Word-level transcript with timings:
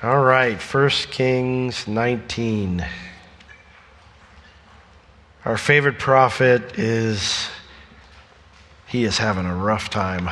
All 0.00 0.22
right, 0.22 0.62
1 0.62 0.90
Kings 1.10 1.88
19. 1.88 2.86
Our 5.44 5.56
favorite 5.56 5.98
prophet 5.98 6.78
is, 6.78 7.48
he 8.86 9.02
is 9.02 9.18
having 9.18 9.44
a 9.44 9.56
rough 9.56 9.90
time. 9.90 10.30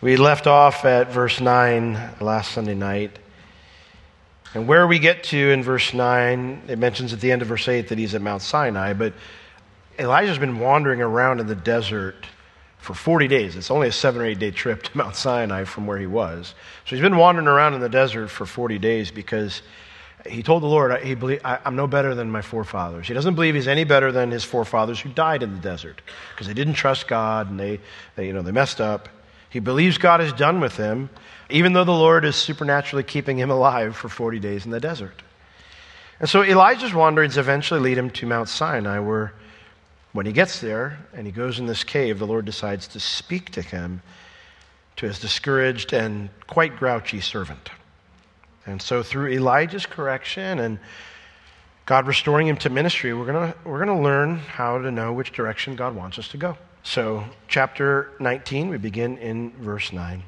We 0.00 0.16
left 0.16 0.48
off 0.48 0.84
at 0.84 1.12
verse 1.12 1.40
9 1.40 2.16
last 2.20 2.50
Sunday 2.50 2.74
night. 2.74 3.16
And 4.52 4.66
where 4.66 4.88
we 4.88 4.98
get 4.98 5.22
to 5.24 5.52
in 5.52 5.62
verse 5.62 5.94
9, 5.94 6.62
it 6.66 6.80
mentions 6.80 7.12
at 7.12 7.20
the 7.20 7.30
end 7.30 7.42
of 7.42 7.48
verse 7.48 7.68
8 7.68 7.86
that 7.90 7.98
he's 7.98 8.16
at 8.16 8.22
Mount 8.22 8.42
Sinai, 8.42 8.92
but 8.92 9.12
Elijah's 10.00 10.38
been 10.38 10.58
wandering 10.58 11.00
around 11.00 11.38
in 11.38 11.46
the 11.46 11.54
desert 11.54 12.26
for 12.84 12.92
40 12.92 13.28
days. 13.28 13.56
It's 13.56 13.70
only 13.70 13.88
a 13.88 13.92
seven 13.92 14.20
or 14.20 14.26
eight 14.26 14.38
day 14.38 14.50
trip 14.50 14.82
to 14.82 14.90
Mount 14.96 15.16
Sinai 15.16 15.64
from 15.64 15.86
where 15.86 15.98
he 15.98 16.06
was. 16.06 16.54
So 16.84 16.94
he's 16.94 17.00
been 17.00 17.16
wandering 17.16 17.48
around 17.48 17.72
in 17.72 17.80
the 17.80 17.88
desert 17.88 18.28
for 18.28 18.44
40 18.44 18.78
days 18.78 19.10
because 19.10 19.62
he 20.28 20.42
told 20.42 20.62
the 20.62 20.66
Lord, 20.66 21.02
he 21.02 21.14
believe, 21.14 21.40
I, 21.44 21.58
am 21.64 21.76
no 21.76 21.86
better 21.86 22.14
than 22.14 22.30
my 22.30 22.42
forefathers. 22.42 23.08
He 23.08 23.14
doesn't 23.14 23.36
believe 23.36 23.54
he's 23.54 23.68
any 23.68 23.84
better 23.84 24.12
than 24.12 24.30
his 24.30 24.44
forefathers 24.44 25.00
who 25.00 25.08
died 25.08 25.42
in 25.42 25.54
the 25.54 25.60
desert 25.60 26.02
because 26.32 26.46
they 26.46 26.52
didn't 26.52 26.74
trust 26.74 27.08
God 27.08 27.50
and 27.50 27.58
they, 27.58 27.80
they, 28.16 28.26
you 28.26 28.34
know, 28.34 28.42
they 28.42 28.52
messed 28.52 28.82
up. 28.82 29.08
He 29.48 29.60
believes 29.60 29.96
God 29.96 30.20
is 30.20 30.34
done 30.34 30.60
with 30.60 30.76
him, 30.76 31.08
even 31.48 31.72
though 31.72 31.84
the 31.84 31.92
Lord 31.92 32.26
is 32.26 32.36
supernaturally 32.36 33.02
keeping 33.02 33.38
him 33.38 33.50
alive 33.50 33.96
for 33.96 34.10
40 34.10 34.40
days 34.40 34.66
in 34.66 34.70
the 34.70 34.80
desert. 34.80 35.22
And 36.20 36.28
so 36.28 36.42
Elijah's 36.42 36.92
wanderings 36.92 37.38
eventually 37.38 37.80
lead 37.80 37.96
him 37.96 38.10
to 38.10 38.26
Mount 38.26 38.50
Sinai, 38.50 38.98
where 38.98 39.32
when 40.14 40.26
he 40.26 40.32
gets 40.32 40.60
there 40.60 40.96
and 41.12 41.26
he 41.26 41.32
goes 41.32 41.58
in 41.58 41.66
this 41.66 41.82
cave, 41.82 42.20
the 42.20 42.26
Lord 42.26 42.44
decides 42.44 42.86
to 42.88 43.00
speak 43.00 43.50
to 43.50 43.60
him, 43.60 44.00
to 44.96 45.06
his 45.06 45.18
discouraged 45.18 45.92
and 45.92 46.30
quite 46.46 46.76
grouchy 46.76 47.20
servant. 47.20 47.70
And 48.64 48.80
so, 48.80 49.02
through 49.02 49.32
Elijah's 49.32 49.86
correction 49.86 50.60
and 50.60 50.78
God 51.84 52.06
restoring 52.06 52.46
him 52.46 52.56
to 52.58 52.70
ministry, 52.70 53.12
we're 53.12 53.26
going 53.26 53.52
we're 53.64 53.84
going 53.84 53.98
to 53.98 54.02
learn 54.02 54.38
how 54.38 54.78
to 54.78 54.90
know 54.90 55.12
which 55.12 55.32
direction 55.32 55.74
God 55.74 55.96
wants 55.96 56.18
us 56.18 56.28
to 56.28 56.36
go. 56.36 56.56
So, 56.84 57.24
chapter 57.48 58.12
19, 58.20 58.68
we 58.68 58.78
begin 58.78 59.18
in 59.18 59.50
verse 59.58 59.92
9. 59.92 60.22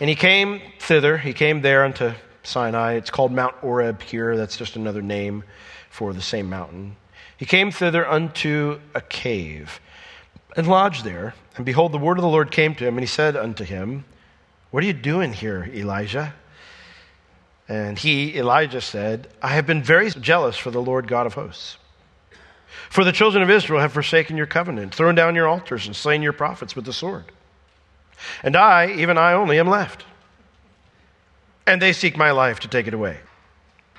And 0.00 0.10
he 0.10 0.14
came 0.14 0.60
thither, 0.80 1.16
he 1.16 1.32
came 1.32 1.62
there 1.62 1.82
unto 1.82 2.12
Sinai. 2.42 2.94
It's 2.94 3.10
called 3.10 3.32
Mount 3.32 3.54
Horeb 3.54 4.02
here. 4.02 4.36
That's 4.36 4.58
just 4.58 4.76
another 4.76 5.00
name 5.00 5.44
for 5.88 6.12
the 6.12 6.20
same 6.20 6.50
mountain. 6.50 6.96
He 7.36 7.46
came 7.46 7.70
thither 7.70 8.06
unto 8.08 8.80
a 8.94 9.00
cave 9.00 9.80
and 10.56 10.66
lodged 10.66 11.04
there. 11.04 11.34
And 11.56 11.64
behold, 11.64 11.92
the 11.92 11.98
word 11.98 12.18
of 12.18 12.22
the 12.22 12.28
Lord 12.28 12.50
came 12.50 12.74
to 12.76 12.84
him, 12.86 12.94
and 12.94 13.00
he 13.00 13.06
said 13.06 13.36
unto 13.36 13.64
him, 13.64 14.04
What 14.70 14.82
are 14.82 14.86
you 14.86 14.92
doing 14.92 15.32
here, 15.32 15.68
Elijah? 15.72 16.34
And 17.68 17.98
he, 17.98 18.36
Elijah, 18.36 18.80
said, 18.80 19.28
I 19.40 19.48
have 19.48 19.66
been 19.66 19.82
very 19.82 20.10
jealous 20.10 20.56
for 20.56 20.70
the 20.70 20.82
Lord 20.82 21.08
God 21.08 21.26
of 21.26 21.34
hosts. 21.34 21.78
For 22.90 23.04
the 23.04 23.12
children 23.12 23.42
of 23.42 23.50
Israel 23.50 23.80
have 23.80 23.92
forsaken 23.92 24.36
your 24.36 24.46
covenant, 24.46 24.94
thrown 24.94 25.14
down 25.14 25.34
your 25.34 25.48
altars, 25.48 25.86
and 25.86 25.96
slain 25.96 26.22
your 26.22 26.32
prophets 26.32 26.76
with 26.76 26.84
the 26.84 26.92
sword. 26.92 27.24
And 28.42 28.56
I, 28.56 28.92
even 28.92 29.16
I 29.16 29.32
only, 29.32 29.58
am 29.58 29.68
left. 29.68 30.04
And 31.66 31.80
they 31.80 31.92
seek 31.92 32.16
my 32.16 32.30
life 32.30 32.60
to 32.60 32.68
take 32.68 32.86
it 32.86 32.94
away. 32.94 33.18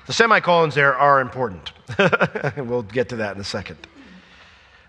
The 0.06 0.12
semicolons 0.12 0.74
there 0.74 0.94
are 0.94 1.20
important. 1.20 1.72
we'll 2.56 2.82
get 2.82 3.08
to 3.10 3.16
that 3.16 3.34
in 3.34 3.40
a 3.40 3.44
second. 3.44 3.78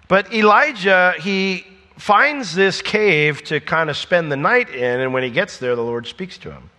But 0.07 0.33
Elijah, 0.33 1.15
he 1.19 1.65
finds 1.97 2.53
this 2.53 2.81
cave 2.81 3.43
to 3.45 3.59
kind 3.59 3.89
of 3.89 3.97
spend 3.97 4.31
the 4.31 4.37
night 4.37 4.69
in, 4.69 4.99
and 4.99 5.13
when 5.13 5.23
he 5.23 5.29
gets 5.29 5.57
there, 5.57 5.75
the 5.75 5.81
Lord 5.81 6.07
speaks 6.07 6.37
to 6.39 6.51
him. 6.51 6.69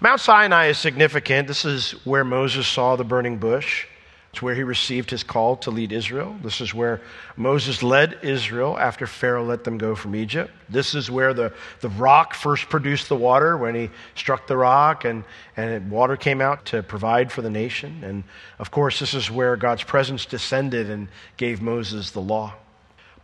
Mount 0.00 0.20
Sinai 0.20 0.66
is 0.66 0.78
significant. 0.78 1.48
This 1.48 1.64
is 1.64 1.92
where 2.04 2.24
Moses 2.24 2.68
saw 2.68 2.94
the 2.94 3.04
burning 3.04 3.38
bush. 3.38 3.86
It's 4.38 4.42
where 4.44 4.54
he 4.54 4.62
received 4.62 5.10
his 5.10 5.24
call 5.24 5.56
to 5.56 5.72
lead 5.72 5.90
Israel. 5.90 6.36
This 6.44 6.60
is 6.60 6.72
where 6.72 7.00
Moses 7.36 7.82
led 7.82 8.20
Israel 8.22 8.78
after 8.78 9.04
Pharaoh 9.04 9.42
let 9.42 9.64
them 9.64 9.78
go 9.78 9.96
from 9.96 10.14
Egypt. 10.14 10.52
This 10.68 10.94
is 10.94 11.10
where 11.10 11.34
the, 11.34 11.52
the 11.80 11.88
rock 11.88 12.34
first 12.34 12.68
produced 12.68 13.08
the 13.08 13.16
water 13.16 13.56
when 13.56 13.74
he 13.74 13.90
struck 14.14 14.46
the 14.46 14.56
rock 14.56 15.04
and, 15.04 15.24
and 15.56 15.90
water 15.90 16.16
came 16.16 16.40
out 16.40 16.66
to 16.66 16.84
provide 16.84 17.32
for 17.32 17.42
the 17.42 17.50
nation. 17.50 18.04
And 18.04 18.22
of 18.60 18.70
course, 18.70 19.00
this 19.00 19.12
is 19.12 19.28
where 19.28 19.56
God's 19.56 19.82
presence 19.82 20.24
descended 20.24 20.88
and 20.88 21.08
gave 21.36 21.60
Moses 21.60 22.12
the 22.12 22.20
law. 22.20 22.54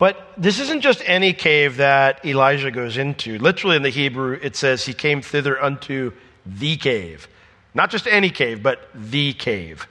But 0.01 0.33
this 0.37 0.59
isn't 0.59 0.81
just 0.81 1.01
any 1.07 1.33
cave 1.33 1.77
that 1.77 2.25
Elijah 2.25 2.73
goes 2.73 2.97
into. 2.97 3.39
Literally 3.39 3.77
in 3.77 3.83
the 3.83 3.91
Hebrew, 3.91 4.37
it 4.43 4.57
says 4.57 4.85
he 4.85 4.95
came 4.95 5.23
thither 5.23 5.63
unto 5.63 6.11
the 6.45 6.77
cave. 6.77 7.29
Not 7.73 7.93
just 7.93 8.09
any 8.09 8.31
cave, 8.31 8.65
but 8.65 8.89
the 8.93 9.33
cave. 9.35 9.87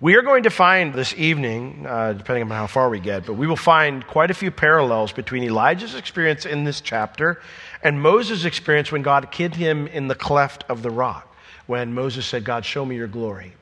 We 0.00 0.16
are 0.16 0.22
going 0.22 0.42
to 0.42 0.50
find 0.50 0.92
this 0.92 1.14
evening, 1.14 1.86
uh, 1.86 2.14
depending 2.14 2.42
on 2.42 2.50
how 2.50 2.66
far 2.66 2.90
we 2.90 2.98
get, 2.98 3.24
but 3.26 3.34
we 3.34 3.46
will 3.46 3.54
find 3.54 4.04
quite 4.04 4.28
a 4.28 4.34
few 4.34 4.50
parallels 4.50 5.12
between 5.12 5.44
Elijah's 5.44 5.94
experience 5.94 6.44
in 6.44 6.64
this 6.64 6.80
chapter 6.80 7.40
and 7.80 8.02
Moses' 8.02 8.44
experience 8.44 8.90
when 8.90 9.02
God 9.02 9.32
hid 9.32 9.54
him 9.54 9.86
in 9.86 10.08
the 10.08 10.16
cleft 10.16 10.64
of 10.68 10.82
the 10.82 10.90
rock, 10.90 11.32
when 11.66 11.94
Moses 11.94 12.26
said, 12.26 12.44
God, 12.44 12.64
show 12.64 12.84
me 12.84 12.96
your 12.96 13.06
glory. 13.06 13.54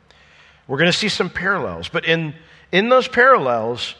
We're 0.66 0.78
going 0.78 0.90
to 0.90 0.96
see 0.96 1.10
some 1.10 1.28
parallels, 1.28 1.90
but 1.90 2.06
in, 2.06 2.34
in 2.72 2.88
those 2.88 3.08
parallels, 3.08 3.94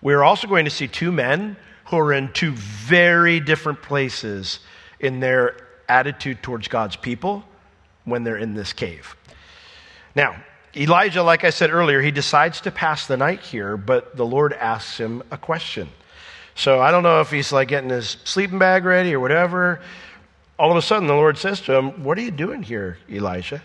we're 0.00 0.22
also 0.22 0.46
going 0.46 0.66
to 0.66 0.70
see 0.70 0.86
two 0.86 1.10
men 1.10 1.56
who 1.86 1.98
are 1.98 2.12
in 2.12 2.32
two 2.32 2.52
very 2.52 3.40
different 3.40 3.82
places 3.82 4.60
in 5.00 5.18
their 5.18 5.56
attitude 5.88 6.44
towards 6.44 6.68
God's 6.68 6.94
people 6.94 7.42
when 8.04 8.22
they're 8.22 8.36
in 8.36 8.54
this 8.54 8.72
cave. 8.72 9.16
Now, 10.14 10.36
Elijah, 10.74 11.22
like 11.22 11.44
I 11.44 11.50
said 11.50 11.70
earlier, 11.70 12.00
he 12.00 12.10
decides 12.10 12.62
to 12.62 12.70
pass 12.70 13.06
the 13.06 13.16
night 13.16 13.40
here, 13.40 13.76
but 13.76 14.16
the 14.16 14.24
Lord 14.24 14.52
asks 14.54 14.98
him 14.98 15.22
a 15.30 15.36
question. 15.36 15.88
So 16.54 16.80
I 16.80 16.90
don't 16.90 17.02
know 17.02 17.20
if 17.20 17.30
he's 17.30 17.52
like 17.52 17.68
getting 17.68 17.90
his 17.90 18.16
sleeping 18.24 18.58
bag 18.58 18.84
ready 18.84 19.14
or 19.14 19.20
whatever. 19.20 19.80
All 20.58 20.70
of 20.70 20.76
a 20.76 20.82
sudden, 20.82 21.08
the 21.08 21.14
Lord 21.14 21.38
says 21.38 21.60
to 21.62 21.74
him, 21.74 22.04
What 22.04 22.16
are 22.18 22.22
you 22.22 22.30
doing 22.30 22.62
here, 22.62 22.98
Elijah? 23.10 23.62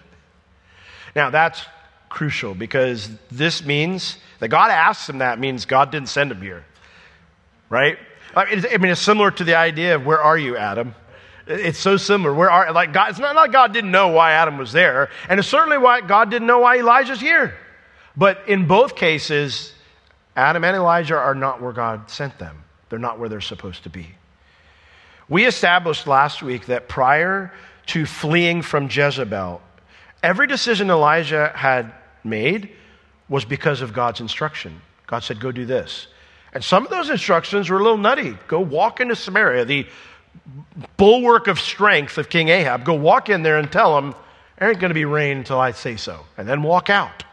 Now, 1.15 1.29
that's 1.29 1.63
crucial 2.09 2.53
because 2.53 3.09
this 3.31 3.63
means 3.63 4.17
that 4.39 4.49
God 4.49 4.71
asks 4.71 5.09
him 5.09 5.19
that 5.19 5.39
means 5.39 5.65
God 5.65 5.91
didn't 5.91 6.09
send 6.09 6.31
him 6.31 6.41
here, 6.41 6.65
right? 7.69 7.97
I 8.35 8.77
mean, 8.77 8.91
it's 8.91 9.01
similar 9.01 9.31
to 9.31 9.43
the 9.43 9.55
idea 9.55 9.95
of 9.95 10.05
where 10.05 10.21
are 10.21 10.37
you, 10.37 10.57
Adam? 10.57 10.93
It's 11.47 11.79
so 11.79 11.97
similar. 11.97 12.33
Where 12.33 12.49
are 12.49 12.71
like 12.73 12.93
God? 12.93 13.11
It's 13.11 13.19
not 13.19 13.35
like 13.35 13.51
God 13.51 13.73
didn't 13.73 13.91
know 13.91 14.09
why 14.09 14.33
Adam 14.33 14.57
was 14.57 14.71
there, 14.71 15.09
and 15.29 15.39
it's 15.39 15.47
certainly 15.47 15.77
why 15.77 16.01
God 16.01 16.29
didn't 16.29 16.47
know 16.47 16.59
why 16.59 16.77
Elijah's 16.77 17.21
here. 17.21 17.55
But 18.15 18.47
in 18.47 18.67
both 18.67 18.95
cases, 18.95 19.73
Adam 20.35 20.63
and 20.63 20.75
Elijah 20.75 21.17
are 21.17 21.35
not 21.35 21.61
where 21.61 21.71
God 21.71 22.09
sent 22.09 22.37
them. 22.39 22.63
They're 22.89 22.99
not 22.99 23.19
where 23.19 23.29
they're 23.29 23.41
supposed 23.41 23.83
to 23.83 23.89
be. 23.89 24.07
We 25.29 25.45
established 25.45 26.07
last 26.07 26.41
week 26.41 26.67
that 26.67 26.87
prior 26.87 27.53
to 27.87 28.05
fleeing 28.05 28.61
from 28.61 28.89
Jezebel, 28.89 29.61
every 30.23 30.47
decision 30.47 30.89
Elijah 30.89 31.51
had 31.53 31.91
made 32.23 32.71
was 33.29 33.45
because 33.45 33.81
of 33.81 33.93
God's 33.93 34.21
instruction. 34.21 34.81
God 35.05 35.19
said, 35.19 35.39
Go 35.39 35.51
do 35.51 35.65
this. 35.65 36.07
And 36.53 36.63
some 36.63 36.83
of 36.85 36.89
those 36.89 37.09
instructions 37.09 37.69
were 37.69 37.77
a 37.77 37.83
little 37.83 37.97
nutty. 37.97 38.37
Go 38.47 38.61
walk 38.61 38.99
into 38.99 39.15
Samaria, 39.15 39.65
the 39.65 39.85
bulwark 40.97 41.47
of 41.47 41.59
strength 41.59 42.17
of 42.17 42.29
King 42.29 42.49
Ahab, 42.49 42.85
go 42.85 42.93
walk 42.93 43.29
in 43.29 43.43
there 43.43 43.57
and 43.57 43.71
tell 43.71 43.97
him, 43.97 44.15
there 44.57 44.69
ain't 44.69 44.79
going 44.79 44.89
to 44.89 44.95
be 44.95 45.05
rain 45.05 45.37
until 45.37 45.59
I 45.59 45.71
say 45.71 45.95
so, 45.95 46.19
and 46.37 46.47
then 46.47 46.63
walk 46.63 46.89
out. 46.89 47.23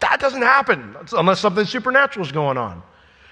That 0.00 0.20
doesn't 0.20 0.42
happen 0.42 0.96
unless 1.12 1.40
something 1.40 1.64
supernatural 1.64 2.26
is 2.26 2.32
going 2.32 2.58
on. 2.58 2.82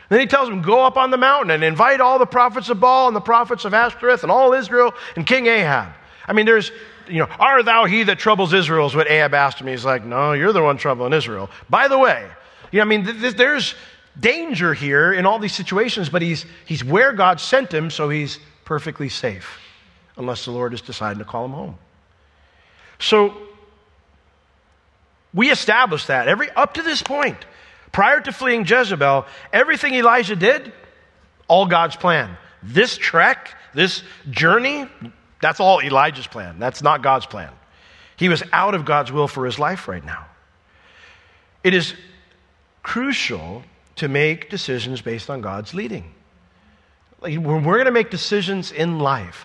Then 0.09 0.21
he 0.21 0.27
tells 0.27 0.49
him, 0.49 0.61
Go 0.61 0.85
up 0.85 0.97
on 0.97 1.11
the 1.11 1.17
mountain 1.17 1.51
and 1.51 1.65
invite 1.65 2.01
all 2.01 2.19
the 2.19 2.27
prophets 2.27 2.69
of 2.69 2.81
Baal 2.81 3.07
and 3.07 3.17
the 3.17 3.21
prophets 3.21 3.65
of 3.65 3.73
Ashtoreth 3.73 4.23
and 4.23 4.31
all 4.31 4.53
Israel 4.53 4.93
and 5.17 5.27
King 5.27 5.47
Ahab. 5.47 5.93
I 6.27 6.33
mean, 6.33 6.47
there's, 6.47 6.73
you 7.09 7.21
know, 7.21 7.29
are 7.39 7.63
thou 7.63 7.87
he 7.87 8.03
that 8.05 8.19
troubles 8.19 8.53
Israel 8.53 8.87
is 8.87 8.95
what 8.95 9.11
Ahab 9.11 9.35
asked 9.35 9.61
him. 9.61 9.69
He's 9.69 9.85
like, 9.85 10.05
No, 10.05 10.33
you're 10.33 10.53
the 10.53 10.63
one 10.63 10.77
troubling 10.77 11.13
Israel. 11.13 11.49
By 11.69 11.89
the 11.89 11.99
way, 11.99 12.29
you 12.73 12.79
know, 12.79 12.83
I 12.83 12.85
mean, 12.87 13.05
th- 13.05 13.35
there's, 13.35 13.75
danger 14.19 14.75
here 14.75 15.13
in 15.13 15.27
all 15.27 15.39
these 15.39 15.55
situations, 15.55 16.09
but 16.09 16.23
he's, 16.23 16.45
he's 16.67 16.85
where 16.85 17.13
God 17.13 17.41
sent 17.41 17.73
him, 17.73 17.91
so 17.91 18.09
he's 18.09 18.39
perfectly 18.65 19.09
safe, 19.09 19.59
unless 20.17 20.45
the 20.45 20.51
Lord 20.51 20.75
is 20.75 20.81
deciding 20.81 21.19
to 21.19 21.25
call 21.25 21.45
him 21.45 21.53
home. 21.53 21.79
So 22.99 23.37
we 25.33 25.51
established 25.51 26.09
that 26.09 26.29
every 26.29 26.51
up 26.51 26.75
to 26.75 26.83
this 26.83 27.03
point, 27.03 27.39
prior 27.93 28.21
to 28.21 28.33
fleeing 28.33 28.67
Jezebel, 28.67 29.27
everything 29.53 29.95
Elijah 29.95 30.37
did, 30.37 30.73
all 31.49 31.67
God's 31.67 31.97
plan. 31.97 32.37
This 32.63 32.97
trek, 32.97 33.55
this 33.75 34.03
journey, 34.31 34.87
that's 35.41 35.61
all 35.61 35.81
Elijah's 35.81 36.27
plan. 36.27 36.59
That's 36.59 36.83
not 36.83 37.03
God's 37.03 37.27
plan. 37.27 37.51
He 38.17 38.29
was 38.29 38.43
out 38.53 38.75
of 38.75 38.85
God's 38.85 39.11
will 39.11 39.29
for 39.29 39.47
his 39.47 39.59
life 39.59 39.89
right 39.89 40.05
now. 40.05 40.27
It 41.65 41.75
is 41.75 41.95
crucial 42.83 43.63
to 44.01 44.09
make 44.09 44.49
decisions 44.49 45.03
based 45.03 45.29
on 45.29 45.43
God's 45.43 45.75
leading. 45.75 46.15
Like, 47.21 47.35
when 47.35 47.65
we're 47.65 47.77
going 47.77 47.85
to 47.85 47.93
make 47.93 48.11
decisions 48.11 48.73
in 48.73 48.99
life, 48.99 49.45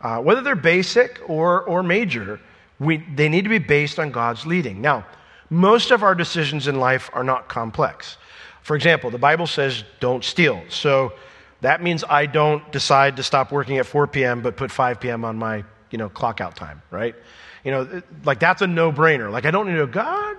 uh, 0.00 0.18
whether 0.18 0.40
they're 0.40 0.56
basic 0.56 1.20
or, 1.28 1.62
or 1.62 1.84
major, 1.84 2.40
we, 2.80 2.96
they 3.14 3.28
need 3.28 3.42
to 3.44 3.48
be 3.48 3.58
based 3.58 4.00
on 4.00 4.10
God's 4.10 4.44
leading. 4.44 4.80
Now, 4.80 5.06
most 5.50 5.92
of 5.92 6.02
our 6.02 6.16
decisions 6.16 6.66
in 6.66 6.80
life 6.80 7.10
are 7.12 7.22
not 7.22 7.48
complex. 7.48 8.16
For 8.62 8.74
example, 8.74 9.10
the 9.10 9.18
Bible 9.18 9.46
says 9.46 9.84
don't 10.00 10.24
steal. 10.24 10.64
So 10.68 11.12
that 11.60 11.80
means 11.80 12.02
I 12.02 12.26
don't 12.26 12.72
decide 12.72 13.16
to 13.18 13.22
stop 13.22 13.52
working 13.52 13.78
at 13.78 13.86
4 13.86 14.08
p.m. 14.08 14.42
but 14.42 14.56
put 14.56 14.72
5 14.72 14.98
p.m. 14.98 15.24
on 15.24 15.38
my 15.38 15.62
you 15.92 15.98
know, 15.98 16.08
clock 16.08 16.40
out 16.40 16.56
time, 16.56 16.82
right? 16.90 17.14
You 17.62 17.70
know, 17.70 18.02
like 18.24 18.40
that's 18.40 18.62
a 18.62 18.66
no 18.66 18.90
brainer. 18.90 19.30
Like 19.30 19.44
I 19.44 19.52
don't 19.52 19.68
need 19.68 19.76
to 19.76 19.86
go, 19.86 19.92
God, 19.92 20.36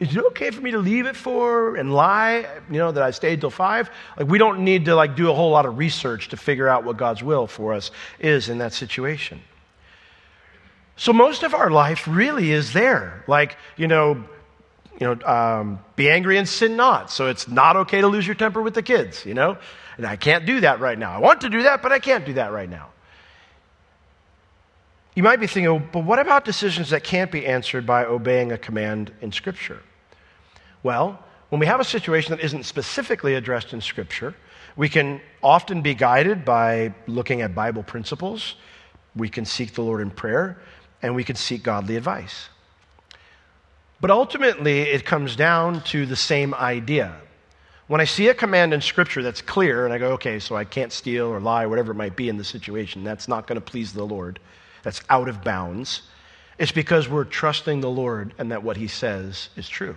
is 0.00 0.16
it 0.16 0.24
okay 0.28 0.50
for 0.50 0.62
me 0.62 0.70
to 0.70 0.78
leave 0.78 1.06
at 1.06 1.14
four 1.14 1.76
and 1.76 1.92
lie, 1.92 2.46
you 2.70 2.78
know, 2.78 2.90
that 2.90 3.02
I 3.02 3.10
stayed 3.10 3.42
till 3.42 3.50
five? 3.50 3.90
Like 4.16 4.28
we 4.28 4.38
don't 4.38 4.64
need 4.64 4.86
to 4.86 4.94
like 4.94 5.14
do 5.14 5.30
a 5.30 5.34
whole 5.34 5.50
lot 5.50 5.66
of 5.66 5.76
research 5.76 6.28
to 6.30 6.38
figure 6.38 6.66
out 6.66 6.84
what 6.84 6.96
God's 6.96 7.22
will 7.22 7.46
for 7.46 7.74
us 7.74 7.90
is 8.18 8.48
in 8.48 8.58
that 8.58 8.72
situation. 8.72 9.42
So 10.96 11.12
most 11.12 11.42
of 11.42 11.54
our 11.54 11.70
life 11.70 12.08
really 12.08 12.50
is 12.50 12.72
there. 12.72 13.24
Like, 13.26 13.58
you 13.76 13.88
know, 13.88 14.24
you 14.98 15.06
know, 15.06 15.26
um, 15.26 15.84
be 15.96 16.10
angry 16.10 16.38
and 16.38 16.48
sin 16.48 16.76
not. 16.76 17.10
So 17.10 17.28
it's 17.28 17.46
not 17.46 17.76
okay 17.76 18.00
to 18.00 18.06
lose 18.06 18.26
your 18.26 18.34
temper 18.34 18.62
with 18.62 18.74
the 18.74 18.82
kids, 18.82 19.26
you 19.26 19.34
know? 19.34 19.58
And 19.98 20.06
I 20.06 20.16
can't 20.16 20.46
do 20.46 20.60
that 20.60 20.80
right 20.80 20.98
now. 20.98 21.12
I 21.12 21.18
want 21.18 21.42
to 21.42 21.50
do 21.50 21.64
that, 21.64 21.82
but 21.82 21.92
I 21.92 21.98
can't 21.98 22.24
do 22.24 22.34
that 22.34 22.52
right 22.52 22.68
now. 22.68 22.88
You 25.14 25.22
might 25.22 25.40
be 25.40 25.46
thinking, 25.46 25.70
well, 25.70 25.82
but 25.92 26.04
what 26.04 26.18
about 26.18 26.46
decisions 26.46 26.90
that 26.90 27.04
can't 27.04 27.30
be 27.30 27.44
answered 27.44 27.84
by 27.84 28.06
obeying 28.06 28.52
a 28.52 28.58
command 28.58 29.12
in 29.20 29.32
Scripture? 29.32 29.82
Well, 30.82 31.22
when 31.50 31.60
we 31.60 31.66
have 31.66 31.80
a 31.80 31.84
situation 31.84 32.30
that 32.30 32.44
isn't 32.44 32.64
specifically 32.64 33.34
addressed 33.34 33.72
in 33.72 33.80
Scripture, 33.80 34.34
we 34.76 34.88
can 34.88 35.20
often 35.42 35.82
be 35.82 35.94
guided 35.94 36.44
by 36.44 36.94
looking 37.06 37.42
at 37.42 37.54
Bible 37.54 37.82
principles. 37.82 38.54
We 39.16 39.28
can 39.28 39.44
seek 39.44 39.74
the 39.74 39.82
Lord 39.82 40.00
in 40.00 40.10
prayer, 40.10 40.58
and 41.02 41.14
we 41.14 41.24
can 41.24 41.36
seek 41.36 41.62
godly 41.62 41.96
advice. 41.96 42.48
But 44.00 44.10
ultimately, 44.10 44.80
it 44.80 45.04
comes 45.04 45.36
down 45.36 45.82
to 45.84 46.06
the 46.06 46.16
same 46.16 46.54
idea. 46.54 47.14
When 47.88 48.00
I 48.00 48.04
see 48.04 48.28
a 48.28 48.34
command 48.34 48.72
in 48.72 48.80
Scripture 48.80 49.22
that's 49.22 49.42
clear, 49.42 49.84
and 49.84 49.92
I 49.92 49.98
go, 49.98 50.12
okay, 50.12 50.38
so 50.38 50.56
I 50.56 50.64
can't 50.64 50.92
steal 50.92 51.26
or 51.26 51.40
lie, 51.40 51.66
whatever 51.66 51.92
it 51.92 51.96
might 51.96 52.16
be 52.16 52.28
in 52.28 52.36
the 52.36 52.44
situation, 52.44 53.04
that's 53.04 53.26
not 53.26 53.46
going 53.46 53.60
to 53.60 53.60
please 53.60 53.92
the 53.92 54.06
Lord, 54.06 54.38
that's 54.82 55.02
out 55.10 55.28
of 55.28 55.42
bounds, 55.42 56.02
it's 56.56 56.72
because 56.72 57.08
we're 57.08 57.24
trusting 57.24 57.80
the 57.80 57.90
Lord 57.90 58.32
and 58.38 58.52
that 58.52 58.62
what 58.62 58.76
He 58.76 58.86
says 58.86 59.48
is 59.56 59.68
true. 59.68 59.96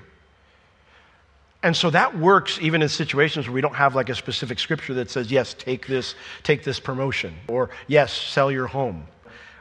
And 1.63 1.75
so 1.75 1.89
that 1.91 2.19
works 2.19 2.59
even 2.61 2.81
in 2.81 2.89
situations 2.89 3.47
where 3.47 3.53
we 3.53 3.61
don't 3.61 3.75
have 3.75 3.95
like 3.95 4.09
a 4.09 4.15
specific 4.15 4.59
scripture 4.59 4.93
that 4.95 5.09
says, 5.09 5.31
yes, 5.31 5.53
take 5.53 5.87
this, 5.87 6.13
take 6.43 6.63
this 6.63 6.77
promotion, 6.77 7.33
or 7.47 7.69
yes, 7.87 8.11
sell 8.11 8.51
your 8.51 8.67
home. 8.67 9.07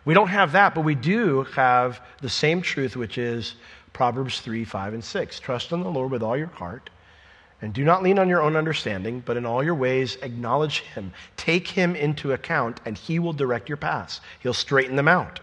We 0.04 0.12
don't 0.12 0.28
have 0.28 0.50
that, 0.52 0.74
but 0.74 0.80
we 0.80 0.96
do 0.96 1.44
have 1.54 2.00
the 2.20 2.28
same 2.28 2.60
truth, 2.60 2.96
which 2.96 3.18
is 3.18 3.54
Proverbs 3.92 4.40
3, 4.40 4.64
5, 4.64 4.94
and 4.94 5.04
6. 5.04 5.40
Trust 5.40 5.70
in 5.70 5.80
the 5.80 5.90
Lord 5.90 6.10
with 6.10 6.24
all 6.24 6.36
your 6.36 6.48
heart, 6.48 6.90
and 7.60 7.72
do 7.72 7.84
not 7.84 8.02
lean 8.02 8.18
on 8.18 8.28
your 8.28 8.42
own 8.42 8.56
understanding, 8.56 9.22
but 9.24 9.36
in 9.36 9.46
all 9.46 9.62
your 9.62 9.76
ways 9.76 10.16
acknowledge 10.22 10.80
him. 10.80 11.12
Take 11.36 11.68
him 11.68 11.94
into 11.94 12.32
account, 12.32 12.80
and 12.84 12.98
he 12.98 13.20
will 13.20 13.32
direct 13.32 13.68
your 13.68 13.76
paths. 13.76 14.20
He'll 14.40 14.54
straighten 14.54 14.96
them 14.96 15.06
out. 15.06 15.38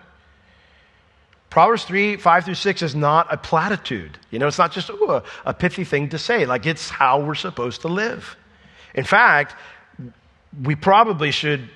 Proverbs 1.49 1.83
3, 1.85 2.17
5 2.17 2.45
through 2.45 2.53
6 2.53 2.81
is 2.81 2.95
not 2.95 3.27
a 3.31 3.37
platitude. 3.37 4.17
You 4.29 4.39
know, 4.39 4.47
it's 4.47 4.59
not 4.59 4.71
just 4.71 4.89
ooh, 4.89 5.11
a, 5.11 5.23
a 5.45 5.53
pithy 5.53 5.83
thing 5.83 6.09
to 6.09 6.17
say. 6.17 6.45
Like, 6.45 6.65
it's 6.65 6.89
how 6.89 7.19
we're 7.21 7.35
supposed 7.35 7.81
to 7.81 7.87
live. 7.87 8.35
In 8.93 9.03
fact, 9.03 9.55
we 10.63 10.75
probably 10.75 11.31
should 11.31 11.69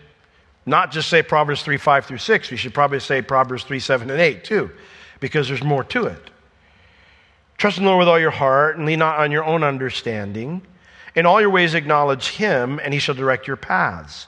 not 0.65 0.91
just 0.91 1.09
say 1.09 1.23
Proverbs 1.23 1.63
3, 1.63 1.77
5 1.77 2.05
through 2.05 2.17
6. 2.19 2.51
We 2.51 2.57
should 2.57 2.73
probably 2.73 2.99
say 2.99 3.21
Proverbs 3.21 3.63
3, 3.63 3.79
7, 3.79 4.09
and 4.09 4.19
8 4.19 4.43
too, 4.43 4.69
because 5.19 5.47
there's 5.47 5.63
more 5.63 5.83
to 5.85 6.05
it. 6.05 6.29
Trust 7.57 7.77
in 7.77 7.83
the 7.83 7.89
Lord 7.89 7.99
with 7.99 8.09
all 8.09 8.19
your 8.19 8.31
heart 8.31 8.77
and 8.77 8.85
lean 8.85 8.99
not 8.99 9.19
on 9.19 9.31
your 9.31 9.43
own 9.43 9.63
understanding. 9.63 10.61
In 11.15 11.25
all 11.25 11.41
your 11.41 11.49
ways 11.49 11.73
acknowledge 11.73 12.29
him, 12.29 12.79
and 12.83 12.93
he 12.93 12.99
shall 12.99 13.15
direct 13.15 13.47
your 13.47 13.55
paths. 13.55 14.27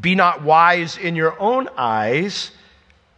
Be 0.00 0.14
not 0.14 0.42
wise 0.42 0.96
in 0.96 1.16
your 1.16 1.38
own 1.40 1.68
eyes 1.76 2.52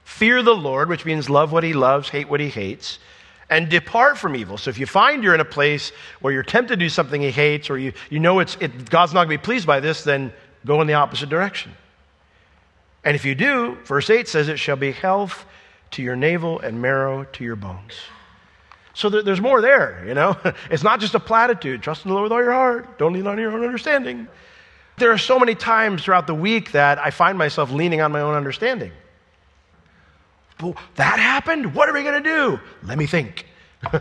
Fear 0.05 0.43
the 0.43 0.55
Lord, 0.55 0.89
which 0.89 1.05
means 1.05 1.29
love 1.29 1.51
what 1.51 1.65
he 1.65 1.73
loves, 1.73 2.09
hate 2.09 2.29
what 2.29 2.41
he 2.41 2.49
hates, 2.49 2.99
and 3.51 3.69
depart 3.69 4.19
from 4.19 4.37
evil. 4.37 4.59
So 4.59 4.71
if 4.71 4.79
you 4.79 4.87
find 4.87 5.25
you're 5.25 5.35
in 5.35 5.41
a 5.41 5.47
place 5.47 5.93
where 6.21 6.33
you're 6.33 6.43
tempted 6.43 6.79
to 6.79 6.85
do 6.85 6.89
something 6.89 7.21
he 7.21 7.31
hates, 7.31 7.71
or 7.71 7.79
you, 7.79 7.93
you 8.11 8.21
know 8.21 8.39
it's, 8.39 8.57
it, 8.61 8.91
God's 8.91 9.15
not 9.15 9.25
going 9.25 9.39
to 9.39 9.43
be 9.43 9.45
pleased 9.45 9.67
by 9.67 9.81
this, 9.81 10.05
then 10.05 10.33
go 10.65 10.81
in 10.81 10.87
the 10.87 10.95
opposite 10.95 11.31
direction. 11.31 11.73
And 13.03 13.17
if 13.17 13.25
you 13.25 13.35
do, 13.35 13.77
verse 13.85 14.09
8 14.09 14.29
says, 14.29 14.49
it 14.49 14.59
shall 14.59 14.77
be 14.77 14.93
health 14.93 15.45
to 15.93 16.03
your 16.03 16.17
navel 16.17 16.61
and 16.61 16.81
marrow 16.81 17.25
to 17.25 17.45
your 17.45 17.57
bones. 17.57 17.93
So 18.95 19.09
there, 19.09 19.23
there's 19.23 19.41
more 19.41 19.61
there, 19.61 20.05
you 20.07 20.15
know? 20.15 20.37
It's 20.71 20.83
not 20.83 21.01
just 21.01 21.15
a 21.15 21.21
platitude. 21.21 21.83
Trust 21.83 22.05
in 22.05 22.11
the 22.11 22.15
Lord 22.15 22.25
with 22.25 22.33
all 22.33 22.43
your 22.43 22.53
heart. 22.53 22.99
Don't 22.99 23.13
lean 23.13 23.27
on 23.27 23.39
your 23.39 23.53
own 23.53 23.65
understanding. 23.65 24.29
There 24.97 25.11
are 25.11 25.19
so 25.19 25.39
many 25.39 25.55
times 25.55 26.05
throughout 26.05 26.27
the 26.27 26.35
week 26.35 26.73
that 26.73 26.99
I 26.99 27.11
find 27.11 27.37
myself 27.37 27.73
leaning 27.73 28.01
on 28.01 28.13
my 28.13 28.21
own 28.21 28.35
understanding 28.35 28.93
that 30.59 31.19
happened? 31.19 31.75
What 31.75 31.89
are 31.89 31.93
we 31.93 32.03
going 32.03 32.23
to 32.23 32.29
do? 32.29 32.61
Let 32.83 32.99
me 32.99 33.07
think. 33.07 33.47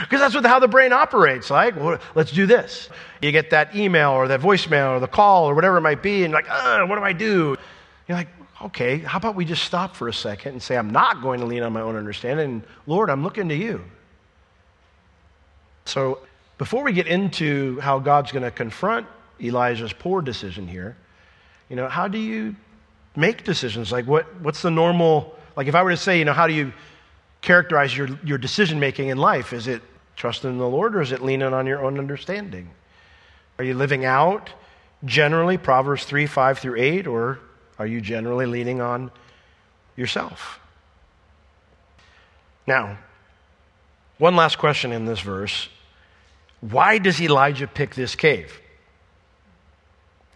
Because 0.00 0.20
that's 0.20 0.34
what, 0.34 0.46
how 0.46 0.58
the 0.58 0.68
brain 0.68 0.92
operates. 0.92 1.50
Like, 1.50 1.76
well, 1.76 1.98
let's 2.14 2.32
do 2.32 2.46
this. 2.46 2.88
You 3.20 3.32
get 3.32 3.50
that 3.50 3.76
email 3.76 4.10
or 4.10 4.28
that 4.28 4.40
voicemail 4.40 4.96
or 4.96 5.00
the 5.00 5.08
call 5.08 5.48
or 5.48 5.54
whatever 5.54 5.76
it 5.76 5.82
might 5.82 6.02
be, 6.02 6.24
and 6.24 6.32
you're 6.32 6.42
like, 6.42 6.88
what 6.88 6.96
do 6.96 7.02
I 7.02 7.12
do? 7.12 7.56
You're 8.08 8.16
like, 8.16 8.28
okay, 8.62 8.98
how 8.98 9.18
about 9.18 9.34
we 9.34 9.44
just 9.44 9.64
stop 9.64 9.94
for 9.94 10.08
a 10.08 10.12
second 10.12 10.52
and 10.52 10.62
say, 10.62 10.76
I'm 10.76 10.90
not 10.90 11.22
going 11.22 11.40
to 11.40 11.46
lean 11.46 11.62
on 11.62 11.72
my 11.72 11.80
own 11.80 11.96
understanding. 11.96 12.44
And 12.46 12.62
Lord, 12.86 13.10
I'm 13.10 13.22
looking 13.22 13.48
to 13.50 13.54
you. 13.54 13.84
So 15.84 16.20
before 16.58 16.82
we 16.82 16.92
get 16.92 17.06
into 17.06 17.78
how 17.80 17.98
God's 17.98 18.32
going 18.32 18.42
to 18.42 18.50
confront 18.50 19.06
Elijah's 19.40 19.92
poor 19.92 20.22
decision 20.22 20.66
here, 20.66 20.96
you 21.68 21.76
know, 21.76 21.88
how 21.88 22.08
do 22.08 22.18
you 22.18 22.56
make 23.16 23.44
decisions? 23.44 23.92
Like, 23.92 24.06
what, 24.06 24.40
what's 24.40 24.62
the 24.62 24.70
normal 24.70 25.36
like 25.56 25.66
if 25.66 25.74
I 25.74 25.82
were 25.82 25.90
to 25.90 25.96
say, 25.96 26.18
you 26.18 26.24
know, 26.24 26.32
how 26.32 26.46
do 26.46 26.52
you 26.52 26.72
characterize 27.40 27.96
your, 27.96 28.08
your 28.24 28.38
decision 28.38 28.80
making 28.80 29.08
in 29.08 29.18
life? 29.18 29.52
Is 29.52 29.66
it 29.66 29.82
trusting 30.16 30.50
in 30.50 30.58
the 30.58 30.68
Lord 30.68 30.96
or 30.96 31.02
is 31.02 31.12
it 31.12 31.22
leaning 31.22 31.52
on 31.52 31.66
your 31.66 31.84
own 31.84 31.98
understanding? 31.98 32.70
Are 33.58 33.64
you 33.64 33.74
living 33.74 34.04
out 34.04 34.50
generally 35.04 35.58
Proverbs 35.58 36.04
3, 36.04 36.26
5 36.26 36.58
through 36.58 36.80
8, 36.80 37.06
or 37.06 37.38
are 37.78 37.86
you 37.86 38.00
generally 38.00 38.46
leaning 38.46 38.80
on 38.80 39.10
yourself? 39.96 40.60
Now, 42.66 42.98
one 44.18 44.36
last 44.36 44.58
question 44.58 44.92
in 44.92 45.04
this 45.04 45.20
verse. 45.20 45.68
Why 46.60 46.98
does 46.98 47.20
Elijah 47.20 47.66
pick 47.66 47.94
this 47.94 48.14
cave? 48.14 48.60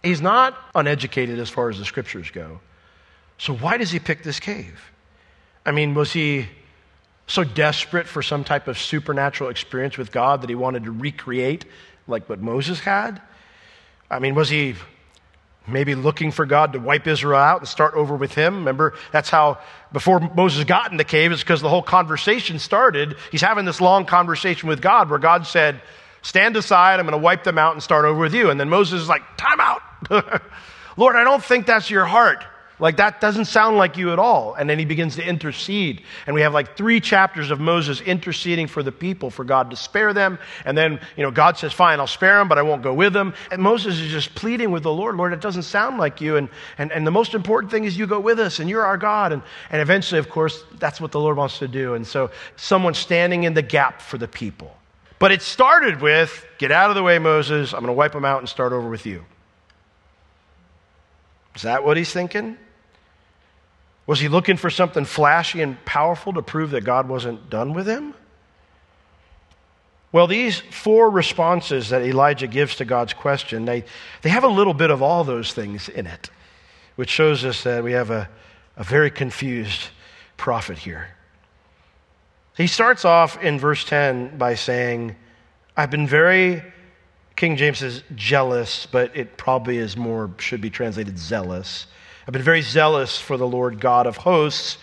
He's 0.03 0.21
not 0.21 0.57
uneducated 0.75 1.39
as 1.39 1.49
far 1.49 1.69
as 1.69 1.79
the 1.79 1.85
scriptures 1.85 2.29
go. 2.29 2.59
So, 3.37 3.55
why 3.55 3.77
does 3.77 3.91
he 3.91 3.99
pick 3.99 4.23
this 4.23 4.39
cave? 4.39 4.79
I 5.69 5.71
mean, 5.71 5.93
was 5.93 6.11
he 6.11 6.47
so 7.27 7.43
desperate 7.43 8.07
for 8.07 8.23
some 8.23 8.43
type 8.43 8.67
of 8.67 8.79
supernatural 8.79 9.51
experience 9.51 9.99
with 9.99 10.11
God 10.11 10.41
that 10.41 10.49
he 10.49 10.55
wanted 10.55 10.85
to 10.85 10.91
recreate 10.91 11.63
like 12.07 12.27
what 12.27 12.41
Moses 12.41 12.79
had? 12.79 13.21
I 14.09 14.17
mean, 14.17 14.33
was 14.33 14.49
he 14.49 14.73
maybe 15.67 15.93
looking 15.93 16.31
for 16.31 16.47
God 16.47 16.73
to 16.73 16.79
wipe 16.79 17.05
Israel 17.05 17.37
out 17.37 17.59
and 17.59 17.67
start 17.67 17.93
over 17.93 18.15
with 18.15 18.33
him? 18.33 18.55
Remember, 18.55 18.95
that's 19.11 19.29
how, 19.29 19.59
before 19.91 20.19
Moses 20.19 20.63
got 20.63 20.89
in 20.89 20.97
the 20.97 21.03
cave, 21.03 21.31
it's 21.31 21.43
because 21.43 21.61
the 21.61 21.69
whole 21.69 21.83
conversation 21.83 22.57
started. 22.57 23.15
He's 23.31 23.41
having 23.41 23.65
this 23.65 23.79
long 23.79 24.07
conversation 24.07 24.69
with 24.69 24.81
God 24.81 25.11
where 25.11 25.19
God 25.19 25.45
said, 25.45 25.83
Stand 26.23 26.57
aside, 26.57 26.99
I'm 26.99 27.05
going 27.05 27.11
to 27.11 27.23
wipe 27.23 27.43
them 27.43 27.59
out 27.59 27.73
and 27.73 27.83
start 27.83 28.05
over 28.05 28.19
with 28.19 28.33
you. 28.33 28.49
And 28.49 28.59
then 28.59 28.69
Moses 28.69 29.01
is 29.01 29.07
like, 29.07 29.21
Time 29.37 29.59
out. 29.59 29.83
Lord, 30.97 31.15
I 31.15 31.23
don't 31.23 31.43
think 31.43 31.67
that's 31.67 31.91
your 31.91 32.05
heart. 32.05 32.43
Like, 32.79 32.97
that 32.97 33.19
doesn't 33.19 33.45
sound 33.45 33.77
like 33.77 33.97
you 33.97 34.13
at 34.13 34.19
all. 34.19 34.53
And 34.53 34.69
then 34.69 34.79
he 34.79 34.85
begins 34.85 35.17
to 35.17 35.23
intercede. 35.23 36.03
And 36.25 36.33
we 36.33 36.41
have 36.41 36.53
like 36.53 36.77
three 36.77 37.01
chapters 37.01 37.51
of 37.51 37.59
Moses 37.59 37.99
interceding 38.01 38.67
for 38.67 38.81
the 38.81 38.91
people, 38.91 39.29
for 39.29 39.43
God 39.43 39.69
to 39.71 39.75
spare 39.75 40.13
them. 40.13 40.39
And 40.63 40.77
then, 40.77 40.99
you 41.17 41.23
know, 41.23 41.31
God 41.31 41.57
says, 41.57 41.73
Fine, 41.73 41.99
I'll 41.99 42.07
spare 42.07 42.37
them, 42.37 42.47
but 42.47 42.57
I 42.57 42.61
won't 42.61 42.81
go 42.81 42.93
with 42.93 43.11
them. 43.11 43.33
And 43.51 43.61
Moses 43.61 43.99
is 43.99 44.09
just 44.11 44.33
pleading 44.33 44.71
with 44.71 44.83
the 44.83 44.93
Lord, 44.93 45.15
Lord, 45.17 45.33
it 45.33 45.41
doesn't 45.41 45.63
sound 45.63 45.97
like 45.97 46.21
you. 46.21 46.37
And, 46.37 46.49
and, 46.77 46.91
and 46.91 47.05
the 47.05 47.11
most 47.11 47.33
important 47.33 47.71
thing 47.71 47.83
is 47.83 47.97
you 47.97 48.07
go 48.07 48.19
with 48.19 48.39
us, 48.39 48.59
and 48.59 48.69
you're 48.69 48.85
our 48.85 48.97
God. 48.97 49.33
And, 49.33 49.41
and 49.69 49.81
eventually, 49.81 50.19
of 50.19 50.29
course, 50.29 50.63
that's 50.79 51.01
what 51.01 51.11
the 51.11 51.19
Lord 51.19 51.35
wants 51.35 51.59
to 51.59 51.67
do. 51.67 51.95
And 51.95 52.07
so, 52.07 52.31
someone 52.55 52.93
standing 52.93 53.43
in 53.43 53.53
the 53.53 53.61
gap 53.61 54.01
for 54.01 54.17
the 54.17 54.27
people. 54.27 54.73
But 55.19 55.33
it 55.33 55.41
started 55.41 56.01
with, 56.01 56.45
Get 56.57 56.71
out 56.71 56.89
of 56.89 56.95
the 56.95 57.03
way, 57.03 57.19
Moses. 57.19 57.73
I'm 57.73 57.79
going 57.81 57.87
to 57.87 57.93
wipe 57.93 58.13
them 58.13 58.25
out 58.25 58.39
and 58.39 58.47
start 58.47 58.71
over 58.71 58.89
with 58.89 59.05
you. 59.05 59.25
Is 61.55 61.63
that 61.63 61.83
what 61.83 61.97
he's 61.97 62.11
thinking? 62.11 62.57
Was 64.09 64.19
he 64.19 64.27
looking 64.27 64.57
for 64.57 64.71
something 64.71 65.05
flashy 65.05 65.61
and 65.61 65.85
powerful 65.85 66.33
to 66.33 66.41
prove 66.41 66.71
that 66.71 66.83
God 66.83 67.07
wasn't 67.07 67.47
done 67.47 67.75
with 67.75 67.87
him? 67.87 68.15
Well, 70.11 70.25
these 70.25 70.61
four 70.61 71.11
responses 71.11 71.89
that 71.89 72.01
Elijah 72.01 72.47
gives 72.47 72.77
to 72.77 72.85
God's 72.85 73.13
question, 73.13 73.65
they, 73.65 73.83
they 74.23 74.29
have 74.29 74.43
a 74.43 74.47
little 74.47 74.73
bit 74.73 74.89
of 74.89 75.03
all 75.03 75.23
those 75.23 75.53
things 75.53 75.89
in 75.89 76.07
it, 76.07 76.31
which 76.95 77.11
shows 77.11 77.45
us 77.45 77.61
that 77.65 77.83
we 77.83 77.91
have 77.91 78.09
a, 78.09 78.27
a 78.77 78.83
very 78.83 79.11
confused 79.11 79.89
prophet 80.37 80.79
here. 80.79 81.09
He 82.57 82.65
starts 82.65 83.05
off 83.05 83.39
in 83.43 83.59
verse 83.59 83.83
10 83.83 84.39
by 84.39 84.55
saying, 84.55 85.17
I've 85.77 85.91
been 85.91 86.07
very, 86.07 86.63
King 87.35 87.57
James 87.57 87.77
says 87.77 88.03
jealous, 88.15 88.87
but 88.87 89.15
it 89.15 89.37
probably 89.37 89.77
is 89.77 89.95
more, 89.95 90.31
should 90.39 90.61
be 90.61 90.71
translated 90.71 91.19
zealous. 91.19 91.85
I've 92.27 92.33
been 92.33 92.41
very 92.41 92.61
zealous 92.61 93.17
for 93.19 93.37
the 93.37 93.47
Lord 93.47 93.79
God 93.79 94.05
of 94.07 94.17
hosts, 94.17 94.77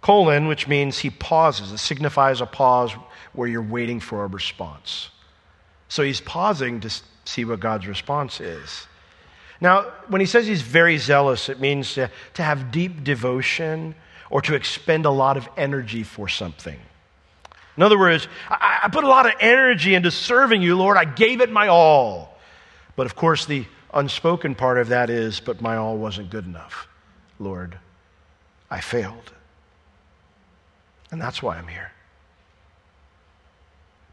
colon, 0.00 0.46
which 0.46 0.68
means 0.68 0.98
he 0.98 1.10
pauses. 1.10 1.72
It 1.72 1.78
signifies 1.78 2.40
a 2.40 2.46
pause 2.46 2.92
where 3.32 3.48
you're 3.48 3.62
waiting 3.62 4.00
for 4.00 4.24
a 4.24 4.26
response. 4.26 5.10
So 5.88 6.02
he's 6.02 6.20
pausing 6.20 6.80
to 6.80 6.90
see 7.24 7.44
what 7.44 7.60
God's 7.60 7.86
response 7.86 8.40
is. 8.40 8.86
Now, 9.60 9.92
when 10.08 10.20
he 10.20 10.26
says 10.26 10.46
he's 10.46 10.62
very 10.62 10.98
zealous, 10.98 11.48
it 11.48 11.60
means 11.60 11.94
to, 11.94 12.10
to 12.34 12.42
have 12.42 12.72
deep 12.72 13.04
devotion 13.04 13.94
or 14.28 14.42
to 14.42 14.54
expend 14.54 15.06
a 15.06 15.10
lot 15.10 15.36
of 15.36 15.48
energy 15.56 16.02
for 16.02 16.28
something. 16.28 16.80
In 17.76 17.82
other 17.82 17.98
words, 17.98 18.26
I, 18.48 18.80
I 18.84 18.88
put 18.88 19.04
a 19.04 19.08
lot 19.08 19.26
of 19.26 19.32
energy 19.40 19.94
into 19.94 20.10
serving 20.10 20.62
you, 20.62 20.76
Lord. 20.76 20.96
I 20.96 21.04
gave 21.04 21.40
it 21.40 21.50
my 21.50 21.68
all. 21.68 22.38
But 22.96 23.06
of 23.06 23.14
course, 23.14 23.46
the 23.46 23.66
unspoken 23.92 24.54
part 24.54 24.78
of 24.78 24.88
that 24.88 25.10
is, 25.10 25.40
but 25.40 25.60
my 25.60 25.76
all 25.76 25.96
wasn't 25.96 26.30
good 26.30 26.46
enough. 26.46 26.88
Lord, 27.38 27.78
I 28.70 28.80
failed. 28.80 29.32
And 31.10 31.20
that's 31.20 31.42
why 31.42 31.58
I'm 31.58 31.68
here. 31.68 31.92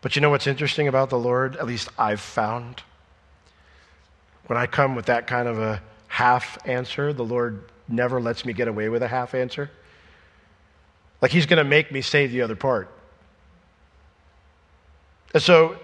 But 0.01 0.15
you 0.15 0.21
know 0.21 0.29
what's 0.29 0.48
interesting 0.48 0.88
about 0.88 1.09
the 1.09 1.17
Lord? 1.17 1.55
At 1.57 1.65
least 1.65 1.89
I've 1.98 2.21
found. 2.21 2.83
When 4.48 4.57
I 4.57 4.65
come 4.65 4.95
with 4.95 5.05
that 5.07 5.27
kind 5.27 5.48
of 5.48 5.59
a 5.59 5.81
half 6.07 6.57
answer, 6.65 7.13
the 7.13 7.24
Lord 7.24 7.63
never 7.88 8.19
lets 8.19 8.45
me 8.45 8.53
get 8.53 8.67
away 8.67 8.89
with 8.89 9.03
a 9.03 9.07
half 9.07 9.33
answer. 9.33 9.69
Like 11.21 11.31
He's 11.31 11.45
going 11.45 11.57
to 11.57 11.63
make 11.63 11.91
me 11.91 12.01
say 12.01 12.27
the 12.27 12.41
other 12.41 12.55
part. 12.55 12.89
And 15.33 15.43
so, 15.43 15.77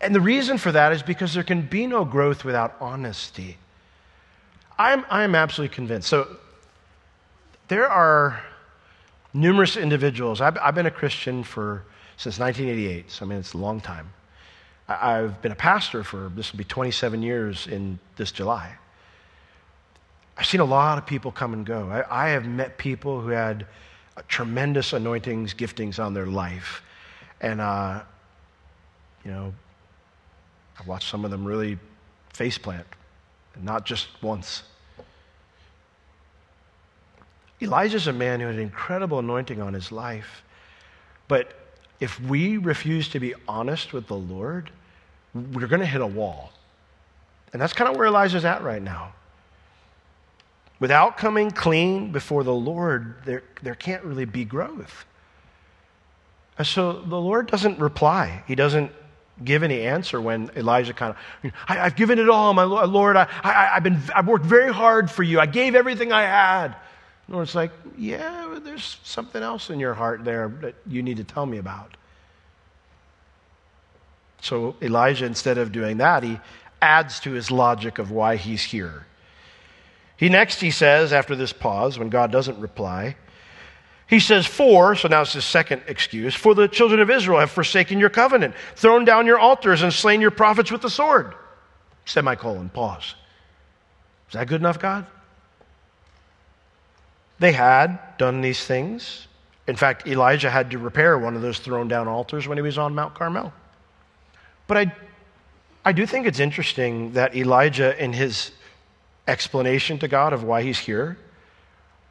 and 0.00 0.14
the 0.14 0.20
reason 0.20 0.58
for 0.58 0.72
that 0.72 0.92
is 0.92 1.02
because 1.02 1.34
there 1.34 1.42
can 1.42 1.62
be 1.62 1.86
no 1.86 2.04
growth 2.04 2.44
without 2.44 2.76
honesty. 2.80 3.58
I'm, 4.78 5.04
I'm 5.10 5.34
absolutely 5.34 5.74
convinced. 5.74 6.08
So, 6.08 6.36
there 7.68 7.88
are 7.88 8.42
numerous 9.34 9.76
individuals. 9.76 10.40
I've, 10.40 10.58
I've 10.58 10.74
been 10.74 10.86
a 10.86 10.90
Christian 10.90 11.44
for 11.44 11.84
since 12.16 12.38
1988, 12.38 13.10
so 13.10 13.24
I 13.24 13.28
mean, 13.28 13.38
it's 13.38 13.54
a 13.54 13.58
long 13.58 13.80
time. 13.80 14.12
I, 14.88 15.18
I've 15.18 15.40
been 15.40 15.52
a 15.52 15.56
pastor 15.56 16.02
for 16.02 16.30
this 16.34 16.52
will 16.52 16.58
be 16.58 16.64
27 16.64 17.22
years 17.22 17.66
in 17.66 17.98
this 18.16 18.32
July. 18.32 18.76
I've 20.36 20.46
seen 20.46 20.60
a 20.60 20.64
lot 20.64 20.98
of 20.98 21.06
people 21.06 21.30
come 21.30 21.52
and 21.52 21.66
go. 21.66 21.88
I, 21.90 22.26
I 22.26 22.28
have 22.30 22.46
met 22.46 22.78
people 22.78 23.20
who 23.20 23.28
had 23.28 23.66
tremendous 24.28 24.92
anointings, 24.92 25.54
giftings 25.54 26.02
on 26.02 26.14
their 26.14 26.26
life. 26.26 26.82
And, 27.40 27.60
uh, 27.60 28.02
you 29.24 29.30
know, 29.30 29.54
I 30.80 30.82
watched 30.84 31.08
some 31.08 31.24
of 31.24 31.30
them 31.30 31.44
really 31.44 31.78
faceplant, 32.34 32.84
and 33.54 33.64
not 33.64 33.84
just 33.84 34.08
once. 34.22 34.62
Elijah's 37.62 38.06
a 38.06 38.12
man 38.12 38.40
who 38.40 38.46
had 38.46 38.54
an 38.54 38.62
incredible 38.62 39.18
anointing 39.18 39.60
on 39.60 39.74
his 39.74 39.92
life. 39.92 40.42
But 41.28 41.54
if 42.00 42.18
we 42.20 42.56
refuse 42.56 43.08
to 43.10 43.20
be 43.20 43.34
honest 43.46 43.92
with 43.92 44.06
the 44.06 44.16
Lord, 44.16 44.70
we're 45.34 45.66
going 45.66 45.80
to 45.80 45.86
hit 45.86 46.00
a 46.00 46.06
wall. 46.06 46.52
And 47.52 47.60
that's 47.60 47.72
kind 47.72 47.90
of 47.90 47.96
where 47.96 48.06
Elijah's 48.06 48.44
at 48.44 48.62
right 48.62 48.82
now. 48.82 49.12
Without 50.78 51.18
coming 51.18 51.50
clean 51.50 52.10
before 52.10 52.42
the 52.42 52.54
Lord, 52.54 53.16
there, 53.26 53.42
there 53.62 53.74
can't 53.74 54.02
really 54.02 54.24
be 54.24 54.46
growth. 54.46 55.04
And 56.56 56.66
so 56.66 56.92
the 56.92 57.20
Lord 57.20 57.48
doesn't 57.48 57.78
reply. 57.78 58.42
He 58.46 58.54
doesn't 58.54 58.90
give 59.44 59.62
any 59.62 59.82
answer 59.82 60.20
when 60.20 60.50
Elijah 60.56 60.92
kind 60.92 61.14
of, 61.44 61.52
I, 61.68 61.74
have 61.76 61.96
given 61.96 62.18
it 62.18 62.28
all, 62.28 62.52
my 62.54 62.64
Lord. 62.64 63.16
I, 63.16 63.26
I, 63.42 63.70
have 63.74 63.82
been, 63.82 64.00
I've 64.14 64.26
worked 64.26 64.44
very 64.44 64.72
hard 64.72 65.10
for 65.10 65.22
you. 65.22 65.40
I 65.40 65.46
gave 65.46 65.74
everything 65.74 66.12
I 66.12 66.22
had. 66.22 66.76
The 67.28 67.34
Lord's 67.34 67.54
like, 67.54 67.70
yeah, 67.96 68.58
there's 68.62 68.98
something 69.04 69.42
else 69.42 69.70
in 69.70 69.80
your 69.80 69.94
heart 69.94 70.24
there 70.24 70.48
that 70.60 70.74
you 70.86 71.02
need 71.02 71.16
to 71.18 71.24
tell 71.24 71.46
me 71.46 71.58
about. 71.58 71.96
So 74.42 74.76
Elijah, 74.80 75.26
instead 75.26 75.58
of 75.58 75.72
doing 75.72 75.98
that, 75.98 76.22
he 76.22 76.40
adds 76.80 77.20
to 77.20 77.32
his 77.32 77.50
logic 77.50 77.98
of 77.98 78.10
why 78.10 78.36
he's 78.36 78.62
here. 78.62 79.06
He 80.16 80.28
next, 80.28 80.60
he 80.60 80.70
says, 80.70 81.12
after 81.12 81.34
this 81.34 81.52
pause, 81.52 81.98
when 81.98 82.10
God 82.10 82.30
doesn't 82.30 82.58
reply, 82.58 83.16
he 84.10 84.18
says, 84.18 84.44
For, 84.44 84.96
so 84.96 85.06
now 85.06 85.22
it's 85.22 85.34
his 85.34 85.44
second 85.44 85.82
excuse, 85.86 86.34
for 86.34 86.52
the 86.52 86.66
children 86.66 87.00
of 87.00 87.10
Israel 87.10 87.38
have 87.38 87.52
forsaken 87.52 88.00
your 88.00 88.10
covenant, 88.10 88.56
thrown 88.74 89.04
down 89.04 89.24
your 89.24 89.38
altars, 89.38 89.82
and 89.82 89.92
slain 89.92 90.20
your 90.20 90.32
prophets 90.32 90.72
with 90.72 90.82
the 90.82 90.90
sword. 90.90 91.32
Semicolon, 92.06 92.70
pause. 92.70 93.14
Is 94.26 94.34
that 94.34 94.48
good 94.48 94.60
enough, 94.60 94.80
God? 94.80 95.06
They 97.38 97.52
had 97.52 98.00
done 98.18 98.40
these 98.40 98.64
things. 98.64 99.28
In 99.68 99.76
fact, 99.76 100.08
Elijah 100.08 100.50
had 100.50 100.72
to 100.72 100.78
repair 100.78 101.16
one 101.16 101.36
of 101.36 101.42
those 101.42 101.60
thrown 101.60 101.86
down 101.86 102.08
altars 102.08 102.48
when 102.48 102.58
he 102.58 102.62
was 102.62 102.78
on 102.78 102.96
Mount 102.96 103.14
Carmel. 103.14 103.52
But 104.66 104.76
I, 104.76 104.94
I 105.84 105.92
do 105.92 106.04
think 106.04 106.26
it's 106.26 106.40
interesting 106.40 107.12
that 107.12 107.36
Elijah, 107.36 107.96
in 108.02 108.12
his 108.12 108.50
explanation 109.28 110.00
to 110.00 110.08
God 110.08 110.32
of 110.32 110.42
why 110.42 110.62
he's 110.62 110.80
here, 110.80 111.16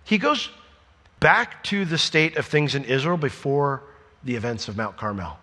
he 0.06 0.18
goes 0.18 0.50
back 1.20 1.64
to 1.66 1.86
the 1.86 1.98
state 1.98 2.38
of 2.38 2.46
things 2.46 2.76
in 2.76 2.86
Israel 2.86 3.18
before 3.18 3.84
the 4.24 4.36
events 4.36 4.68
of 4.68 4.78
Mount 4.78 4.98
Carmel. 4.98 5.38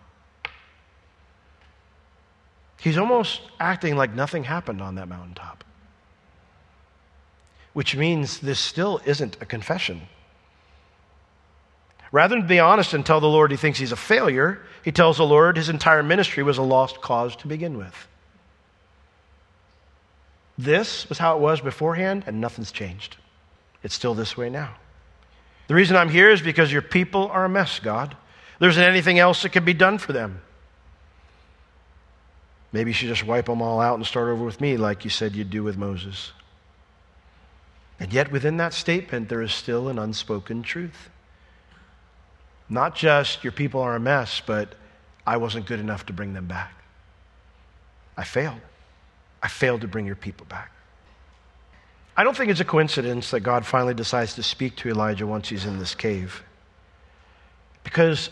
He's 2.81 2.99
almost 2.99 3.41
acting 3.59 3.97
like 3.97 4.15
nothing 4.15 4.45
happened 4.45 4.81
on 4.81 4.97
that 4.97 5.09
mountaintop, 5.09 5.65
which 7.73 7.97
means 7.97 8.39
this 8.39 8.61
still 8.61 9.01
isn't 9.05 9.37
a 9.41 9.47
confession. 9.47 10.03
Rather 12.13 12.37
than 12.37 12.47
be 12.47 12.61
honest 12.61 12.95
and 12.95 13.05
tell 13.05 13.21
the 13.21 13.27
Lord 13.27 13.51
he 13.51 13.57
thinks 13.57 13.79
he's 13.79 13.93
a 13.93 13.97
failure, 13.97 14.61
he 14.85 14.93
tells 14.93 15.17
the 15.17 15.27
Lord 15.27 15.57
his 15.57 15.69
entire 15.69 16.03
ministry 16.03 16.43
was 16.43 16.59
a 16.59 16.63
lost 16.63 17.01
cause 17.01 17.35
to 17.37 17.49
begin 17.49 17.77
with. 17.77 18.09
This 20.59 21.09
was 21.09 21.19
how 21.19 21.37
it 21.37 21.41
was 21.41 21.61
beforehand, 21.61 22.25
and 22.27 22.41
nothing's 22.41 22.73
changed. 22.73 23.17
It's 23.83 23.95
still 23.95 24.15
this 24.15 24.37
way 24.37 24.49
now. 24.49 24.75
The 25.69 25.75
reason 25.75 25.97
I'm 25.97 26.09
here 26.09 26.31
is 26.31 26.41
because 26.41 26.73
your 26.73 26.83
people 26.83 27.29
are 27.29 27.45
a 27.45 27.49
mess, 27.49 27.81
God. 27.81 28.17
There 28.59 28.69
isn't 28.69 28.83
anything 28.83 29.19
else 29.19 29.43
that 29.43 29.51
can 29.51 29.65
be 29.65 29.75
done 29.75 29.99
for 29.99 30.13
them. 30.13 30.41
Maybe 32.73 32.91
you 32.91 32.95
should 32.95 33.09
just 33.09 33.25
wipe 33.25 33.47
them 33.47 33.63
all 33.63 33.81
out 33.81 33.97
and 33.97 34.07
start 34.07 34.29
over 34.29 34.45
with 34.45 34.61
me, 34.61 34.77
like 34.77 35.05
you 35.05 35.11
said 35.11 35.35
you'd 35.35 35.51
do 35.51 35.63
with 35.63 35.77
Moses. 35.77 36.33
And 37.99 38.13
yet, 38.13 38.31
within 38.31 38.59
that 38.59 38.75
statement, 38.75 39.29
there 39.29 39.43
is 39.43 39.53
still 39.53 39.89
an 39.89 39.99
unspoken 39.99 40.63
truth. 40.63 41.09
Not 42.69 42.95
just 42.95 43.43
your 43.43 43.53
people 43.53 43.81
are 43.81 43.97
a 43.97 44.01
mess, 44.01 44.43
but 44.45 44.75
I 45.27 45.39
wasn't 45.39 45.67
good 45.67 45.81
enough 45.81 46.07
to 46.07 46.13
bring 46.13 46.35
them 46.35 46.47
back. 46.47 46.75
I 48.17 48.25
failed. 48.25 48.61
I 49.43 49.49
failed 49.49 49.81
to 49.83 49.89
bring 49.89 50.07
your 50.07 50.17
people 50.17 50.47
back. 50.47 50.73
I 52.17 52.25
don't 52.25 52.37
think 52.37 52.51
it's 52.51 52.61
a 52.61 52.65
coincidence 52.65 53.31
that 53.31 53.41
God 53.41 53.67
finally 53.67 53.93
decides 53.93 54.35
to 54.35 54.43
speak 54.43 54.77
to 54.77 54.89
Elijah 54.89 55.27
once 55.27 55.49
he's 55.51 55.67
in 55.67 55.79
this 55.79 55.95
cave. 55.95 56.43
Because 57.85 58.31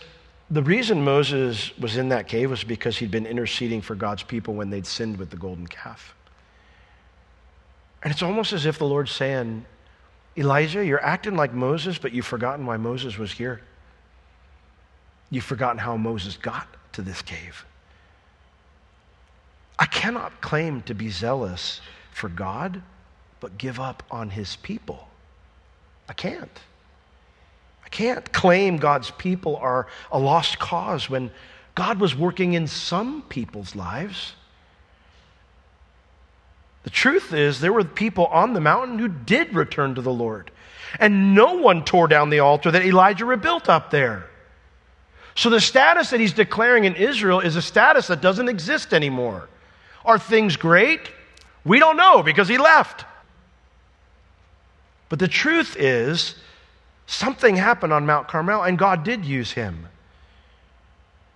the 0.50 0.62
reason 0.62 1.04
Moses 1.04 1.76
was 1.78 1.96
in 1.96 2.08
that 2.08 2.26
cave 2.26 2.50
was 2.50 2.64
because 2.64 2.96
he'd 2.96 3.10
been 3.10 3.26
interceding 3.26 3.82
for 3.82 3.94
God's 3.94 4.22
people 4.22 4.54
when 4.54 4.70
they'd 4.70 4.86
sinned 4.86 5.18
with 5.18 5.30
the 5.30 5.36
golden 5.36 5.66
calf. 5.66 6.14
And 8.02 8.12
it's 8.12 8.22
almost 8.22 8.52
as 8.52 8.64
if 8.64 8.78
the 8.78 8.86
Lord's 8.86 9.12
saying, 9.12 9.64
Elijah, 10.36 10.84
you're 10.84 11.04
acting 11.04 11.36
like 11.36 11.52
Moses, 11.52 11.98
but 11.98 12.12
you've 12.12 12.26
forgotten 12.26 12.64
why 12.66 12.76
Moses 12.76 13.18
was 13.18 13.32
here. 13.32 13.60
You've 15.30 15.44
forgotten 15.44 15.78
how 15.78 15.96
Moses 15.96 16.36
got 16.36 16.68
to 16.92 17.02
this 17.02 17.22
cave. 17.22 17.64
I 19.78 19.86
cannot 19.86 20.40
claim 20.40 20.82
to 20.82 20.94
be 20.94 21.10
zealous 21.10 21.80
for 22.12 22.28
God 22.28 22.82
but 23.40 23.58
give 23.58 23.78
up 23.80 24.02
on 24.10 24.30
his 24.30 24.56
people. 24.56 25.08
I 26.08 26.12
can't. 26.12 26.60
I 27.84 27.88
can't 27.88 28.32
claim 28.32 28.78
God's 28.78 29.10
people 29.12 29.56
are 29.56 29.86
a 30.10 30.18
lost 30.18 30.58
cause 30.58 31.08
when 31.08 31.30
God 31.74 32.00
was 32.00 32.14
working 32.14 32.54
in 32.54 32.66
some 32.66 33.22
people's 33.22 33.74
lives. 33.74 34.34
The 36.84 36.90
truth 36.90 37.32
is, 37.32 37.60
there 37.60 37.72
were 37.72 37.84
people 37.84 38.26
on 38.26 38.52
the 38.52 38.60
mountain 38.60 38.98
who 38.98 39.08
did 39.08 39.54
return 39.54 39.94
to 39.94 40.02
the 40.02 40.12
Lord. 40.12 40.50
And 41.00 41.34
no 41.34 41.54
one 41.54 41.84
tore 41.84 42.06
down 42.06 42.30
the 42.30 42.40
altar 42.40 42.70
that 42.70 42.84
Elijah 42.84 43.24
rebuilt 43.24 43.68
up 43.68 43.90
there. 43.90 44.26
So 45.34 45.50
the 45.50 45.60
status 45.60 46.10
that 46.10 46.20
he's 46.20 46.32
declaring 46.32 46.84
in 46.84 46.94
Israel 46.94 47.40
is 47.40 47.56
a 47.56 47.62
status 47.62 48.06
that 48.06 48.20
doesn't 48.20 48.48
exist 48.48 48.94
anymore. 48.94 49.48
Are 50.04 50.18
things 50.18 50.56
great? 50.56 51.00
We 51.64 51.80
don't 51.80 51.96
know 51.96 52.22
because 52.22 52.48
he 52.48 52.58
left. 52.58 53.04
But 55.14 55.20
the 55.20 55.28
truth 55.28 55.76
is, 55.78 56.34
something 57.06 57.54
happened 57.54 57.92
on 57.92 58.04
Mount 58.04 58.26
Carmel, 58.26 58.64
and 58.64 58.76
God 58.76 59.04
did 59.04 59.24
use 59.24 59.52
him. 59.52 59.86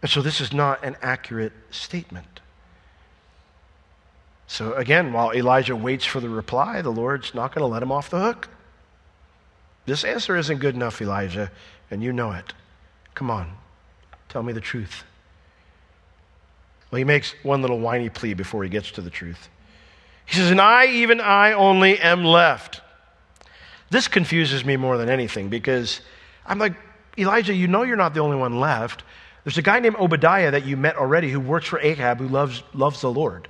And 0.03 0.11
so 0.11 0.21
this 0.21 0.41
is 0.41 0.53
not 0.53 0.83
an 0.83 0.97
accurate 1.01 1.53
statement. 1.71 2.41
So 4.49 4.75
again, 4.75 5.13
while 5.13 5.33
Elijah 5.33 5.77
waits 5.77 6.05
for 6.05 6.19
the 6.19 6.29
reply, 6.29 6.83
the 6.83 6.91
Lord's 6.91 7.37
not 7.37 7.55
going 7.55 7.63
to 7.63 7.73
let 7.73 7.81
him 7.81 7.93
off 7.93 8.11
the 8.11 8.19
hook. 8.19 8.49
This 9.87 10.03
answer 10.03 10.37
isn't 10.37 10.59
good 10.59 10.75
enough, 10.75 11.01
Elijah, 11.01 11.53
and 11.89 12.03
you 12.03 12.13
know 12.13 12.33
it. 12.33 12.55
Come 13.15 13.31
on, 13.31 13.49
tell 14.29 14.43
me 14.43 14.53
the 14.53 14.61
truth. 14.61 15.05
Well, 16.91 16.99
he 16.99 17.05
makes 17.05 17.33
one 17.45 17.61
little 17.61 17.79
whiny 17.79 18.09
plea 18.09 18.35
before 18.35 18.65
he 18.65 18.71
gets 18.71 18.91
to 18.91 19.03
the 19.03 19.09
truth. 19.09 19.49
He 20.27 20.35
says, 20.35 20.51
And 20.51 20.61
I, 20.61 20.87
even 20.87 21.21
I 21.21 21.53
only, 21.53 22.01
am 22.01 22.25
left. 22.25 22.81
This 23.91 24.09
confuses 24.09 24.65
me 24.65 24.77
more 24.77 24.99
than 24.99 25.09
anything 25.09 25.49
because 25.49 26.01
I'm 26.47 26.59
like, 26.59 26.75
Elijah, 27.17 27.55
you 27.55 27.69
know 27.69 27.83
you're 27.83 27.97
not 27.97 28.15
the 28.15 28.21
only 28.21 28.37
one 28.37 28.61
left. 28.61 29.03
There's 29.45 29.59
a 29.59 29.63
guy 29.63 29.81
named 29.81 29.97
Obadiah 29.97 30.51
that 30.51 30.67
you 30.67 30.77
met 30.77 30.97
already 30.97 31.31
who 31.31 31.41
works 31.41 31.67
for 31.67 31.81
Ahab 31.81 32.19
who 32.19 32.29
loves, 32.29 32.63
loves 32.75 33.01
the 33.01 33.11
Lord. 33.11 33.49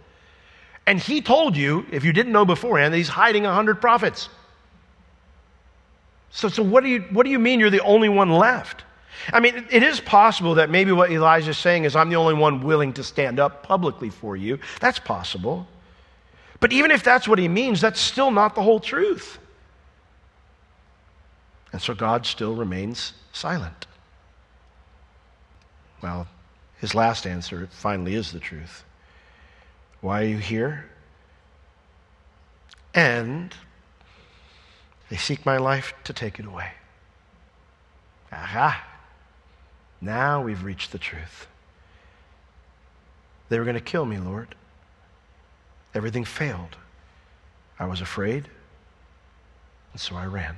And 0.87 0.99
he 0.99 1.21
told 1.21 1.57
you, 1.57 1.85
if 1.90 2.04
you 2.04 2.12
didn't 2.12 2.33
know 2.33 2.45
beforehand, 2.45 2.95
that 2.95 2.99
he's 2.99 3.09
hiding 3.09 3.45
a 3.45 3.52
hundred 3.52 3.80
prophets. 3.80 4.28
So, 6.30 6.49
so 6.49 6.62
what, 6.62 6.83
do 6.83 6.88
you, 6.88 7.00
what 7.11 7.25
do 7.25 7.30
you 7.30 7.38
mean 7.38 7.61
you're 7.61 7.68
the 7.68 7.83
only 7.83 8.09
one 8.09 8.30
left? 8.30 8.85
I 9.33 9.40
mean, 9.40 9.66
it 9.71 9.83
is 9.83 10.00
possible 10.00 10.54
that 10.54 10.71
maybe 10.71 10.92
what 10.92 11.11
Elijah 11.11 11.50
is 11.50 11.59
saying 11.59 11.85
is, 11.85 11.97
I'm 11.97 12.09
the 12.09 12.16
only 12.16 12.35
one 12.35 12.62
willing 12.62 12.92
to 12.95 13.02
stand 13.02 13.40
up 13.40 13.62
publicly 13.62 14.11
for 14.11 14.37
you. 14.37 14.59
That's 14.80 14.99
possible. 14.99 15.66
But 16.61 16.73
even 16.73 16.90
if 16.90 17.02
that's 17.02 17.26
what 17.26 17.38
he 17.38 17.49
means, 17.49 17.80
that's 17.80 18.00
still 18.00 18.30
not 18.30 18.54
the 18.54 18.62
whole 18.62 18.80
truth. 18.80 19.38
And 21.72 21.82
so 21.82 21.94
God 21.94 22.25
still 22.26 22.54
remains 22.54 23.12
silent. 23.32 23.87
Well, 26.02 26.26
his 26.80 26.94
last 26.94 27.26
answer 27.26 27.68
finally 27.70 28.14
is 28.14 28.32
the 28.32 28.40
truth. 28.40 28.84
Why 30.00 30.22
are 30.22 30.26
you 30.26 30.38
here? 30.38 30.88
And 32.94 33.52
they 35.10 35.16
seek 35.16 35.44
my 35.44 35.58
life 35.58 35.92
to 36.04 36.12
take 36.12 36.38
it 36.38 36.46
away. 36.46 36.72
Aha! 38.32 38.87
Now 40.00 40.42
we've 40.42 40.62
reached 40.62 40.92
the 40.92 40.98
truth. 40.98 41.46
They 43.48 43.58
were 43.58 43.64
going 43.64 43.75
to 43.75 43.80
kill 43.80 44.04
me, 44.04 44.18
Lord. 44.18 44.54
Everything 45.94 46.25
failed. 46.25 46.76
I 47.78 47.87
was 47.87 48.00
afraid, 48.00 48.48
and 49.92 50.00
so 50.00 50.16
I 50.16 50.26
ran. 50.26 50.56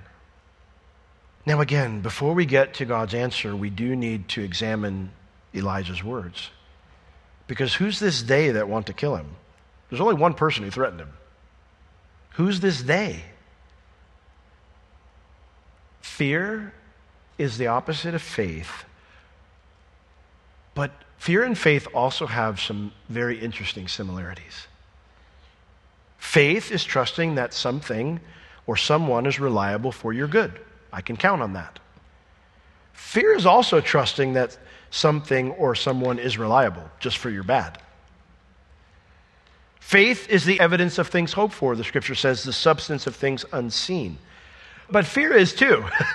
Now, 1.46 1.60
again, 1.60 2.00
before 2.00 2.34
we 2.34 2.44
get 2.46 2.74
to 2.74 2.84
God's 2.84 3.14
answer, 3.14 3.56
we 3.56 3.70
do 3.70 3.96
need 3.96 4.28
to 4.30 4.42
examine 4.42 5.10
Elijah's 5.54 6.04
words. 6.04 6.50
Because 7.46 7.74
who's 7.74 7.98
this 7.98 8.22
they 8.22 8.50
that 8.50 8.68
want 8.68 8.86
to 8.86 8.92
kill 8.92 9.16
him? 9.16 9.36
There's 9.88 10.00
only 10.00 10.14
one 10.14 10.34
person 10.34 10.64
who 10.64 10.70
threatened 10.70 11.00
him. 11.00 11.12
Who's 12.34 12.60
this 12.60 12.82
they? 12.82 13.24
Fear 16.00 16.72
is 17.38 17.58
the 17.58 17.66
opposite 17.68 18.14
of 18.14 18.22
faith. 18.22 18.84
But 20.74 20.92
fear 21.18 21.42
and 21.42 21.58
faith 21.58 21.88
also 21.94 22.26
have 22.26 22.60
some 22.60 22.92
very 23.08 23.40
interesting 23.40 23.88
similarities. 23.88 24.66
Faith 26.18 26.70
is 26.70 26.84
trusting 26.84 27.34
that 27.34 27.54
something 27.54 28.20
or 28.66 28.76
someone 28.76 29.26
is 29.26 29.40
reliable 29.40 29.90
for 29.90 30.12
your 30.12 30.28
good. 30.28 30.60
I 30.92 31.00
can 31.00 31.16
count 31.16 31.42
on 31.42 31.52
that. 31.54 31.78
Fear 32.92 33.34
is 33.34 33.46
also 33.46 33.80
trusting 33.80 34.34
that 34.34 34.56
something 34.90 35.52
or 35.52 35.74
someone 35.74 36.18
is 36.18 36.38
reliable 36.38 36.88
just 36.98 37.18
for 37.18 37.30
your 37.30 37.42
bad. 37.42 37.78
Faith 39.78 40.28
is 40.28 40.44
the 40.44 40.60
evidence 40.60 40.98
of 40.98 41.08
things 41.08 41.32
hoped 41.32 41.54
for, 41.54 41.74
the 41.74 41.82
scripture 41.82 42.14
says, 42.14 42.44
the 42.44 42.52
substance 42.52 43.06
of 43.06 43.16
things 43.16 43.44
unseen. 43.52 44.18
But 44.90 45.06
fear 45.06 45.32
is 45.32 45.54
too. 45.54 45.84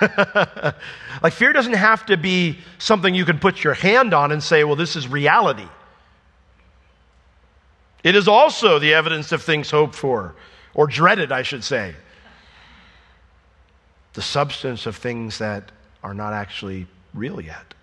like, 1.22 1.32
fear 1.32 1.52
doesn't 1.52 1.74
have 1.74 2.06
to 2.06 2.16
be 2.16 2.58
something 2.78 3.14
you 3.14 3.24
can 3.24 3.38
put 3.38 3.64
your 3.64 3.74
hand 3.74 4.14
on 4.14 4.32
and 4.32 4.42
say, 4.42 4.64
well, 4.64 4.76
this 4.76 4.96
is 4.96 5.08
reality. 5.08 5.68
It 8.04 8.14
is 8.14 8.28
also 8.28 8.78
the 8.78 8.94
evidence 8.94 9.32
of 9.32 9.42
things 9.42 9.70
hoped 9.70 9.94
for, 9.94 10.34
or 10.74 10.86
dreaded, 10.86 11.32
I 11.32 11.42
should 11.42 11.64
say. 11.64 11.94
The 14.16 14.22
substance 14.22 14.86
of 14.86 14.96
things 14.96 15.36
that 15.38 15.70
are 16.02 16.14
not 16.14 16.32
actually 16.32 16.86
real 17.12 17.38
yet. 17.38 17.74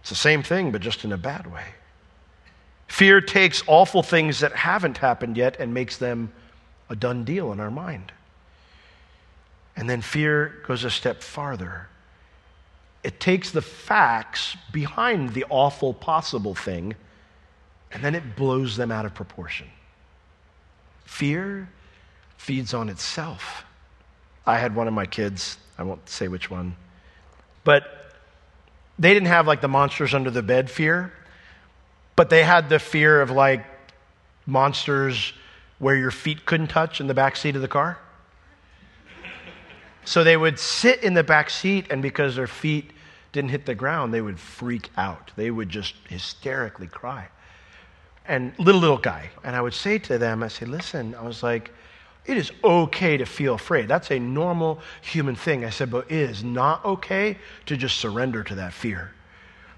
It's 0.00 0.08
the 0.08 0.16
same 0.16 0.42
thing, 0.42 0.72
but 0.72 0.80
just 0.80 1.04
in 1.04 1.12
a 1.12 1.18
bad 1.18 1.52
way. 1.52 1.66
Fear 2.86 3.20
takes 3.20 3.62
awful 3.66 4.02
things 4.02 4.40
that 4.40 4.52
haven't 4.54 4.96
happened 4.96 5.36
yet 5.36 5.60
and 5.60 5.74
makes 5.74 5.98
them 5.98 6.32
a 6.88 6.96
done 6.96 7.24
deal 7.24 7.52
in 7.52 7.60
our 7.60 7.70
mind. 7.70 8.10
And 9.76 9.86
then 9.86 10.00
fear 10.00 10.62
goes 10.66 10.82
a 10.82 10.88
step 10.88 11.22
farther. 11.22 11.88
It 13.04 13.20
takes 13.20 13.50
the 13.50 13.60
facts 13.60 14.56
behind 14.72 15.34
the 15.34 15.44
awful 15.50 15.92
possible 15.92 16.54
thing 16.54 16.94
and 17.92 18.02
then 18.02 18.14
it 18.14 18.34
blows 18.34 18.78
them 18.78 18.90
out 18.90 19.04
of 19.04 19.14
proportion. 19.14 19.66
Fear 21.04 21.68
feeds 22.38 22.72
on 22.72 22.88
itself. 22.88 23.66
I 24.48 24.56
had 24.56 24.74
one 24.74 24.88
of 24.88 24.94
my 24.94 25.04
kids, 25.04 25.58
I 25.76 25.82
won't 25.82 26.08
say 26.08 26.26
which 26.26 26.50
one, 26.50 26.74
but 27.64 28.14
they 28.98 29.12
didn't 29.12 29.28
have 29.28 29.46
like 29.46 29.60
the 29.60 29.68
monsters 29.68 30.14
under 30.14 30.30
the 30.30 30.42
bed 30.42 30.70
fear, 30.70 31.12
but 32.16 32.30
they 32.30 32.42
had 32.42 32.70
the 32.70 32.78
fear 32.78 33.20
of 33.20 33.30
like 33.30 33.66
monsters 34.46 35.34
where 35.78 35.94
your 35.94 36.10
feet 36.10 36.46
couldn't 36.46 36.68
touch 36.68 36.98
in 36.98 37.08
the 37.08 37.12
back 37.12 37.36
seat 37.36 37.56
of 37.56 37.62
the 37.62 37.68
car. 37.68 37.98
So 40.06 40.24
they 40.24 40.38
would 40.38 40.58
sit 40.58 41.02
in 41.02 41.12
the 41.12 41.22
back 41.22 41.50
seat, 41.50 41.88
and 41.90 42.00
because 42.00 42.34
their 42.34 42.46
feet 42.46 42.92
didn't 43.32 43.50
hit 43.50 43.66
the 43.66 43.74
ground, 43.74 44.14
they 44.14 44.22
would 44.22 44.40
freak 44.40 44.88
out. 44.96 45.30
They 45.36 45.50
would 45.50 45.68
just 45.68 45.94
hysterically 46.08 46.86
cry. 46.86 47.28
And 48.24 48.58
little, 48.58 48.80
little 48.80 48.96
guy. 48.96 49.28
And 49.44 49.54
I 49.54 49.60
would 49.60 49.74
say 49.74 49.98
to 49.98 50.16
them, 50.16 50.42
I 50.42 50.48
say, 50.48 50.64
listen, 50.64 51.14
I 51.14 51.22
was 51.22 51.42
like, 51.42 51.70
it 52.28 52.36
is 52.36 52.52
okay 52.62 53.16
to 53.16 53.24
feel 53.24 53.54
afraid. 53.54 53.88
That's 53.88 54.10
a 54.10 54.18
normal 54.18 54.80
human 55.00 55.34
thing. 55.34 55.64
I 55.64 55.70
said, 55.70 55.90
but 55.90 56.10
it 56.10 56.30
is 56.30 56.44
not 56.44 56.84
okay 56.84 57.38
to 57.66 57.76
just 57.76 57.96
surrender 57.98 58.44
to 58.44 58.56
that 58.56 58.74
fear. 58.74 59.12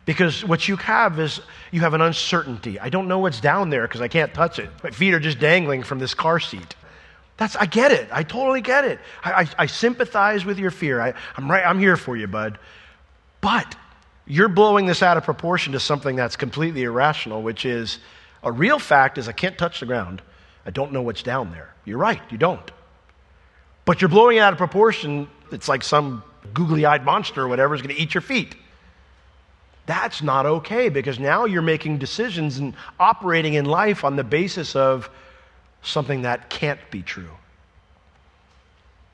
Because 0.05 0.45
what 0.45 0.67
you 0.67 0.77
have 0.77 1.21
is 1.21 1.41
you 1.71 1.81
have 1.83 1.95
an 1.95 2.01
uncertainty. 2.01 2.81
I 2.81 2.89
don't 2.89 3.07
know 3.07 3.21
what's 3.21 3.41
down 3.41 3.71
there 3.71 3.87
because 3.87 4.01
I 4.01 4.09
can't 4.09 4.35
touch 4.35 4.59
it. 4.59 4.69
My 4.83 4.91
feet 4.91 5.15
are 5.15 5.21
just 5.21 5.39
dangling 5.39 5.85
from 5.85 6.01
this 6.01 6.13
car 6.13 6.41
seat. 6.41 6.75
That's, 7.37 7.55
I 7.55 7.67
get 7.67 7.93
it. 7.93 8.09
I 8.11 8.25
totally 8.25 8.61
get 8.61 8.85
it. 8.85 8.99
I, 9.23 9.43
I, 9.43 9.49
I 9.59 9.67
sympathize 9.67 10.45
with 10.45 10.59
your 10.59 10.73
fear. 10.73 11.01
I, 11.01 11.15
I'm 11.37 11.49
right. 11.49 11.65
I'm 11.65 11.79
here 11.79 11.97
for 11.97 12.17
you, 12.17 12.27
bud. 12.27 12.59
But 13.41 13.77
you're 14.27 14.49
blowing 14.49 14.87
this 14.87 15.03
out 15.03 15.17
of 15.17 15.25
proportion 15.25 15.73
to 15.75 15.81
something 15.81 16.17
that's 16.17 16.37
completely 16.37 16.83
irrational, 16.83 17.43
which 17.43 17.65
is 17.65 18.01
a 18.43 18.51
real 18.51 18.81
fact 18.81 19.19
is 19.19 19.29
I 19.29 19.33
can't 19.33 19.57
touch 19.57 19.81
the 19.81 19.87
ground. 19.87 20.21
I 20.67 20.71
don't 20.71 20.93
know 20.93 21.03
what's 21.03 21.23
down 21.23 21.53
there. 21.53 21.73
You're 21.91 21.99
right. 21.99 22.23
You 22.31 22.39
don't. 22.39 22.71
But 23.85 24.01
you're 24.01 24.09
blowing 24.09 24.37
it 24.37 24.41
out 24.41 24.53
of 24.53 24.59
proportion. 24.59 25.29
It's 25.53 25.69
like 25.69 25.83
some 25.83 26.23
googly 26.55 26.87
eyed 26.87 27.05
monster 27.05 27.43
or 27.43 27.49
whatever 27.49 27.75
is 27.75 27.83
going 27.83 27.95
to 27.95 28.01
eat 28.01 28.15
your 28.15 28.21
feet. 28.23 28.55
That's 29.87 30.23
not 30.23 30.47
okay 30.47 30.89
because 30.89 31.19
now 31.19 31.47
you're 31.47 31.63
making 31.63 31.99
decisions 31.99 32.59
and 32.59 32.75
operating 33.01 33.55
in 33.55 33.65
life 33.65 34.05
on 34.05 34.15
the 34.15 34.23
basis 34.23 34.77
of 34.77 35.11
something 35.83 36.23
that 36.23 36.49
can't 36.49 36.79
be 36.93 37.03
true. 37.03 37.31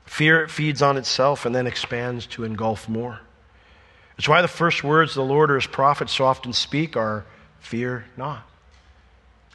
Fear 0.05 0.47
feeds 0.47 0.81
on 0.81 0.97
itself 0.97 1.45
and 1.45 1.55
then 1.55 1.65
expands 1.65 2.27
to 2.27 2.43
engulf 2.43 2.87
more. 2.87 3.19
It's 4.19 4.29
why 4.29 4.41
the 4.41 4.47
first 4.47 4.83
words 4.83 5.15
the 5.15 5.23
Lord 5.23 5.49
or 5.49 5.55
his 5.55 5.67
prophets 5.67 6.13
so 6.13 6.25
often 6.25 6.53
speak 6.53 6.95
are 6.95 7.25
fear 7.59 8.05
not. 8.15 8.47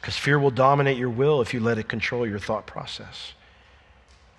Because 0.03 0.17
fear 0.17 0.37
will 0.37 0.51
dominate 0.51 0.97
your 0.97 1.09
will 1.09 1.39
if 1.39 1.53
you 1.53 1.61
let 1.61 1.77
it 1.77 1.87
control 1.87 2.27
your 2.27 2.37
thought 2.37 2.67
process. 2.67 3.31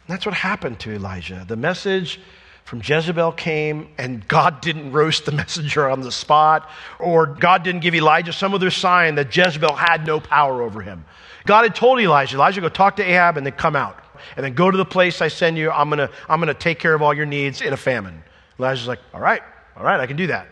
And 0.07 0.13
that's 0.13 0.27
what 0.27 0.35
happened 0.35 0.79
to 0.81 0.93
Elijah. 0.93 1.43
The 1.49 1.57
message 1.57 2.21
from 2.65 2.83
Jezebel 2.85 3.33
came, 3.33 3.89
and 3.97 4.29
God 4.29 4.61
didn't 4.61 4.93
roast 4.93 5.25
the 5.25 5.33
messenger 5.41 5.89
on 5.89 6.03
the 6.03 6.13
spot, 6.13 6.69
or 6.99 7.25
God 7.25 7.63
didn't 7.63 7.81
give 7.81 7.95
Elijah 7.95 8.35
some 8.35 8.53
other 8.53 8.71
sign 8.71 9.15
that 9.15 9.35
Jezebel 9.35 9.75
had 9.75 10.07
no 10.07 10.21
power 10.21 10.61
over 10.61 10.83
him. 10.83 11.07
God 11.47 11.63
had 11.63 11.75
told 11.75 11.99
Elijah, 11.99 12.37
Elijah, 12.37 12.61
go 12.61 12.69
talk 12.69 12.97
to 12.97 13.03
Ahab 13.03 13.39
and 13.39 13.47
then 13.47 13.55
come 13.55 13.75
out. 13.75 13.99
And 14.37 14.45
then 14.45 14.53
go 14.53 14.71
to 14.71 14.77
the 14.77 14.85
place 14.85 15.23
I 15.23 15.29
send 15.29 15.57
you. 15.57 15.71
I'm 15.71 15.89
going 15.89 15.99
to 15.99 16.11
I'm 16.29 16.41
going 16.41 16.55
to 16.55 16.61
take 16.61 16.79
care 16.79 16.93
of 16.93 17.01
all 17.01 17.15
your 17.15 17.25
needs 17.25 17.63
in 17.63 17.73
a 17.73 17.77
famine. 17.79 18.23
Elijah's 18.59 18.87
like, 18.87 19.01
all 19.15 19.21
right, 19.21 19.41
all 19.79 19.85
right, 19.85 19.99
I 19.99 20.07
can 20.07 20.17
do 20.19 20.27
that. 20.27 20.47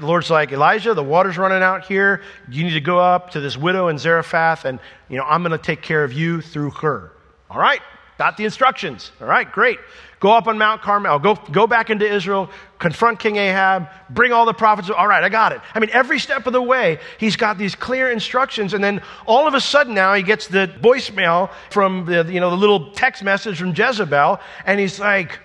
The 0.00 0.06
Lord's 0.06 0.30
like, 0.30 0.52
Elijah, 0.52 0.94
the 0.94 1.02
water's 1.02 1.38
running 1.38 1.62
out 1.62 1.86
here. 1.86 2.22
You 2.50 2.64
need 2.64 2.74
to 2.74 2.80
go 2.80 2.98
up 2.98 3.30
to 3.30 3.40
this 3.40 3.56
widow 3.56 3.88
in 3.88 3.98
Zarephath, 3.98 4.64
and 4.64 4.78
you 5.08 5.16
know, 5.16 5.24
I'm 5.24 5.42
going 5.42 5.52
to 5.52 5.58
take 5.58 5.82
care 5.82 6.04
of 6.04 6.12
you 6.12 6.40
through 6.40 6.70
her. 6.70 7.12
All 7.50 7.60
right, 7.60 7.80
got 8.18 8.36
the 8.36 8.44
instructions. 8.44 9.12
All 9.20 9.26
right, 9.26 9.50
great. 9.50 9.78
Go 10.18 10.32
up 10.32 10.46
on 10.46 10.56
Mount 10.56 10.80
Carmel. 10.80 11.18
Go, 11.18 11.34
go 11.34 11.66
back 11.66 11.90
into 11.90 12.10
Israel, 12.10 12.50
confront 12.78 13.18
King 13.18 13.36
Ahab, 13.36 13.88
bring 14.08 14.32
all 14.32 14.46
the 14.46 14.54
prophets. 14.54 14.88
All 14.88 15.06
right, 15.06 15.22
I 15.22 15.28
got 15.28 15.52
it. 15.52 15.60
I 15.74 15.78
mean, 15.78 15.90
every 15.92 16.18
step 16.18 16.46
of 16.46 16.54
the 16.54 16.62
way, 16.62 16.98
he's 17.18 17.36
got 17.36 17.58
these 17.58 17.74
clear 17.74 18.10
instructions. 18.10 18.72
And 18.72 18.82
then 18.82 19.02
all 19.26 19.46
of 19.46 19.52
a 19.52 19.60
sudden 19.60 19.94
now 19.94 20.14
he 20.14 20.22
gets 20.22 20.46
the 20.46 20.68
voicemail 20.80 21.50
from 21.70 22.06
the, 22.06 22.24
you 22.32 22.40
know, 22.40 22.48
the 22.48 22.56
little 22.56 22.92
text 22.92 23.22
message 23.22 23.58
from 23.58 23.74
Jezebel. 23.74 24.40
And 24.64 24.80
he's 24.80 24.98
like, 24.98 25.38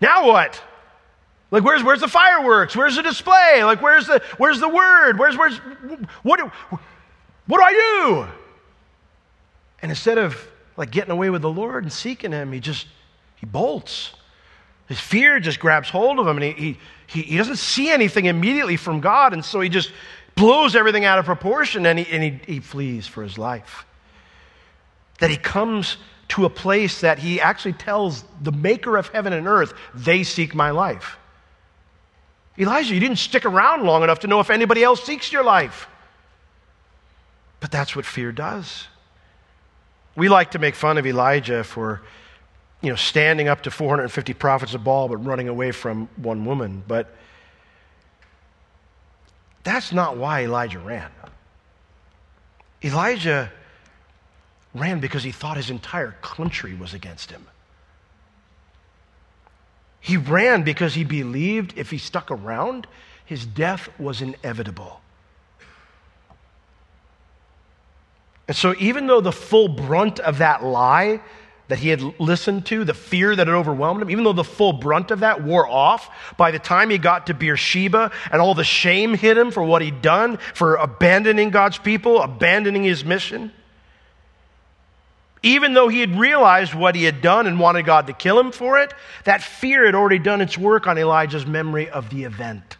now 0.00 0.28
what? 0.28 0.62
Like, 1.54 1.62
where's, 1.62 1.84
where's 1.84 2.00
the 2.00 2.08
fireworks? 2.08 2.74
Where's 2.74 2.96
the 2.96 3.02
display? 3.04 3.62
Like, 3.62 3.80
where's 3.80 4.08
the, 4.08 4.20
where's 4.38 4.58
the 4.58 4.68
word? 4.68 5.20
Where's, 5.20 5.36
where's, 5.36 5.56
what 6.24 6.40
do, 6.40 6.50
what 7.46 7.58
do 7.58 7.62
I 7.62 7.72
do? 7.72 8.26
And 9.80 9.92
instead 9.92 10.18
of 10.18 10.36
like 10.76 10.90
getting 10.90 11.12
away 11.12 11.30
with 11.30 11.42
the 11.42 11.50
Lord 11.50 11.84
and 11.84 11.92
seeking 11.92 12.32
Him, 12.32 12.50
he 12.50 12.58
just, 12.58 12.88
he 13.36 13.46
bolts. 13.46 14.14
His 14.88 14.98
fear 14.98 15.38
just 15.38 15.60
grabs 15.60 15.88
hold 15.88 16.18
of 16.18 16.26
him 16.26 16.38
and 16.38 16.58
he, 16.58 16.76
he, 17.06 17.22
he 17.22 17.36
doesn't 17.36 17.58
see 17.58 17.88
anything 17.88 18.24
immediately 18.24 18.76
from 18.76 18.98
God. 18.98 19.32
And 19.32 19.44
so 19.44 19.60
he 19.60 19.68
just 19.68 19.92
blows 20.34 20.74
everything 20.74 21.04
out 21.04 21.20
of 21.20 21.24
proportion 21.24 21.86
and 21.86 22.00
he, 22.00 22.06
and 22.10 22.20
he, 22.20 22.54
he 22.54 22.58
flees 22.58 23.06
for 23.06 23.22
his 23.22 23.38
life. 23.38 23.86
That 25.20 25.30
he 25.30 25.36
comes 25.36 25.98
to 26.30 26.46
a 26.46 26.50
place 26.50 27.02
that 27.02 27.20
he 27.20 27.40
actually 27.40 27.74
tells 27.74 28.24
the 28.42 28.50
maker 28.50 28.96
of 28.96 29.06
heaven 29.10 29.32
and 29.32 29.46
earth, 29.46 29.72
they 29.94 30.24
seek 30.24 30.52
my 30.52 30.70
life. 30.72 31.16
Elijah, 32.58 32.94
you 32.94 33.00
didn't 33.00 33.18
stick 33.18 33.44
around 33.44 33.84
long 33.84 34.02
enough 34.02 34.20
to 34.20 34.26
know 34.26 34.40
if 34.40 34.50
anybody 34.50 34.82
else 34.82 35.02
seeks 35.02 35.32
your 35.32 35.42
life. 35.42 35.88
But 37.60 37.70
that's 37.70 37.96
what 37.96 38.06
fear 38.06 38.30
does. 38.30 38.86
We 40.16 40.28
like 40.28 40.52
to 40.52 40.58
make 40.58 40.74
fun 40.74 40.96
of 40.98 41.06
Elijah 41.06 41.64
for, 41.64 42.02
you 42.80 42.90
know, 42.90 42.96
standing 42.96 43.48
up 43.48 43.62
to 43.62 43.70
450 43.70 44.34
prophets 44.34 44.74
of 44.74 44.84
Baal 44.84 45.08
but 45.08 45.16
running 45.16 45.48
away 45.48 45.72
from 45.72 46.08
one 46.16 46.44
woman. 46.44 46.84
But 46.86 47.12
that's 49.64 49.92
not 49.92 50.16
why 50.16 50.44
Elijah 50.44 50.78
ran. 50.78 51.10
Elijah 52.84 53.50
ran 54.74 55.00
because 55.00 55.24
he 55.24 55.32
thought 55.32 55.56
his 55.56 55.70
entire 55.70 56.12
country 56.20 56.74
was 56.74 56.94
against 56.94 57.30
him. 57.30 57.46
He 60.04 60.18
ran 60.18 60.64
because 60.64 60.92
he 60.92 61.02
believed 61.02 61.72
if 61.78 61.90
he 61.90 61.96
stuck 61.96 62.30
around, 62.30 62.86
his 63.24 63.46
death 63.46 63.88
was 63.98 64.20
inevitable. 64.20 65.00
And 68.46 68.54
so, 68.54 68.74
even 68.78 69.06
though 69.06 69.22
the 69.22 69.32
full 69.32 69.68
brunt 69.68 70.20
of 70.20 70.36
that 70.38 70.62
lie 70.62 71.22
that 71.68 71.78
he 71.78 71.88
had 71.88 72.02
listened 72.20 72.66
to, 72.66 72.84
the 72.84 72.92
fear 72.92 73.34
that 73.34 73.46
had 73.46 73.56
overwhelmed 73.56 74.02
him, 74.02 74.10
even 74.10 74.24
though 74.24 74.34
the 74.34 74.44
full 74.44 74.74
brunt 74.74 75.10
of 75.10 75.20
that 75.20 75.42
wore 75.42 75.66
off, 75.66 76.10
by 76.36 76.50
the 76.50 76.58
time 76.58 76.90
he 76.90 76.98
got 76.98 77.28
to 77.28 77.32
Beersheba 77.32 78.12
and 78.30 78.42
all 78.42 78.52
the 78.52 78.62
shame 78.62 79.14
hit 79.14 79.38
him 79.38 79.50
for 79.50 79.62
what 79.62 79.80
he'd 79.80 80.02
done, 80.02 80.36
for 80.52 80.74
abandoning 80.74 81.48
God's 81.48 81.78
people, 81.78 82.20
abandoning 82.20 82.84
his 82.84 83.06
mission, 83.06 83.52
even 85.44 85.74
though 85.74 85.88
he 85.88 86.00
had 86.00 86.18
realized 86.18 86.72
what 86.72 86.94
he 86.94 87.04
had 87.04 87.20
done 87.20 87.46
and 87.46 87.60
wanted 87.60 87.84
God 87.84 88.06
to 88.06 88.14
kill 88.14 88.40
him 88.40 88.50
for 88.50 88.78
it, 88.78 88.94
that 89.24 89.42
fear 89.42 89.84
had 89.84 89.94
already 89.94 90.18
done 90.18 90.40
its 90.40 90.56
work 90.56 90.86
on 90.86 90.96
Elijah's 90.96 91.44
memory 91.44 91.88
of 91.90 92.08
the 92.08 92.24
event. 92.24 92.78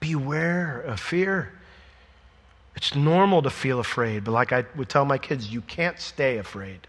Beware 0.00 0.80
of 0.80 0.98
fear. 0.98 1.52
It's 2.74 2.96
normal 2.96 3.42
to 3.42 3.50
feel 3.50 3.78
afraid, 3.78 4.24
but 4.24 4.32
like 4.32 4.52
I 4.52 4.64
would 4.74 4.88
tell 4.88 5.04
my 5.04 5.18
kids, 5.18 5.52
you 5.52 5.60
can't 5.60 6.00
stay 6.00 6.38
afraid. 6.38 6.88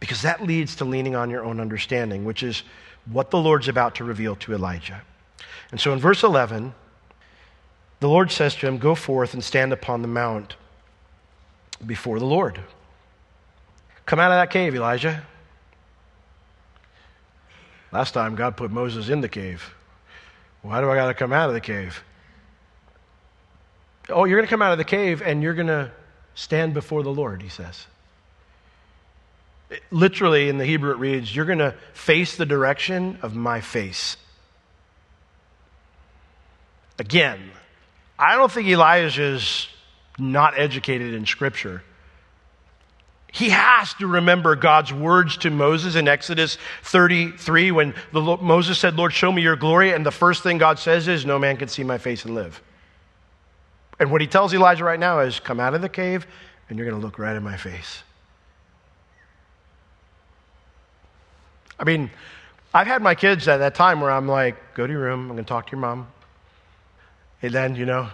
Because 0.00 0.20
that 0.20 0.44
leads 0.44 0.76
to 0.76 0.84
leaning 0.84 1.16
on 1.16 1.30
your 1.30 1.42
own 1.42 1.58
understanding, 1.58 2.26
which 2.26 2.42
is 2.42 2.64
what 3.06 3.30
the 3.30 3.38
Lord's 3.38 3.66
about 3.66 3.94
to 3.94 4.04
reveal 4.04 4.36
to 4.36 4.52
Elijah. 4.52 5.00
And 5.70 5.80
so 5.80 5.94
in 5.94 6.00
verse 6.00 6.22
11, 6.22 6.74
the 8.00 8.08
Lord 8.08 8.30
says 8.30 8.54
to 8.56 8.66
him, 8.66 8.76
Go 8.76 8.94
forth 8.94 9.32
and 9.32 9.42
stand 9.42 9.72
upon 9.72 10.02
the 10.02 10.08
mount 10.08 10.56
before 11.84 12.18
the 12.18 12.26
Lord. 12.26 12.60
Come 14.06 14.18
out 14.18 14.30
of 14.30 14.36
that 14.36 14.50
cave, 14.50 14.74
Elijah. 14.74 15.22
Last 17.92 18.12
time, 18.12 18.34
God 18.34 18.56
put 18.56 18.70
Moses 18.70 19.08
in 19.08 19.20
the 19.20 19.28
cave. 19.28 19.74
Why 20.62 20.80
do 20.80 20.90
I 20.90 20.96
got 20.96 21.06
to 21.08 21.14
come 21.14 21.32
out 21.32 21.48
of 21.48 21.54
the 21.54 21.60
cave? 21.60 22.02
Oh, 24.08 24.24
you're 24.24 24.38
going 24.38 24.46
to 24.46 24.50
come 24.50 24.62
out 24.62 24.72
of 24.72 24.78
the 24.78 24.84
cave 24.84 25.22
and 25.22 25.42
you're 25.42 25.54
going 25.54 25.68
to 25.68 25.90
stand 26.34 26.74
before 26.74 27.02
the 27.02 27.12
Lord, 27.12 27.42
he 27.42 27.48
says. 27.48 27.86
literally, 29.90 30.48
in 30.48 30.58
the 30.58 30.64
Hebrew, 30.64 30.92
it 30.92 30.98
reads, 30.98 31.34
You're 31.34 31.44
going 31.44 31.58
to 31.58 31.74
face 31.92 32.36
the 32.36 32.46
direction 32.46 33.18
of 33.22 33.34
my 33.34 33.60
face. 33.60 34.16
Again, 36.98 37.50
I 38.18 38.36
don't 38.36 38.50
think 38.50 38.68
Elijah's 38.68 39.68
not 40.18 40.58
educated 40.58 41.14
in 41.14 41.26
Scripture. 41.26 41.82
He 43.32 43.50
has 43.50 43.92
to 43.94 44.06
remember 44.06 44.56
God's 44.56 44.92
words 44.92 45.36
to 45.38 45.50
Moses 45.50 45.94
in 45.96 46.08
Exodus 46.08 46.56
33 46.82 47.70
when 47.72 47.94
the, 48.12 48.20
Moses 48.20 48.78
said, 48.78 48.96
Lord, 48.96 49.12
show 49.12 49.30
me 49.30 49.42
your 49.42 49.56
glory. 49.56 49.92
And 49.92 50.04
the 50.04 50.10
first 50.10 50.42
thing 50.42 50.58
God 50.58 50.78
says 50.78 51.08
is, 51.08 51.26
No 51.26 51.38
man 51.38 51.56
can 51.56 51.68
see 51.68 51.84
my 51.84 51.98
face 51.98 52.24
and 52.24 52.34
live. 52.34 52.62
And 53.98 54.10
what 54.10 54.20
he 54.20 54.26
tells 54.26 54.54
Elijah 54.54 54.84
right 54.84 54.98
now 54.98 55.20
is 55.20 55.40
come 55.40 55.60
out 55.60 55.74
of 55.74 55.82
the 55.82 55.88
cave 55.88 56.26
and 56.68 56.78
you're 56.78 56.88
going 56.88 56.98
to 56.98 57.04
look 57.04 57.18
right 57.18 57.36
in 57.36 57.42
my 57.42 57.56
face. 57.56 58.02
I 61.78 61.84
mean, 61.84 62.10
I've 62.72 62.86
had 62.86 63.02
my 63.02 63.14
kids 63.14 63.46
at 63.46 63.58
that 63.58 63.74
time 63.74 64.00
where 64.00 64.10
I'm 64.10 64.28
like, 64.28 64.74
go 64.74 64.86
to 64.86 64.92
your 64.92 65.02
room, 65.02 65.30
I'm 65.30 65.36
going 65.36 65.44
to 65.44 65.48
talk 65.48 65.66
to 65.66 65.72
your 65.72 65.80
mom. 65.80 66.08
And 67.40 67.52
then, 67.52 67.76
you 67.76 67.86
know, 67.86 68.08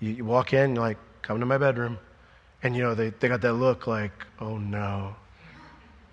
you, 0.00 0.10
you 0.10 0.24
walk 0.24 0.52
in, 0.52 0.74
you're 0.74 0.84
like, 0.84 0.98
come 1.26 1.40
to 1.40 1.46
my 1.46 1.58
bedroom. 1.58 1.98
And, 2.62 2.74
you 2.74 2.82
know, 2.82 2.94
they, 2.94 3.10
they 3.10 3.28
got 3.28 3.40
that 3.42 3.54
look 3.54 3.86
like, 3.86 4.12
oh 4.40 4.56
no, 4.56 5.14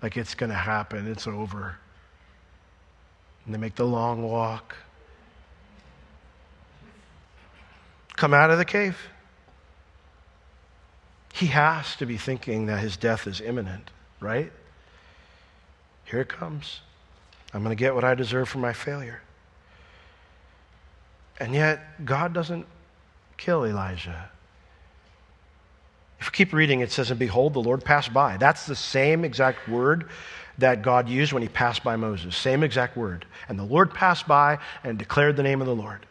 like 0.02 0.16
it's 0.16 0.34
going 0.34 0.50
to 0.50 0.56
happen, 0.56 1.10
it's 1.10 1.26
over. 1.26 1.76
And 3.44 3.54
they 3.54 3.58
make 3.58 3.74
the 3.74 3.84
long 3.84 4.22
walk. 4.22 4.74
come 8.16 8.32
out 8.32 8.50
of 8.50 8.58
the 8.58 8.64
cave. 8.64 8.96
He 11.32 11.46
has 11.46 11.96
to 11.96 12.06
be 12.06 12.16
thinking 12.16 12.66
that 12.66 12.80
his 12.80 12.96
death 12.96 13.26
is 13.26 13.40
imminent, 13.40 13.90
right? 14.20 14.52
Here 16.04 16.20
it 16.20 16.28
comes. 16.28 16.80
I'm 17.52 17.62
going 17.62 17.76
to 17.76 17.78
get 17.78 17.94
what 17.94 18.04
I 18.04 18.14
deserve 18.14 18.48
for 18.48 18.58
my 18.58 18.72
failure. 18.72 19.20
And 21.40 21.52
yet, 21.52 22.04
God 22.04 22.32
doesn't 22.32 22.66
kill 23.36 23.66
Elijah. 23.66 24.30
Keep 26.32 26.52
reading, 26.52 26.80
it 26.80 26.90
says, 26.92 27.10
And 27.10 27.18
behold, 27.18 27.54
the 27.54 27.60
Lord 27.60 27.84
passed 27.84 28.12
by. 28.12 28.36
That's 28.36 28.66
the 28.66 28.76
same 28.76 29.24
exact 29.24 29.68
word 29.68 30.08
that 30.58 30.82
God 30.82 31.08
used 31.08 31.32
when 31.32 31.42
he 31.42 31.48
passed 31.48 31.82
by 31.82 31.96
Moses. 31.96 32.36
Same 32.36 32.62
exact 32.62 32.96
word. 32.96 33.26
And 33.48 33.58
the 33.58 33.64
Lord 33.64 33.92
passed 33.92 34.26
by 34.26 34.58
and 34.84 34.98
declared 34.98 35.36
the 35.36 35.42
name 35.42 35.60
of 35.60 35.66
the 35.66 35.74
Lord. 35.74 36.06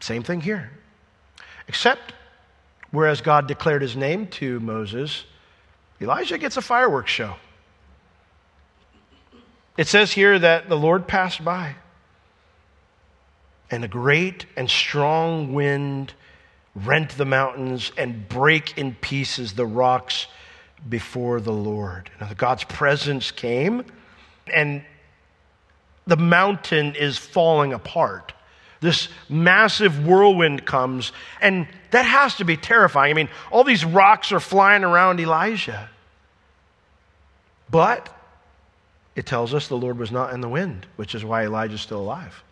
Same 0.00 0.22
thing 0.22 0.40
here. 0.40 0.70
Except, 1.68 2.12
whereas 2.90 3.20
God 3.20 3.46
declared 3.46 3.82
his 3.82 3.96
name 3.96 4.26
to 4.28 4.58
Moses, 4.60 5.24
Elijah 6.00 6.38
gets 6.38 6.56
a 6.56 6.62
fireworks 6.62 7.12
show. 7.12 7.36
It 9.76 9.86
says 9.86 10.12
here 10.12 10.38
that 10.38 10.68
the 10.68 10.76
Lord 10.76 11.06
passed 11.06 11.44
by, 11.44 11.76
and 13.70 13.84
a 13.84 13.88
great 13.88 14.44
and 14.56 14.68
strong 14.68 15.54
wind 15.54 16.12
rent 16.74 17.10
the 17.10 17.24
mountains 17.24 17.92
and 17.96 18.28
break 18.28 18.78
in 18.78 18.94
pieces 18.94 19.52
the 19.54 19.66
rocks 19.66 20.26
before 20.88 21.40
the 21.40 21.52
Lord. 21.52 22.10
Now, 22.20 22.30
God's 22.36 22.64
presence 22.64 23.30
came, 23.30 23.84
and 24.52 24.82
the 26.06 26.16
mountain 26.16 26.94
is 26.94 27.18
falling 27.18 27.72
apart 27.72 28.32
this 28.82 29.08
massive 29.28 30.04
whirlwind 30.04 30.66
comes, 30.66 31.12
and 31.40 31.66
that 31.92 32.04
has 32.04 32.34
to 32.36 32.44
be 32.44 32.56
terrifying. 32.56 33.12
I 33.12 33.14
mean, 33.14 33.28
all 33.50 33.64
these 33.64 33.84
rocks 33.84 34.32
are 34.32 34.40
flying 34.40 34.82
around 34.84 35.20
Elijah. 35.20 35.88
But 37.70 38.14
it 39.14 39.24
tells 39.24 39.54
us 39.54 39.68
the 39.68 39.76
Lord 39.76 39.98
was 39.98 40.10
not 40.10 40.34
in 40.34 40.40
the 40.40 40.48
wind, 40.48 40.86
which 40.96 41.14
is 41.14 41.24
why 41.24 41.44
Elijah's 41.44 41.80
still 41.80 42.00
alive. 42.00 42.42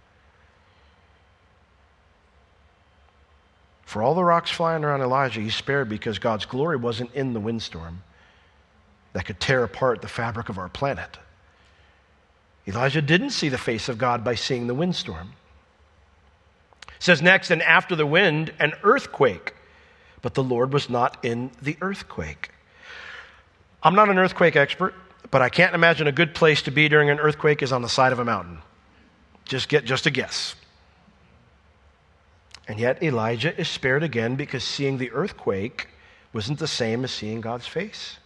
For 3.90 4.05
all 4.05 4.14
the 4.14 4.22
rocks 4.22 4.53
flying 4.53 4.85
around 4.85 5.00
Elijah, 5.00 5.40
he's 5.40 5.57
spared 5.57 5.88
because 5.88 6.20
God's 6.20 6.46
glory 6.46 6.76
wasn't 6.76 7.12
in 7.12 7.33
the 7.33 7.40
windstorm 7.40 8.05
that 9.14 9.24
could 9.24 9.40
tear 9.40 9.64
apart 9.64 10.00
the 10.00 10.07
fabric 10.07 10.48
of 10.48 10.59
our 10.59 10.68
planet. 10.68 11.18
Elijah 12.68 13.03
didn't 13.03 13.31
see 13.31 13.48
the 13.48 13.59
face 13.59 13.88
of 13.88 13.98
God 13.98 14.22
by 14.22 14.37
seeing 14.37 14.68
the 14.68 14.74
windstorm 14.74 15.33
says 17.00 17.20
next, 17.20 17.50
and 17.50 17.62
after 17.62 17.96
the 17.96 18.07
wind, 18.07 18.53
an 18.61 18.74
earthquake. 18.85 19.55
but 20.22 20.35
the 20.35 20.42
Lord 20.42 20.72
was 20.72 20.88
not 20.88 21.16
in 21.24 21.50
the 21.61 21.76
earthquake. 21.81 22.50
I'm 23.83 23.96
not 23.96 24.09
an 24.09 24.18
earthquake 24.18 24.55
expert, 24.55 24.94
but 25.33 25.42
I 25.42 25.48
can't 25.48 25.74
imagine 25.74 26.07
a 26.07 26.12
good 26.12 26.33
place 26.33 26.62
to 26.62 26.70
be 26.70 26.88
during 26.88 27.11
an 27.11 27.18
earthquake 27.18 27.61
is 27.61 27.72
on 27.72 27.83
the 27.83 27.88
side 27.88 28.12
of 28.12 28.20
a 28.20 28.24
mountain. 28.24 28.59
Just 29.46 29.68
get 29.68 29.85
just 29.85 30.07
a 30.07 30.11
guess. 30.11 30.55
And 32.70 32.78
yet 32.78 33.02
Elijah 33.02 33.59
is 33.61 33.66
spared 33.68 34.04
again 34.04 34.37
because 34.37 34.62
seeing 34.62 34.96
the 34.96 35.11
earthquake 35.11 35.88
wasn't 36.33 36.61
the 36.61 36.68
same 36.68 37.02
as 37.02 37.11
seeing 37.11 37.40
God's 37.40 37.66
face. 37.66 38.18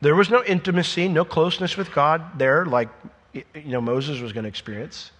There 0.00 0.16
was 0.16 0.28
no 0.28 0.42
intimacy, 0.42 1.06
no 1.06 1.24
closeness 1.24 1.76
with 1.76 1.92
God 1.92 2.36
there 2.36 2.66
like 2.66 2.88
you 3.32 3.44
know 3.54 3.80
Moses 3.80 4.20
was 4.20 4.32
going 4.32 4.42
to 4.42 4.48
experience. 4.48 5.12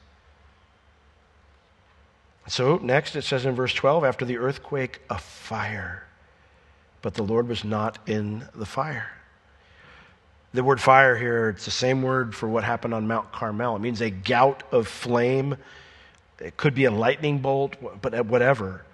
So 2.49 2.79
next 2.79 3.15
it 3.15 3.23
says 3.23 3.47
in 3.47 3.55
verse 3.55 3.73
12 3.73 4.03
after 4.03 4.25
the 4.25 4.37
earthquake 4.37 5.01
a 5.09 5.19
fire 5.19 6.03
but 7.03 7.15
the 7.15 7.23
Lord 7.23 7.47
was 7.47 7.63
not 7.63 7.99
in 8.09 8.49
the 8.53 8.67
fire. 8.67 9.13
The 10.55 10.65
word 10.65 10.81
fire 10.81 11.17
here, 11.17 11.51
it's 11.51 11.67
the 11.67 11.71
same 11.71 12.03
word 12.03 12.35
for 12.35 12.49
what 12.49 12.65
happened 12.65 12.95
on 12.95 13.07
Mount 13.07 13.31
Carmel. 13.31 13.77
It 13.77 13.79
means 13.79 14.01
a 14.01 14.11
gout 14.11 14.65
of 14.73 14.89
flame. 14.89 15.57
It 16.43 16.57
could 16.57 16.75
be 16.75 16.85
a 16.85 16.91
lightning 16.91 17.39
bolt, 17.39 17.77
but 18.01 18.15
uh, 18.15 18.23
whatever. 18.23 18.85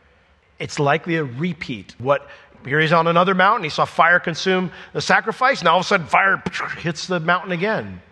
It's 0.58 0.78
likely 0.78 1.16
a 1.16 1.24
repeat. 1.24 1.94
What 1.98 2.28
here 2.64 2.80
he's 2.80 2.92
on 2.92 3.06
another 3.06 3.34
mountain, 3.34 3.64
he 3.64 3.70
saw 3.70 3.84
fire 3.84 4.18
consume 4.18 4.72
the 4.92 5.00
sacrifice, 5.00 5.60
and 5.60 5.68
all 5.68 5.78
of 5.78 5.84
a 5.84 5.88
sudden 5.88 6.06
fire 6.06 6.42
hits 6.78 7.06
the 7.06 7.20
mountain 7.20 7.52
again. 7.52 8.02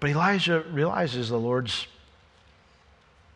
But 0.00 0.10
Elijah 0.10 0.60
realizes 0.70 1.30
the 1.30 1.38
Lord's 1.38 1.86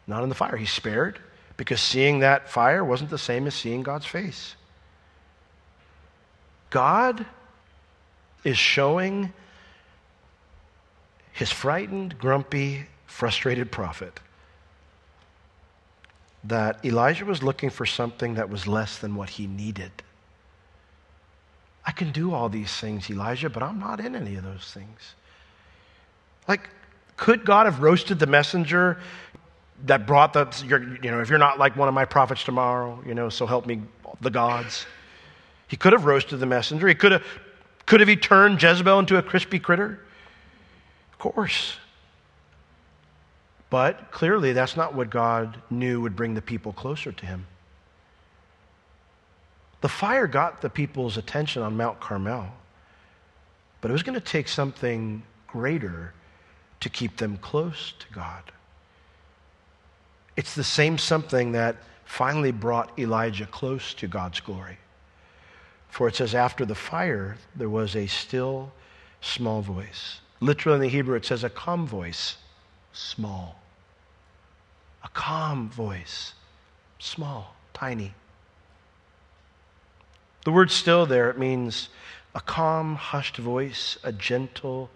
not 0.07 0.22
in 0.22 0.29
the 0.29 0.35
fire. 0.35 0.57
He's 0.57 0.70
spared 0.70 1.18
because 1.57 1.81
seeing 1.81 2.20
that 2.20 2.51
fire 2.51 2.85
wasn't 2.85 3.11
the 3.11 3.18
same 3.18 3.46
as 3.46 3.55
seeing 3.55 3.83
God's 3.83 4.07
face. 4.07 4.55
God 6.70 7.24
is 8.44 8.59
showing 8.59 9.33
his 11.33 11.51
frightened, 11.51 12.18
grumpy, 12.18 12.87
frustrated 13.07 13.72
prophet 13.72 14.20
that 16.44 16.85
Elijah 16.85 17.24
was 17.24 17.42
looking 17.42 17.70
for 17.70 17.85
something 17.85 18.35
that 18.35 18.48
was 18.48 18.66
less 18.66 18.98
than 18.98 19.14
what 19.16 19.31
he 19.31 19.46
needed. 19.46 19.90
I 21.85 21.90
can 21.90 22.12
do 22.12 22.35
all 22.35 22.48
these 22.48 22.70
things, 22.70 23.11
Elijah, 23.11 23.51
but 23.51 23.62
I'm 23.62 23.81
not 23.81 23.98
in 23.98 24.14
any 24.14 24.37
of 24.37 24.44
those 24.44 24.70
things. 24.72 25.14
Like, 26.46 26.68
could 27.16 27.44
God 27.44 27.66
have 27.66 27.81
roasted 27.81 28.18
the 28.18 28.27
messenger 28.27 28.98
that 29.85 30.07
brought 30.07 30.33
the, 30.33 30.46
you 31.03 31.11
know, 31.11 31.20
if 31.20 31.29
you're 31.29 31.38
not 31.38 31.59
like 31.59 31.77
one 31.77 31.88
of 31.88 31.94
my 31.94 32.05
prophets 32.05 32.44
tomorrow, 32.44 33.03
you 33.07 33.14
know, 33.14 33.29
so 33.29 33.46
help 33.46 33.66
me 33.66 33.83
the 34.20 34.31
gods? 34.31 34.87
He 35.66 35.77
could 35.77 35.92
have 35.92 36.05
roasted 36.05 36.40
the 36.40 36.46
messenger. 36.46 36.88
He 36.88 36.94
could 36.94 37.12
have, 37.12 37.24
could 37.87 38.01
have 38.01 38.09
he 38.09 38.16
turned 38.16 38.62
Jezebel 38.62 38.98
into 38.98 39.16
a 39.16 39.22
crispy 39.22 39.59
critter? 39.59 40.01
Of 41.12 41.18
course. 41.18 41.77
But 43.70 44.11
clearly, 44.11 44.52
that's 44.52 44.76
not 44.76 44.94
what 44.94 45.11
God 45.11 45.61
knew 45.70 46.00
would 46.00 46.16
bring 46.16 46.35
the 46.35 46.42
people 46.42 46.72
closer 46.72 47.12
to 47.12 47.26
him. 47.26 47.46
The 49.81 49.88
fire 49.88 50.26
got 50.26 50.61
the 50.61 50.70
people's 50.70 51.16
attention 51.16 51.62
on 51.62 51.76
Mount 51.76 52.00
Carmel, 52.00 52.48
but 53.81 53.90
it 53.90 53.92
was 53.92 54.02
going 54.02 54.18
to 54.18 54.24
take 54.24 54.48
something 54.48 55.22
greater 55.46 56.12
to 56.81 56.88
keep 56.88 57.16
them 57.16 57.37
close 57.37 57.92
to 57.98 58.07
God. 58.12 58.42
It's 60.37 60.54
the 60.54 60.64
same 60.64 60.98
something 60.98 61.52
that 61.52 61.76
finally 62.04 62.52
brought 62.52 62.98
Elijah 62.98 63.46
close 63.46 63.92
to 63.94 64.09
God's 64.09 64.40
glory. 64.40 64.78
For 65.88 66.09
it 66.09 66.16
says, 66.16 66.35
after 66.35 66.64
the 66.64 66.74
fire, 66.74 67.37
there 67.57 67.68
was 67.68 67.96
a 67.96 68.07
still 68.07 68.72
small 69.20 69.62
voice. 69.62 70.20
Literally 70.40 70.76
in 70.76 70.83
the 70.83 70.88
Hebrew, 70.88 71.16
it 71.16 71.24
says 71.24 71.44
a 71.44 71.50
calm 71.50 71.87
voice, 71.87 72.37
small. 72.98 73.61
A 75.04 75.08
calm 75.11 75.70
voice, 75.70 76.34
small, 76.98 77.54
tiny. 77.72 78.14
The 80.44 80.50
word 80.50 80.70
still 80.70 81.06
there, 81.06 81.30
it 81.30 81.38
means 81.38 81.88
a 82.34 82.40
calm, 82.40 82.96
hushed 82.96 83.37
voice, 83.37 83.98
a 84.02 84.12
gentle 84.12 84.90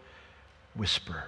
whisper. 0.75 1.25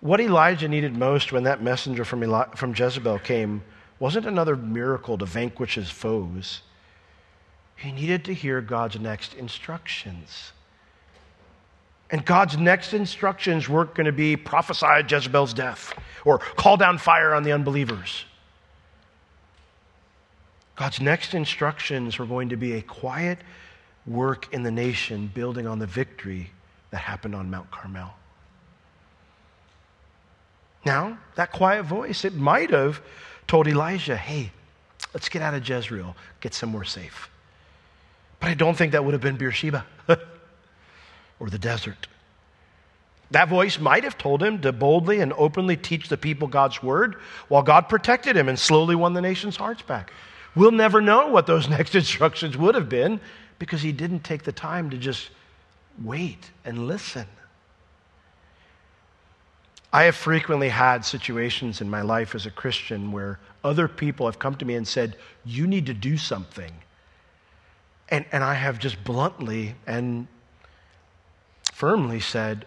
What 0.00 0.20
Elijah 0.20 0.68
needed 0.68 0.96
most 0.96 1.32
when 1.32 1.44
that 1.44 1.62
messenger 1.62 2.04
from, 2.04 2.24
Eli- 2.24 2.54
from 2.56 2.74
Jezebel 2.74 3.20
came 3.20 3.62
wasn't 3.98 4.26
another 4.26 4.56
miracle 4.56 5.16
to 5.18 5.26
vanquish 5.26 5.76
his 5.76 5.90
foes. 5.90 6.62
He 7.76 7.92
needed 7.92 8.24
to 8.24 8.34
hear 8.34 8.60
God's 8.60 8.98
next 8.98 9.34
instructions. 9.34 10.52
And 12.12 12.22
God's 12.26 12.58
next 12.58 12.92
instructions 12.92 13.70
weren't 13.70 13.94
going 13.94 14.04
to 14.04 14.12
be 14.12 14.36
prophesy 14.36 14.86
Jezebel's 15.08 15.54
death 15.54 15.94
or 16.26 16.38
call 16.38 16.76
down 16.76 16.98
fire 16.98 17.34
on 17.34 17.42
the 17.42 17.52
unbelievers. 17.52 18.26
God's 20.76 21.00
next 21.00 21.32
instructions 21.32 22.18
were 22.18 22.26
going 22.26 22.50
to 22.50 22.56
be 22.56 22.74
a 22.74 22.82
quiet 22.82 23.38
work 24.06 24.52
in 24.52 24.62
the 24.62 24.70
nation, 24.70 25.30
building 25.32 25.66
on 25.66 25.78
the 25.78 25.86
victory 25.86 26.50
that 26.90 26.98
happened 26.98 27.34
on 27.34 27.50
Mount 27.50 27.70
Carmel. 27.70 28.12
Now, 30.84 31.18
that 31.36 31.50
quiet 31.52 31.84
voice, 31.84 32.24
it 32.24 32.34
might 32.34 32.70
have 32.70 33.00
told 33.46 33.68
Elijah, 33.68 34.16
hey, 34.16 34.50
let's 35.14 35.28
get 35.28 35.40
out 35.40 35.54
of 35.54 35.66
Jezreel, 35.66 36.14
get 36.40 36.52
somewhere 36.52 36.84
safe. 36.84 37.30
But 38.40 38.50
I 38.50 38.54
don't 38.54 38.76
think 38.76 38.92
that 38.92 39.04
would 39.04 39.14
have 39.14 39.22
been 39.22 39.36
Beersheba 39.36 39.86
or 41.42 41.50
the 41.50 41.58
desert. 41.58 42.06
That 43.32 43.48
voice 43.48 43.80
might 43.80 44.04
have 44.04 44.16
told 44.16 44.42
him 44.42 44.60
to 44.60 44.70
boldly 44.70 45.18
and 45.18 45.32
openly 45.32 45.76
teach 45.76 46.08
the 46.08 46.16
people 46.16 46.46
God's 46.46 46.80
word 46.84 47.16
while 47.48 47.64
God 47.64 47.88
protected 47.88 48.36
him 48.36 48.48
and 48.48 48.56
slowly 48.56 48.94
won 48.94 49.14
the 49.14 49.20
nation's 49.20 49.56
hearts 49.56 49.82
back. 49.82 50.12
We'll 50.54 50.70
never 50.70 51.00
know 51.00 51.26
what 51.26 51.48
those 51.48 51.68
next 51.76 51.96
instructions 51.96 52.56
would 52.56 52.76
have 52.76 52.88
been 52.88 53.20
because 53.58 53.82
he 53.82 53.90
didn't 53.90 54.20
take 54.20 54.44
the 54.44 54.52
time 54.52 54.90
to 54.90 54.96
just 54.96 55.30
wait 56.00 56.52
and 56.64 56.86
listen. 56.86 57.26
I 59.92 60.04
have 60.04 60.14
frequently 60.14 60.68
had 60.68 61.04
situations 61.04 61.80
in 61.80 61.90
my 61.90 62.02
life 62.02 62.36
as 62.36 62.46
a 62.46 62.52
Christian 62.52 63.10
where 63.10 63.40
other 63.64 63.88
people 63.88 64.26
have 64.26 64.38
come 64.38 64.54
to 64.56 64.64
me 64.64 64.76
and 64.76 64.86
said, 64.86 65.16
You 65.44 65.66
need 65.66 65.86
to 65.86 65.94
do 65.94 66.16
something. 66.16 66.72
And, 68.10 68.26
and 68.30 68.44
I 68.44 68.54
have 68.54 68.78
just 68.78 69.02
bluntly 69.02 69.74
and 69.88 70.28
firmly 71.72 72.20
said, 72.20 72.66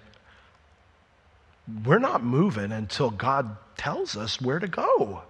we're 1.86 2.00
not 2.00 2.24
moving 2.24 2.72
until 2.72 3.10
God 3.10 3.56
tells 3.78 4.18
us 4.18 4.41
where 4.41 4.60
to 4.60 4.68
go. 4.68 5.22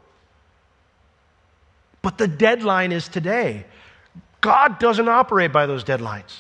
But 2.02 2.18
the 2.18 2.28
deadline 2.28 2.92
is 2.92 3.08
today. 3.08 3.66
God 4.42 4.80
doesn't 4.80 5.08
operate 5.08 5.52
by 5.52 5.66
those 5.66 5.84
deadlines. 5.84 6.34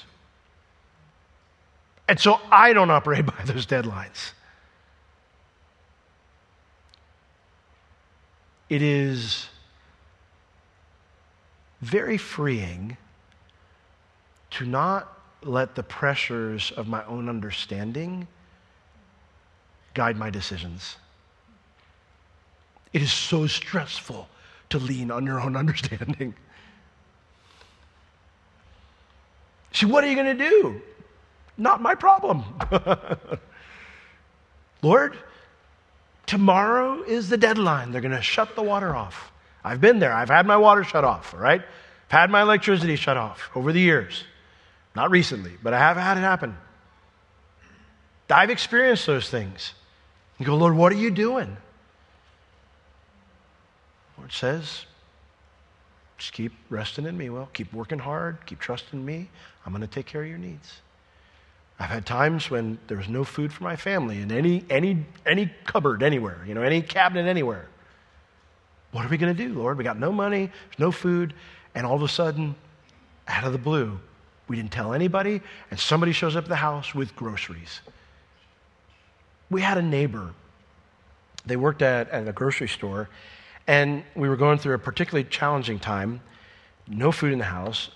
And 2.08 2.20
so 2.20 2.40
I 2.52 2.74
don't 2.74 2.92
operate 2.92 3.26
by 3.38 3.44
those 3.46 3.66
deadlines. 3.66 4.32
It 8.70 8.82
is 8.82 9.48
very 11.82 12.18
freeing 12.18 12.98
to 14.52 14.66
not 14.66 15.15
let 15.46 15.76
the 15.76 15.84
pressures 15.84 16.72
of 16.72 16.88
my 16.88 17.06
own 17.06 17.30
understanding 17.30 18.28
guide 19.94 20.18
my 20.18 20.30
decisions. 20.30 20.98
It 22.94 23.02
is 23.02 23.12
so 23.12 23.46
stressful 23.48 24.28
to 24.70 24.80
lean 24.80 25.12
on 25.12 25.26
your 25.26 25.40
own 25.40 25.56
understanding. 25.58 26.34
See, 29.72 29.86
what 29.86 30.04
are 30.04 30.08
you 30.08 30.16
going 30.16 30.38
to 30.38 30.50
do? 30.50 30.82
Not 31.58 31.82
my 31.82 31.96
problem. 31.96 32.44
Lord, 34.82 35.18
tomorrow 36.26 37.04
is 37.04 37.30
the 37.30 37.38
deadline. 37.38 37.92
They're 37.92 38.02
going 38.02 38.16
to 38.16 38.22
shut 38.22 38.56
the 38.56 38.64
water 38.64 38.96
off. 38.96 39.32
I've 39.64 39.82
been 39.82 40.00
there. 40.00 40.14
I've 40.14 40.30
had 40.30 40.46
my 40.46 40.58
water 40.58 40.84
shut 40.84 41.04
off, 41.04 41.34
all 41.34 41.40
right? 41.40 41.62
I've 41.62 42.12
had 42.12 42.30
my 42.30 42.42
electricity 42.42 42.96
shut 42.96 43.18
off 43.18 43.50
over 43.56 43.72
the 43.72 43.80
years. 43.80 44.24
Not 44.96 45.12
recently, 45.12 45.52
but 45.62 45.74
I 45.74 45.80
have 45.80 45.98
had 45.98 46.18
it 46.18 46.22
happen. 46.22 46.58
I've 48.30 48.50
experienced 48.50 49.06
those 49.06 49.30
things. 49.30 49.74
You 50.40 50.46
go, 50.46 50.56
Lord, 50.56 50.76
what 50.76 50.92
are 50.92 50.98
you 50.98 51.12
doing? 51.12 51.56
Lord 54.18 54.32
says, 54.32 54.86
just 56.18 56.34
keep 56.34 56.54
resting 56.70 57.06
in 57.06 57.18
me. 57.18 57.30
Well, 57.30 57.50
keep 57.54 57.72
working 57.74 58.00
hard, 58.00 58.38
keep 58.46 58.60
trusting 58.60 59.04
me. 59.04 59.30
I'm 59.66 59.72
going 59.72 59.82
to 59.82 59.88
take 59.88 60.06
care 60.06 60.24
of 60.24 60.28
your 60.28 60.38
needs. 60.38 60.82
I've 61.78 61.90
had 61.90 62.06
times 62.06 62.50
when 62.50 62.80
there 62.88 62.98
was 62.98 63.10
no 63.10 63.26
food 63.26 63.52
for 63.52 63.64
my 63.64 63.76
family 63.76 64.22
in 64.22 64.32
any, 64.32 64.64
any, 64.70 65.06
any 65.26 65.52
cupboard 65.66 66.04
anywhere, 66.04 66.40
you 66.48 66.54
know, 66.54 66.62
any 66.62 66.82
cabinet 66.82 67.28
anywhere. 67.28 67.68
What 68.92 69.06
are 69.06 69.10
we 69.10 69.18
going 69.18 69.36
to 69.36 69.48
do, 69.48 69.54
Lord? 69.54 69.78
We 69.78 69.84
got 69.84 70.00
no 70.00 70.12
money, 70.12 70.46
there's 70.46 70.80
no 70.80 70.92
food. 70.92 71.34
And 71.74 71.86
all 71.86 71.96
of 71.96 72.02
a 72.02 72.08
sudden, 72.08 72.56
out 73.28 73.44
of 73.44 73.52
the 73.52 73.58
blue, 73.58 74.00
we 74.48 74.56
didn't 74.56 74.72
tell 74.72 74.94
anybody, 74.94 75.42
and 75.72 75.80
somebody 75.80 76.12
shows 76.12 76.36
up 76.36 76.46
at 76.46 76.50
the 76.50 76.56
house 76.56 76.94
with 76.94 77.16
groceries. 77.16 77.82
We 79.50 79.62
had 79.62 79.78
a 79.78 79.82
neighbor. 79.82 80.34
They 81.46 81.56
worked 81.56 81.82
at, 81.82 82.10
at 82.10 82.28
a 82.28 82.32
grocery 82.32 82.68
store, 82.68 83.10
and 83.68 84.04
we 84.16 84.30
were 84.30 84.36
going 84.36 84.60
through 84.60 84.76
a 84.76 84.80
particularly 84.80 85.28
challenging 85.30 85.80
time. 85.80 86.22
No 86.88 87.12
food 87.12 87.34
in 87.34 87.40
the 87.40 87.46
house. 87.46 87.90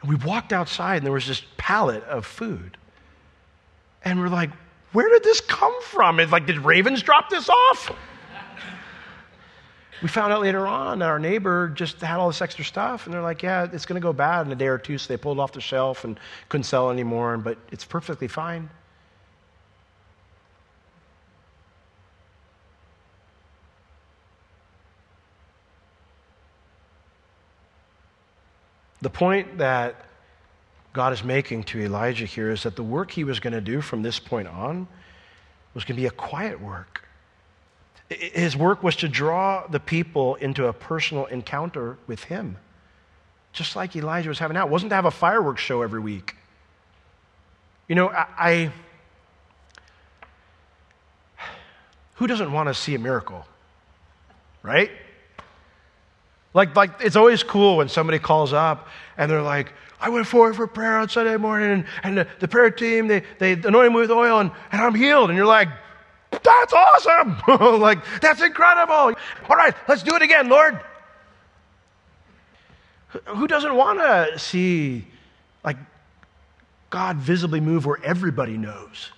And 0.00 0.10
we 0.10 0.16
walked 0.16 0.52
outside, 0.52 0.96
and 0.96 1.06
there 1.06 1.12
was 1.12 1.26
this 1.26 1.42
pallet 1.56 2.02
of 2.04 2.26
food. 2.26 2.76
And 4.04 4.18
we're 4.18 4.28
like, 4.28 4.50
where 4.92 5.08
did 5.08 5.22
this 5.22 5.40
come 5.40 5.80
from? 5.82 6.20
It's 6.20 6.32
like, 6.32 6.46
did 6.46 6.58
ravens 6.58 7.02
drop 7.02 7.30
this 7.30 7.48
off? 7.48 7.92
We 10.02 10.08
found 10.08 10.32
out 10.32 10.40
later 10.40 10.66
on 10.66 10.98
that 10.98 11.08
our 11.08 11.20
neighbor 11.20 11.68
just 11.68 12.00
had 12.00 12.18
all 12.18 12.28
this 12.28 12.42
extra 12.42 12.64
stuff, 12.64 13.06
and 13.06 13.14
they're 13.14 13.22
like, 13.22 13.42
yeah, 13.42 13.68
it's 13.72 13.86
going 13.86 14.00
to 14.00 14.04
go 14.04 14.12
bad 14.12 14.46
in 14.46 14.52
a 14.52 14.56
day 14.56 14.66
or 14.66 14.76
two, 14.76 14.98
so 14.98 15.06
they 15.06 15.16
pulled 15.16 15.38
off 15.38 15.52
the 15.52 15.60
shelf 15.60 16.04
and 16.04 16.18
couldn't 16.48 16.64
sell 16.64 16.90
anymore, 16.90 17.38
but 17.38 17.56
it's 17.70 17.84
perfectly 17.84 18.26
fine. 18.26 18.68
The 29.02 29.10
point 29.10 29.58
that 29.58 30.06
God 30.92 31.12
is 31.12 31.24
making 31.24 31.64
to 31.64 31.80
Elijah 31.80 32.26
here 32.26 32.50
is 32.50 32.64
that 32.64 32.76
the 32.76 32.82
work 32.82 33.10
he 33.10 33.24
was 33.24 33.40
going 33.40 33.52
to 33.52 33.60
do 33.60 33.80
from 33.80 34.02
this 34.02 34.18
point 34.18 34.48
on 34.48 34.88
was 35.74 35.84
going 35.84 35.96
to 35.96 36.00
be 36.00 36.06
a 36.06 36.10
quiet 36.10 36.60
work. 36.60 37.02
His 38.12 38.56
work 38.56 38.82
was 38.82 38.96
to 38.96 39.08
draw 39.08 39.66
the 39.66 39.80
people 39.80 40.34
into 40.36 40.66
a 40.66 40.72
personal 40.72 41.26
encounter 41.26 41.98
with 42.06 42.24
him, 42.24 42.56
just 43.52 43.76
like 43.76 43.94
Elijah 43.96 44.28
was 44.28 44.38
having 44.38 44.54
now. 44.54 44.66
It 44.66 44.70
wasn't 44.70 44.90
to 44.90 44.96
have 44.96 45.04
a 45.04 45.10
fireworks 45.10 45.62
show 45.62 45.82
every 45.82 46.00
week. 46.00 46.36
You 47.88 47.94
know, 47.94 48.08
I, 48.08 48.26
I 48.38 48.72
who 52.14 52.26
doesn't 52.26 52.52
want 52.52 52.68
to 52.68 52.74
see 52.74 52.94
a 52.94 52.98
miracle? 52.98 53.46
Right? 54.62 54.90
Like, 56.54 56.76
like 56.76 57.00
it's 57.00 57.16
always 57.16 57.42
cool 57.42 57.78
when 57.78 57.88
somebody 57.88 58.18
calls 58.18 58.52
up 58.52 58.88
and 59.16 59.30
they're 59.30 59.42
like, 59.42 59.72
I 60.00 60.08
went 60.08 60.26
forward 60.26 60.56
for 60.56 60.66
prayer 60.66 60.98
on 60.98 61.08
Sunday 61.08 61.36
morning, 61.36 61.70
and, 61.70 61.84
and 62.02 62.18
the, 62.18 62.26
the, 62.40 62.48
prayer 62.48 62.72
team, 62.72 63.06
they, 63.06 63.22
they 63.38 63.52
anointed 63.52 63.92
me 63.92 64.00
with 64.00 64.10
oil, 64.10 64.40
and, 64.40 64.50
and 64.72 64.80
I'm 64.80 64.96
healed. 64.96 65.30
And 65.30 65.36
you're 65.36 65.46
like, 65.46 65.68
that's 66.42 66.72
awesome. 66.72 67.80
like, 67.80 67.98
that's 68.20 68.42
incredible. 68.42 69.14
All 69.48 69.56
right, 69.56 69.74
let's 69.88 70.02
do 70.02 70.14
it 70.16 70.22
again, 70.22 70.48
Lord. 70.48 70.80
Who 73.26 73.46
doesn't 73.46 73.74
want 73.74 73.98
to 74.00 74.38
see, 74.38 75.06
like, 75.64 75.76
God 76.90 77.16
visibly 77.16 77.60
move 77.60 77.84
where 77.84 78.02
everybody 78.02 78.56
knows? 78.56 79.10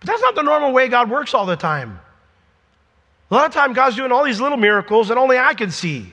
But 0.00 0.08
that's 0.08 0.22
not 0.22 0.34
the 0.34 0.42
normal 0.42 0.72
way 0.72 0.88
God 0.88 1.10
works 1.10 1.34
all 1.34 1.46
the 1.46 1.56
time. 1.56 1.98
A 3.30 3.34
lot 3.34 3.46
of 3.46 3.52
time, 3.52 3.72
God's 3.72 3.96
doing 3.96 4.12
all 4.12 4.24
these 4.24 4.40
little 4.40 4.58
miracles 4.58 5.08
that 5.08 5.18
only 5.18 5.38
I 5.38 5.54
can 5.54 5.70
see. 5.70 6.12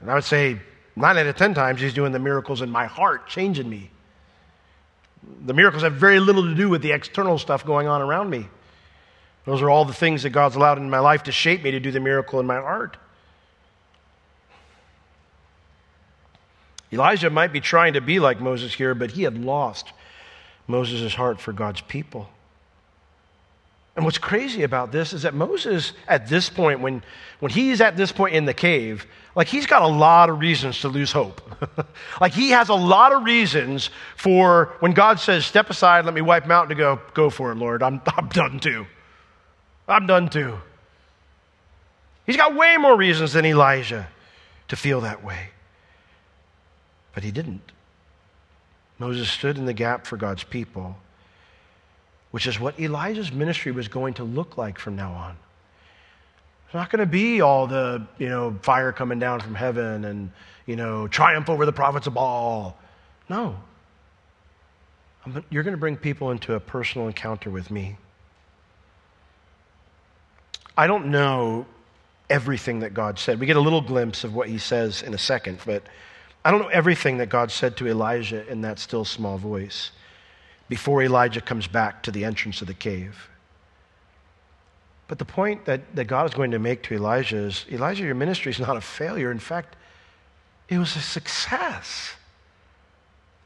And 0.00 0.10
I 0.10 0.14
would 0.14 0.24
say, 0.24 0.58
nine 0.96 1.18
out 1.18 1.26
of 1.26 1.36
ten 1.36 1.52
times, 1.52 1.80
He's 1.80 1.92
doing 1.92 2.12
the 2.12 2.18
miracles 2.18 2.62
in 2.62 2.70
my 2.70 2.86
heart, 2.86 3.26
changing 3.26 3.68
me. 3.68 3.90
The 5.44 5.54
miracles 5.54 5.82
have 5.82 5.94
very 5.94 6.20
little 6.20 6.42
to 6.42 6.54
do 6.54 6.68
with 6.68 6.82
the 6.82 6.92
external 6.92 7.38
stuff 7.38 7.64
going 7.64 7.86
on 7.86 8.00
around 8.00 8.30
me. 8.30 8.48
Those 9.44 9.60
are 9.60 9.68
all 9.68 9.84
the 9.84 9.92
things 9.92 10.22
that 10.22 10.30
God's 10.30 10.56
allowed 10.56 10.78
in 10.78 10.88
my 10.88 11.00
life 11.00 11.24
to 11.24 11.32
shape 11.32 11.62
me 11.62 11.70
to 11.72 11.80
do 11.80 11.90
the 11.90 12.00
miracle 12.00 12.40
in 12.40 12.46
my 12.46 12.56
heart. 12.56 12.96
Elijah 16.92 17.28
might 17.28 17.52
be 17.52 17.60
trying 17.60 17.94
to 17.94 18.00
be 18.00 18.20
like 18.20 18.40
Moses 18.40 18.72
here, 18.72 18.94
but 18.94 19.10
he 19.10 19.24
had 19.24 19.36
lost 19.36 19.92
Moses' 20.66 21.14
heart 21.14 21.40
for 21.40 21.52
God's 21.52 21.80
people. 21.82 22.28
And 23.96 24.04
what's 24.04 24.18
crazy 24.18 24.64
about 24.64 24.90
this 24.90 25.12
is 25.12 25.22
that 25.22 25.34
Moses, 25.34 25.92
at 26.08 26.28
this 26.28 26.50
point, 26.50 26.80
when, 26.80 27.02
when 27.38 27.52
he's 27.52 27.80
at 27.80 27.96
this 27.96 28.10
point 28.10 28.34
in 28.34 28.44
the 28.44 28.54
cave, 28.54 29.06
like 29.36 29.46
he's 29.46 29.66
got 29.66 29.82
a 29.82 29.86
lot 29.86 30.30
of 30.30 30.40
reasons 30.40 30.80
to 30.80 30.88
lose 30.88 31.12
hope. 31.12 31.40
like 32.20 32.32
he 32.32 32.50
has 32.50 32.68
a 32.68 32.74
lot 32.74 33.12
of 33.12 33.22
reasons 33.22 33.90
for 34.16 34.74
when 34.80 34.92
God 34.92 35.20
says, 35.20 35.46
Step 35.46 35.70
aside, 35.70 36.04
let 36.04 36.14
me 36.14 36.22
wipe 36.22 36.44
him 36.44 36.50
out, 36.50 36.68
to 36.70 36.74
go, 36.74 37.00
Go 37.14 37.30
for 37.30 37.52
it, 37.52 37.56
Lord. 37.56 37.82
I'm, 37.82 38.02
I'm 38.16 38.28
done 38.28 38.58
too. 38.58 38.86
I'm 39.86 40.06
done 40.06 40.28
too. 40.28 40.58
He's 42.26 42.36
got 42.36 42.54
way 42.56 42.76
more 42.78 42.96
reasons 42.96 43.34
than 43.34 43.44
Elijah 43.44 44.08
to 44.68 44.76
feel 44.76 45.02
that 45.02 45.22
way. 45.22 45.50
But 47.14 47.22
he 47.22 47.30
didn't. 47.30 47.70
Moses 48.98 49.30
stood 49.30 49.58
in 49.58 49.66
the 49.66 49.72
gap 49.72 50.06
for 50.06 50.16
God's 50.16 50.42
people 50.42 50.96
which 52.34 52.48
is 52.48 52.58
what 52.58 52.80
Elijah's 52.80 53.30
ministry 53.30 53.70
was 53.70 53.86
going 53.86 54.12
to 54.12 54.24
look 54.24 54.58
like 54.58 54.76
from 54.76 54.96
now 54.96 55.12
on. 55.12 55.36
It's 56.64 56.74
not 56.74 56.90
going 56.90 56.98
to 56.98 57.06
be 57.06 57.40
all 57.40 57.68
the, 57.68 58.08
you 58.18 58.28
know, 58.28 58.58
fire 58.60 58.90
coming 58.90 59.20
down 59.20 59.38
from 59.38 59.54
heaven 59.54 60.04
and, 60.04 60.32
you 60.66 60.74
know, 60.74 61.06
triumph 61.06 61.48
over 61.48 61.64
the 61.64 61.72
prophets 61.72 62.08
of 62.08 62.14
Baal. 62.14 62.76
No. 63.28 63.56
You're 65.48 65.62
going 65.62 65.76
to 65.76 65.78
bring 65.78 65.96
people 65.96 66.32
into 66.32 66.54
a 66.54 66.58
personal 66.58 67.06
encounter 67.06 67.50
with 67.50 67.70
me. 67.70 67.98
I 70.76 70.88
don't 70.88 71.12
know 71.12 71.66
everything 72.28 72.80
that 72.80 72.94
God 72.94 73.16
said. 73.16 73.38
We 73.38 73.46
get 73.46 73.54
a 73.54 73.60
little 73.60 73.80
glimpse 73.80 74.24
of 74.24 74.34
what 74.34 74.48
he 74.48 74.58
says 74.58 75.02
in 75.04 75.14
a 75.14 75.18
second, 75.18 75.60
but 75.64 75.84
I 76.44 76.50
don't 76.50 76.62
know 76.62 76.66
everything 76.66 77.18
that 77.18 77.28
God 77.28 77.52
said 77.52 77.76
to 77.76 77.86
Elijah 77.86 78.44
in 78.50 78.62
that 78.62 78.80
still 78.80 79.04
small 79.04 79.38
voice 79.38 79.92
before 80.68 81.02
Elijah 81.02 81.40
comes 81.40 81.66
back 81.66 82.02
to 82.04 82.10
the 82.10 82.24
entrance 82.24 82.60
of 82.60 82.66
the 82.66 82.74
cave. 82.74 83.28
But 85.06 85.18
the 85.18 85.24
point 85.24 85.66
that, 85.66 85.94
that 85.96 86.06
God 86.06 86.26
is 86.26 86.34
going 86.34 86.52
to 86.52 86.58
make 86.58 86.82
to 86.84 86.94
Elijah 86.94 87.36
is 87.36 87.66
Elijah, 87.70 88.04
your 88.04 88.14
ministry 88.14 88.50
is 88.50 88.58
not 88.58 88.76
a 88.76 88.80
failure. 88.80 89.30
In 89.30 89.38
fact, 89.38 89.76
it 90.68 90.78
was 90.78 90.96
a 90.96 91.00
success. 91.00 92.14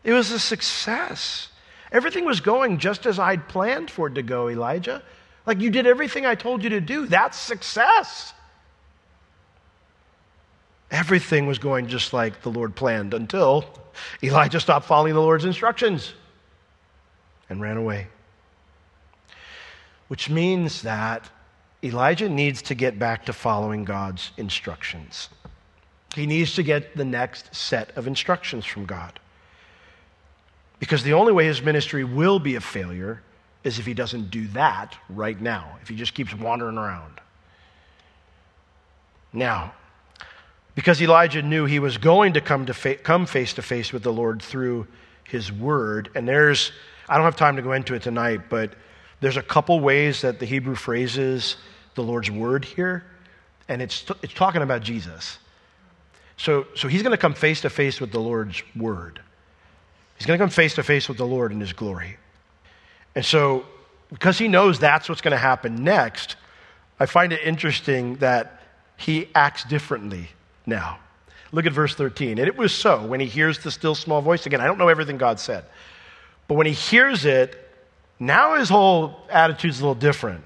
It 0.04 0.12
was 0.12 0.30
a 0.30 0.38
success. 0.38 1.48
Everything 1.90 2.24
was 2.24 2.40
going 2.40 2.78
just 2.78 3.06
as 3.06 3.18
I'd 3.18 3.48
planned 3.48 3.90
for 3.90 4.06
it 4.06 4.14
to 4.14 4.22
go, 4.22 4.48
Elijah. 4.48 5.02
Like 5.46 5.60
you 5.60 5.70
did 5.70 5.86
everything 5.86 6.26
I 6.26 6.34
told 6.34 6.62
you 6.62 6.70
to 6.70 6.80
do. 6.80 7.06
That's 7.06 7.36
success. 7.36 8.34
Everything 10.90 11.46
was 11.46 11.58
going 11.58 11.88
just 11.88 12.12
like 12.12 12.42
the 12.42 12.50
Lord 12.50 12.76
planned 12.76 13.14
until 13.14 13.64
Elijah 14.22 14.60
stopped 14.60 14.86
following 14.86 15.14
the 15.14 15.20
Lord's 15.20 15.44
instructions 15.44 16.14
and 17.48 17.60
ran 17.60 17.76
away. 17.76 18.08
Which 20.08 20.30
means 20.30 20.82
that 20.82 21.28
Elijah 21.82 22.28
needs 22.28 22.62
to 22.62 22.74
get 22.74 22.98
back 22.98 23.26
to 23.26 23.32
following 23.32 23.84
God's 23.84 24.32
instructions. 24.36 25.28
He 26.14 26.26
needs 26.26 26.54
to 26.54 26.62
get 26.62 26.96
the 26.96 27.04
next 27.04 27.54
set 27.54 27.96
of 27.96 28.06
instructions 28.06 28.64
from 28.64 28.86
God. 28.86 29.20
Because 30.80 31.02
the 31.02 31.12
only 31.12 31.32
way 31.32 31.46
his 31.46 31.62
ministry 31.62 32.04
will 32.04 32.38
be 32.38 32.54
a 32.54 32.60
failure 32.60 33.22
is 33.64 33.78
if 33.78 33.86
he 33.86 33.94
doesn't 33.94 34.30
do 34.30 34.46
that 34.48 34.96
right 35.08 35.40
now, 35.40 35.76
if 35.82 35.88
he 35.88 35.96
just 35.96 36.14
keeps 36.14 36.34
wandering 36.34 36.78
around. 36.78 37.20
Now, 39.32 39.74
because 40.74 41.02
Elijah 41.02 41.42
knew 41.42 41.66
he 41.66 41.80
was 41.80 41.98
going 41.98 42.34
to 42.34 42.40
come, 42.40 42.66
to 42.66 42.74
fa- 42.74 42.96
come 42.96 43.26
face 43.26 43.52
to 43.54 43.62
face 43.62 43.92
with 43.92 44.02
the 44.02 44.12
Lord 44.12 44.40
through 44.40 44.86
his 45.24 45.52
word, 45.52 46.08
and 46.14 46.26
there's 46.26 46.72
I 47.08 47.16
don't 47.16 47.24
have 47.24 47.36
time 47.36 47.56
to 47.56 47.62
go 47.62 47.72
into 47.72 47.94
it 47.94 48.02
tonight, 48.02 48.42
but 48.48 48.72
there's 49.20 49.36
a 49.36 49.42
couple 49.42 49.80
ways 49.80 50.20
that 50.20 50.38
the 50.38 50.46
Hebrew 50.46 50.74
phrases 50.74 51.56
the 51.94 52.02
Lord's 52.02 52.30
word 52.30 52.64
here, 52.64 53.04
and 53.68 53.82
it's, 53.82 54.04
it's 54.22 54.32
talking 54.32 54.62
about 54.62 54.82
Jesus. 54.82 55.38
So, 56.36 56.66
so 56.76 56.86
he's 56.86 57.02
going 57.02 57.12
to 57.12 57.18
come 57.18 57.34
face 57.34 57.60
to 57.62 57.70
face 57.70 58.00
with 58.00 58.12
the 58.12 58.20
Lord's 58.20 58.62
word. 58.76 59.20
He's 60.16 60.26
going 60.26 60.38
to 60.38 60.42
come 60.42 60.50
face 60.50 60.74
to 60.76 60.82
face 60.82 61.08
with 61.08 61.18
the 61.18 61.26
Lord 61.26 61.52
in 61.52 61.60
his 61.60 61.72
glory. 61.72 62.16
And 63.14 63.24
so, 63.24 63.66
because 64.10 64.38
he 64.38 64.48
knows 64.48 64.78
that's 64.78 65.08
what's 65.08 65.20
going 65.20 65.32
to 65.32 65.38
happen 65.38 65.82
next, 65.82 66.36
I 67.00 67.06
find 67.06 67.32
it 67.32 67.40
interesting 67.42 68.16
that 68.16 68.62
he 68.96 69.28
acts 69.34 69.64
differently 69.64 70.28
now. 70.66 70.98
Look 71.50 71.66
at 71.66 71.72
verse 71.72 71.94
13. 71.94 72.38
And 72.38 72.46
it 72.46 72.56
was 72.56 72.72
so 72.72 73.04
when 73.06 73.20
he 73.20 73.26
hears 73.26 73.58
the 73.58 73.70
still 73.70 73.94
small 73.94 74.20
voice 74.20 74.46
again. 74.46 74.60
I 74.60 74.66
don't 74.66 74.78
know 74.78 74.88
everything 74.88 75.18
God 75.18 75.40
said. 75.40 75.64
But 76.48 76.54
when 76.54 76.66
he 76.66 76.72
hears 76.72 77.24
it, 77.24 77.56
now 78.18 78.56
his 78.56 78.68
whole 78.68 79.16
attitude's 79.30 79.78
a 79.78 79.82
little 79.82 79.94
different. 79.94 80.44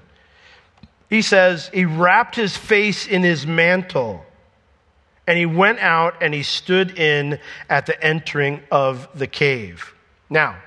He 1.09 1.21
says, 1.21 1.69
he 1.73 1.85
wrapped 1.85 2.35
his 2.35 2.55
face 2.55 3.07
in 3.07 3.23
his 3.23 3.47
mantle 3.47 4.25
and 5.25 5.37
he 5.37 5.45
went 5.45 5.79
out 5.79 6.21
and 6.21 6.33
he 6.33 6.43
stood 6.43 6.97
in 6.97 7.39
at 7.69 7.85
the 7.85 8.03
entering 8.03 8.61
of 8.71 9.07
the 9.17 9.27
cave. 9.27 9.93
Now, 10.29 10.57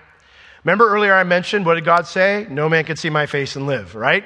remember 0.65 0.89
earlier 0.89 1.15
I 1.15 1.25
mentioned 1.25 1.67
what 1.67 1.75
did 1.75 1.85
God 1.85 2.07
say? 2.07 2.47
No 2.49 2.69
man 2.69 2.85
can 2.85 2.97
see 2.97 3.11
my 3.11 3.27
face 3.27 3.57
and 3.57 3.67
live, 3.67 3.95
right? 3.95 4.25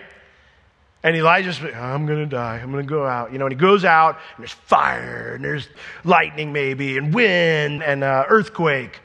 And 1.02 1.16
Elijah's, 1.16 1.58
I'm 1.60 2.04
going 2.04 2.18
to 2.18 2.26
die. 2.26 2.58
I'm 2.62 2.70
going 2.70 2.84
to 2.84 2.88
go 2.88 3.06
out. 3.06 3.32
You 3.32 3.38
know, 3.38 3.46
and 3.46 3.52
he 3.52 3.58
goes 3.58 3.86
out, 3.86 4.18
and 4.36 4.42
there's 4.42 4.52
fire, 4.52 5.32
and 5.34 5.42
there's 5.42 5.66
lightning, 6.04 6.52
maybe, 6.52 6.98
and 6.98 7.14
wind, 7.14 7.82
and 7.82 8.04
uh, 8.04 8.26
earthquake. 8.28 9.00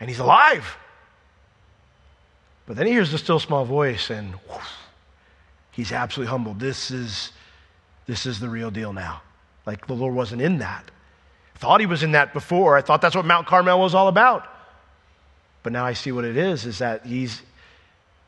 And 0.00 0.10
he's 0.10 0.18
alive. 0.18 0.76
But 2.68 2.76
then 2.76 2.86
he 2.86 2.92
hears 2.92 3.10
the 3.10 3.16
still 3.16 3.40
small 3.40 3.64
voice, 3.64 4.10
and 4.10 4.34
whoosh, 4.46 4.60
he's 5.70 5.90
absolutely 5.90 6.28
humbled. 6.28 6.60
This 6.60 6.90
is, 6.90 7.32
this 8.06 8.26
is 8.26 8.40
the 8.40 8.48
real 8.50 8.70
deal 8.70 8.92
now. 8.92 9.22
Like 9.64 9.86
the 9.86 9.94
Lord 9.94 10.14
wasn't 10.14 10.42
in 10.42 10.58
that. 10.58 10.90
Thought 11.54 11.80
he 11.80 11.86
was 11.86 12.02
in 12.02 12.12
that 12.12 12.34
before. 12.34 12.76
I 12.76 12.82
thought 12.82 13.00
that's 13.00 13.16
what 13.16 13.24
Mount 13.24 13.46
Carmel 13.46 13.80
was 13.80 13.94
all 13.94 14.08
about. 14.08 14.46
But 15.62 15.72
now 15.72 15.86
I 15.86 15.94
see 15.94 16.12
what 16.12 16.26
it 16.26 16.36
is, 16.36 16.66
is 16.66 16.78
that 16.80 17.06
he's, 17.06 17.40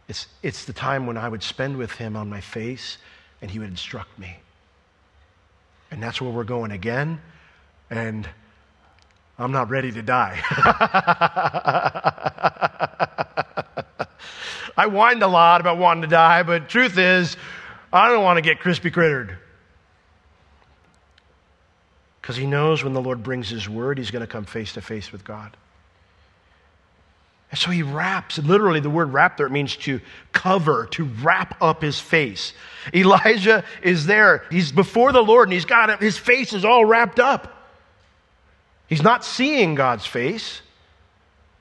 it's, 0.08 0.26
it's 0.42 0.64
the 0.64 0.72
time 0.72 1.06
when 1.06 1.18
I 1.18 1.28
would 1.28 1.42
spend 1.42 1.76
with 1.76 1.92
him 1.92 2.16
on 2.16 2.30
my 2.30 2.40
face 2.40 2.96
and 3.42 3.50
he 3.50 3.58
would 3.58 3.68
instruct 3.68 4.18
me. 4.18 4.38
And 5.90 6.02
that's 6.02 6.18
where 6.18 6.30
we're 6.30 6.44
going 6.44 6.70
again. 6.70 7.20
And 7.90 8.26
I'm 9.38 9.52
not 9.52 9.68
ready 9.68 9.92
to 9.92 10.00
die. 10.00 10.40
I 14.80 14.86
whined 14.86 15.22
a 15.22 15.28
lot 15.28 15.60
about 15.60 15.76
wanting 15.76 16.00
to 16.00 16.08
die, 16.08 16.42
but 16.42 16.70
truth 16.70 16.96
is, 16.96 17.36
I 17.92 18.08
don't 18.08 18.24
want 18.24 18.38
to 18.38 18.40
get 18.40 18.60
crispy 18.60 18.90
crittered. 18.90 19.36
Because 22.22 22.34
he 22.36 22.46
knows 22.46 22.82
when 22.82 22.94
the 22.94 23.02
Lord 23.02 23.22
brings 23.22 23.50
his 23.50 23.68
word, 23.68 23.98
he's 23.98 24.10
going 24.10 24.22
to 24.22 24.26
come 24.26 24.46
face 24.46 24.72
to 24.72 24.80
face 24.80 25.12
with 25.12 25.22
God. 25.22 25.54
And 27.50 27.58
so 27.58 27.70
he 27.70 27.82
wraps, 27.82 28.38
literally, 28.38 28.80
the 28.80 28.88
word 28.88 29.12
wrap 29.12 29.36
there, 29.36 29.50
means 29.50 29.76
to 29.78 30.00
cover, 30.32 30.86
to 30.92 31.04
wrap 31.04 31.60
up 31.60 31.82
his 31.82 32.00
face. 32.00 32.54
Elijah 32.94 33.64
is 33.82 34.06
there. 34.06 34.44
He's 34.50 34.72
before 34.72 35.12
the 35.12 35.22
Lord 35.22 35.48
and 35.48 35.52
he's 35.52 35.66
got 35.66 36.00
his 36.00 36.16
face 36.16 36.54
is 36.54 36.64
all 36.64 36.86
wrapped 36.86 37.20
up. 37.20 37.68
He's 38.86 39.02
not 39.02 39.26
seeing 39.26 39.74
God's 39.74 40.06
face. 40.06 40.62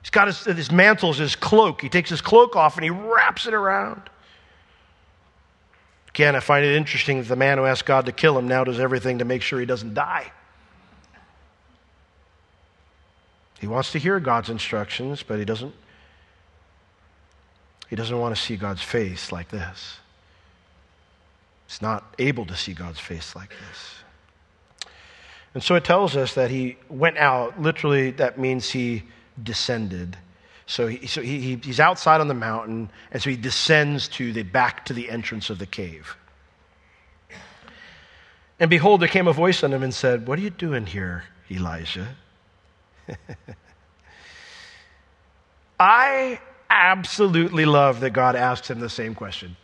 He's 0.02 0.10
got 0.10 0.28
his, 0.28 0.44
his 0.44 0.68
his 0.68 1.36
cloak. 1.36 1.82
He 1.82 1.88
takes 1.88 2.10
his 2.10 2.20
cloak 2.20 2.56
off 2.56 2.76
and 2.76 2.84
he 2.84 2.90
wraps 2.90 3.46
it 3.46 3.54
around. 3.54 4.02
Again, 6.08 6.34
I 6.34 6.40
find 6.40 6.64
it 6.64 6.74
interesting 6.74 7.18
that 7.18 7.28
the 7.28 7.36
man 7.36 7.58
who 7.58 7.66
asked 7.66 7.86
God 7.86 8.06
to 8.06 8.12
kill 8.12 8.36
him 8.36 8.48
now 8.48 8.64
does 8.64 8.80
everything 8.80 9.18
to 9.18 9.24
make 9.24 9.42
sure 9.42 9.60
he 9.60 9.66
doesn't 9.66 9.94
die. 9.94 10.32
He 13.60 13.66
wants 13.66 13.92
to 13.92 13.98
hear 13.98 14.18
God's 14.20 14.48
instructions, 14.48 15.22
but 15.22 15.38
he 15.38 15.44
doesn't 15.44 15.74
he 17.88 17.96
doesn't 17.96 18.18
want 18.18 18.34
to 18.34 18.40
see 18.40 18.56
God's 18.56 18.82
face 18.82 19.32
like 19.32 19.48
this. 19.48 19.98
He's 21.66 21.82
not 21.82 22.14
able 22.18 22.46
to 22.46 22.56
see 22.56 22.72
God's 22.72 23.00
face 23.00 23.34
like 23.34 23.50
this. 23.50 24.90
And 25.54 25.62
so 25.62 25.74
it 25.74 25.84
tells 25.84 26.16
us 26.16 26.34
that 26.34 26.50
he 26.50 26.76
went 26.88 27.18
out. 27.18 27.60
Literally, 27.60 28.12
that 28.12 28.38
means 28.38 28.70
he 28.70 29.02
descended. 29.42 30.16
So, 30.66 30.86
he, 30.86 31.06
so 31.06 31.20
he, 31.20 31.56
he's 31.56 31.80
outside 31.80 32.20
on 32.20 32.28
the 32.28 32.34
mountain, 32.34 32.90
and 33.10 33.22
so 33.22 33.30
he 33.30 33.36
descends 33.36 34.06
to 34.08 34.32
the 34.32 34.42
back 34.42 34.84
to 34.86 34.92
the 34.92 35.10
entrance 35.10 35.50
of 35.50 35.58
the 35.58 35.66
cave. 35.66 36.16
And 38.60 38.68
behold, 38.68 39.00
there 39.00 39.08
came 39.08 39.26
a 39.26 39.32
voice 39.32 39.64
on 39.64 39.72
him 39.72 39.82
and 39.82 39.92
said, 39.92 40.28
What 40.28 40.38
are 40.38 40.42
you 40.42 40.50
doing 40.50 40.86
here, 40.86 41.24
Elijah? 41.50 42.08
I 45.80 46.38
absolutely 46.68 47.64
love 47.64 48.00
that 48.00 48.10
God 48.10 48.36
asked 48.36 48.68
him 48.68 48.80
the 48.80 48.90
same 48.90 49.14
question. 49.14 49.56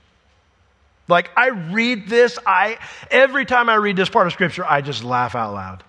Like 1.09 1.31
I 1.37 1.49
read 1.49 2.09
this, 2.09 2.39
I 2.45 2.79
every 3.11 3.45
time 3.45 3.69
I 3.69 3.75
read 3.75 3.97
this 3.97 4.09
part 4.09 4.27
of 4.27 4.33
scripture, 4.33 4.65
I 4.65 4.81
just 4.81 5.05
laugh 5.05 5.35
out 5.37 5.55
loud. 5.55 5.85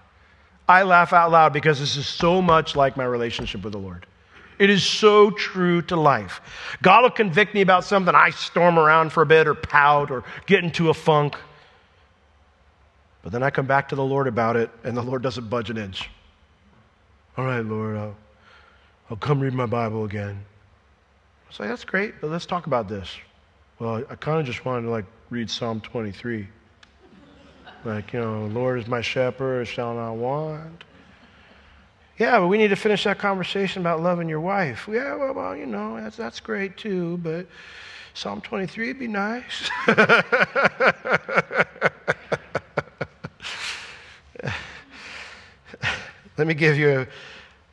I 0.67 0.83
laugh 0.83 1.13
out 1.13 1.31
loud 1.31 1.53
because 1.53 1.79
this 1.79 1.95
is 1.95 2.07
so 2.07 2.41
much 2.41 2.75
like 2.75 2.97
my 2.97 3.05
relationship 3.05 3.63
with 3.63 3.73
the 3.73 3.79
Lord. 3.79 4.05
It 4.59 4.69
is 4.69 4.83
so 4.83 5.29
true 5.31 5.81
to 5.83 5.95
life. 5.95 6.41
God 6.81 7.03
will 7.03 7.11
convict 7.11 7.53
me 7.53 7.61
about 7.61 7.83
something, 7.83 8.13
I 8.13 8.31
storm 8.31 8.79
around 8.79 9.11
for 9.13 9.21
a 9.21 9.25
bit 9.25 9.47
or 9.47 9.53
pout 9.53 10.09
or 10.09 10.23
get 10.45 10.63
into 10.63 10.89
a 10.89 10.93
funk. 10.93 11.35
But 13.21 13.31
then 13.31 13.43
I 13.43 13.49
come 13.49 13.67
back 13.67 13.89
to 13.89 13.95
the 13.95 14.03
Lord 14.03 14.27
about 14.27 14.55
it, 14.55 14.71
and 14.83 14.95
the 14.95 15.01
Lord 15.01 15.21
doesn't 15.21 15.49
budge 15.49 15.69
an 15.69 15.77
inch. 15.77 16.09
All 17.37 17.45
right, 17.45 17.63
Lord, 17.63 17.97
I'll, 17.97 18.15
I'll 19.11 19.17
come 19.17 19.39
read 19.39 19.53
my 19.53 19.65
Bible 19.65 20.05
again. 20.05 20.43
I 21.49 21.53
say, 21.53 21.67
that's 21.67 21.83
great, 21.83 22.15
but 22.19 22.29
let's 22.29 22.45
talk 22.45 22.65
about 22.67 22.87
this. 22.87 23.15
Well, 23.79 24.03
I 24.09 24.15
kind 24.15 24.39
of 24.39 24.45
just 24.45 24.65
wanted 24.65 24.83
to 24.83 24.89
like 24.89 25.05
read 25.29 25.49
Psalm 25.51 25.81
23. 25.81 26.47
Like, 27.85 28.13
you 28.13 28.19
know, 28.19 28.47
Lord 28.47 28.79
is 28.79 28.87
my 28.87 29.01
shepherd, 29.01 29.67
shall 29.67 29.93
not 29.93 30.13
want. 30.13 30.83
Yeah, 32.17 32.39
but 32.39 32.47
we 32.47 32.57
need 32.57 32.69
to 32.69 32.75
finish 32.75 33.03
that 33.03 33.19
conversation 33.19 33.81
about 33.81 34.01
loving 34.01 34.27
your 34.27 34.39
wife. 34.39 34.89
Yeah, 34.91 35.15
well, 35.15 35.33
well 35.33 35.55
you 35.55 35.67
know, 35.67 36.01
that's, 36.01 36.17
that's 36.17 36.39
great 36.39 36.75
too, 36.77 37.17
but 37.17 37.45
Psalm 38.13 38.41
23 38.41 38.87
would 38.87 38.99
be 38.99 39.07
nice. 39.07 39.69
Let 46.37 46.47
me 46.47 46.53
give 46.55 46.77
you 46.77 47.07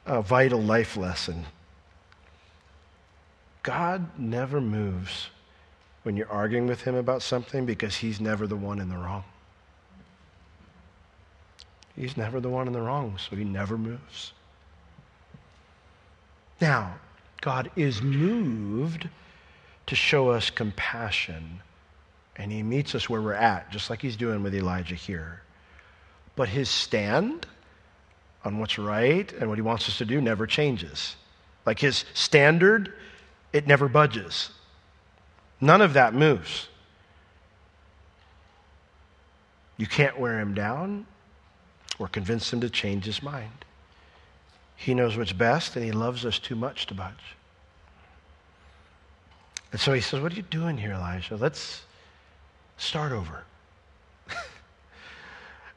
a, 0.07 0.19
a 0.19 0.23
vital 0.23 0.61
life 0.63 0.97
lesson. 0.97 1.45
God 3.63 4.07
never 4.19 4.61
moves 4.61 5.31
when 6.03 6.17
you're 6.17 6.31
arguing 6.31 6.67
with 6.67 6.83
him 6.83 6.95
about 6.95 7.23
something 7.23 7.65
because 7.65 7.97
he's 7.97 8.21
never 8.21 8.47
the 8.47 8.57
one 8.57 8.79
in 8.79 8.91
the 8.91 8.97
wrong. 8.97 9.25
He's 11.97 12.17
never 12.17 12.41
the 12.41 12.49
one 12.49 12.67
in 12.67 12.73
the 12.73 12.81
wrong, 12.81 13.19
so 13.19 13.37
he 13.37 13.45
never 13.45 13.79
moves. 13.79 14.33
Now, 16.61 16.97
God 17.41 17.71
is 17.77 18.03
moved 18.03 19.09
to 19.87 19.95
show 19.95 20.31
us 20.31 20.51
compassion, 20.51 21.61
and 22.37 22.51
he 22.51 22.63
meets 22.63 22.95
us 22.95 23.09
where 23.09 23.23
we're 23.23 23.35
at, 23.35 23.71
just 23.71 23.91
like 23.91 24.03
he's 24.03 24.17
doing 24.17 24.43
with 24.43 24.55
Elijah 24.55 24.95
here. 24.95 25.43
But 26.37 26.49
his 26.49 26.69
stand 26.69 27.47
on 28.45 28.59
what's 28.59 28.79
right 28.79 29.33
and 29.33 29.49
what 29.49 29.59
he 29.59 29.63
wants 29.63 29.89
us 29.89 29.99
to 29.99 30.05
do 30.05 30.21
never 30.21 30.47
changes. 30.47 31.17
Like 31.65 31.79
his 31.79 32.05
standard, 32.13 32.93
it 33.53 33.67
never 33.67 33.89
budges. 33.89 34.51
None 35.61 35.81
of 35.81 35.93
that 35.93 36.13
moves. 36.13 36.69
You 39.77 39.87
can't 39.87 40.19
wear 40.19 40.41
him 40.41 40.55
down 40.55 41.07
or 41.99 42.09
convince 42.09 42.53
him 42.53 42.61
to 42.61 42.71
change 42.71 43.05
his 43.05 43.23
mind. 43.23 43.65
He 44.77 44.95
knows 44.95 45.17
what's 45.17 45.33
best 45.33 45.77
and 45.77 45.85
he 45.85 45.93
loves 45.93 46.25
us 46.25 46.39
too 46.39 46.57
much 46.57 46.87
to 46.87 46.95
budge. 46.95 47.37
And 49.73 49.81
so 49.81 49.93
he 49.93 50.01
says, 50.01 50.21
What 50.21 50.33
are 50.33 50.37
you 50.37 50.43
doing 50.43 50.79
here, 50.79 50.93
Elijah? 50.93 51.37
Let's 51.37 51.83
start 52.77 53.13
over. 53.13 53.45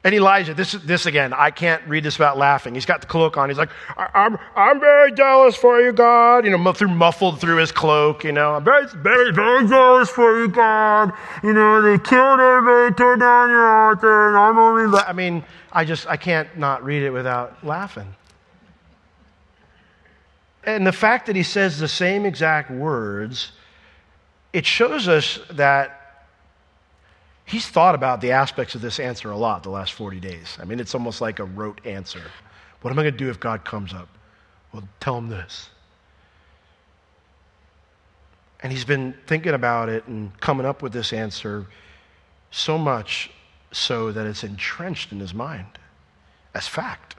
And 0.08 0.14
Elijah, 0.14 0.54
this, 0.54 0.72
this 0.72 1.04
again, 1.04 1.34
I 1.34 1.50
can't 1.50 1.86
read 1.86 2.02
this 2.02 2.18
without 2.18 2.38
laughing. 2.38 2.72
He's 2.72 2.86
got 2.86 3.02
the 3.02 3.06
cloak 3.06 3.36
on. 3.36 3.50
He's 3.50 3.58
like, 3.58 3.68
I'm, 3.94 4.38
I'm 4.56 4.80
very 4.80 5.12
jealous 5.12 5.54
for 5.54 5.82
you, 5.82 5.92
God. 5.92 6.46
You 6.46 6.56
know, 6.56 6.72
through, 6.72 6.88
muffled 6.88 7.42
through 7.42 7.58
his 7.58 7.72
cloak, 7.72 8.24
you 8.24 8.32
know. 8.32 8.54
I'm 8.54 8.64
very, 8.64 8.86
very, 8.86 9.34
very 9.34 9.68
jealous 9.68 10.08
for 10.08 10.40
you, 10.40 10.48
God. 10.48 11.12
You 11.42 11.52
know, 11.52 11.82
they 11.82 11.98
killed 11.98 12.40
everybody, 12.40 12.94
tore 12.94 13.18
down 13.18 13.50
your 13.50 13.68
altar, 13.68 14.28
and 14.28 14.38
I'm 14.38 14.58
only, 14.58 14.86
la-. 14.86 15.04
I 15.06 15.12
mean, 15.12 15.44
I 15.70 15.84
just, 15.84 16.06
I 16.06 16.16
can't 16.16 16.56
not 16.56 16.82
read 16.82 17.02
it 17.02 17.10
without 17.10 17.62
laughing. 17.62 18.14
And 20.64 20.86
the 20.86 20.92
fact 20.92 21.26
that 21.26 21.36
he 21.36 21.42
says 21.42 21.78
the 21.78 21.86
same 21.86 22.24
exact 22.24 22.70
words, 22.70 23.52
it 24.54 24.64
shows 24.64 25.06
us 25.06 25.38
that 25.50 25.97
he's 27.48 27.66
thought 27.66 27.94
about 27.94 28.20
the 28.20 28.32
aspects 28.32 28.74
of 28.74 28.82
this 28.82 29.00
answer 29.00 29.30
a 29.30 29.36
lot 29.36 29.62
the 29.62 29.70
last 29.70 29.94
40 29.94 30.20
days. 30.20 30.56
I 30.60 30.64
mean, 30.64 30.80
it's 30.80 30.94
almost 30.94 31.20
like 31.20 31.38
a 31.38 31.44
rote 31.44 31.80
answer. 31.84 32.22
What 32.82 32.90
am 32.90 32.98
I 32.98 33.02
going 33.02 33.12
to 33.12 33.18
do 33.18 33.30
if 33.30 33.40
God 33.40 33.64
comes 33.64 33.92
up? 33.92 34.08
Well, 34.72 34.86
tell 35.00 35.16
him 35.16 35.28
this. 35.28 35.70
And 38.60 38.70
he's 38.72 38.84
been 38.84 39.14
thinking 39.26 39.54
about 39.54 39.88
it 39.88 40.06
and 40.06 40.38
coming 40.40 40.66
up 40.66 40.82
with 40.82 40.92
this 40.92 41.12
answer 41.12 41.66
so 42.50 42.76
much 42.76 43.30
so 43.72 44.12
that 44.12 44.26
it's 44.26 44.44
entrenched 44.44 45.12
in 45.12 45.20
his 45.20 45.32
mind 45.32 45.78
as 46.54 46.68
fact. 46.68 47.16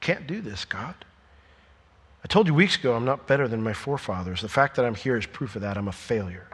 Can't 0.00 0.26
do 0.26 0.40
this, 0.40 0.64
God. 0.64 0.94
I 2.24 2.26
told 2.26 2.46
you 2.46 2.54
weeks 2.54 2.76
ago 2.76 2.94
I'm 2.94 3.04
not 3.04 3.26
better 3.26 3.46
than 3.46 3.62
my 3.62 3.72
forefathers. 3.72 4.40
The 4.40 4.48
fact 4.48 4.76
that 4.76 4.84
I'm 4.84 4.94
here 4.94 5.16
is 5.16 5.26
proof 5.26 5.54
of 5.56 5.62
that. 5.62 5.76
I'm 5.76 5.88
a 5.88 5.92
failure. 5.92 6.46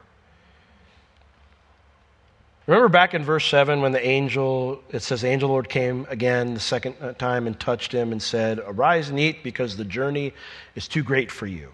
Remember 2.67 2.89
back 2.89 3.13
in 3.13 3.23
verse 3.23 3.45
7 3.47 3.83
when 3.83 3.93
the 3.93 4.05
angel, 4.05 4.83
it 4.91 5.03
says, 5.03 5.21
the 5.21 5.29
angel 5.29 5.51
Lord 5.51 5.69
came 5.69 6.07
again 6.09 6.55
the 6.55 6.61
second 6.61 6.97
uh, 7.01 7.13
time 7.13 7.47
and 7.47 7.59
touched 7.61 7.93
him 7.93 8.11
and 8.11 8.23
said, 8.23 8.59
Arise 8.59 9.11
and 9.11 9.21
eat 9.21 9.43
because 9.43 9.77
the 9.77 9.85
journey 9.85 10.33
is 10.75 10.89
too 10.89 11.03
great 11.03 11.31
for 11.31 11.47
you. 11.47 11.71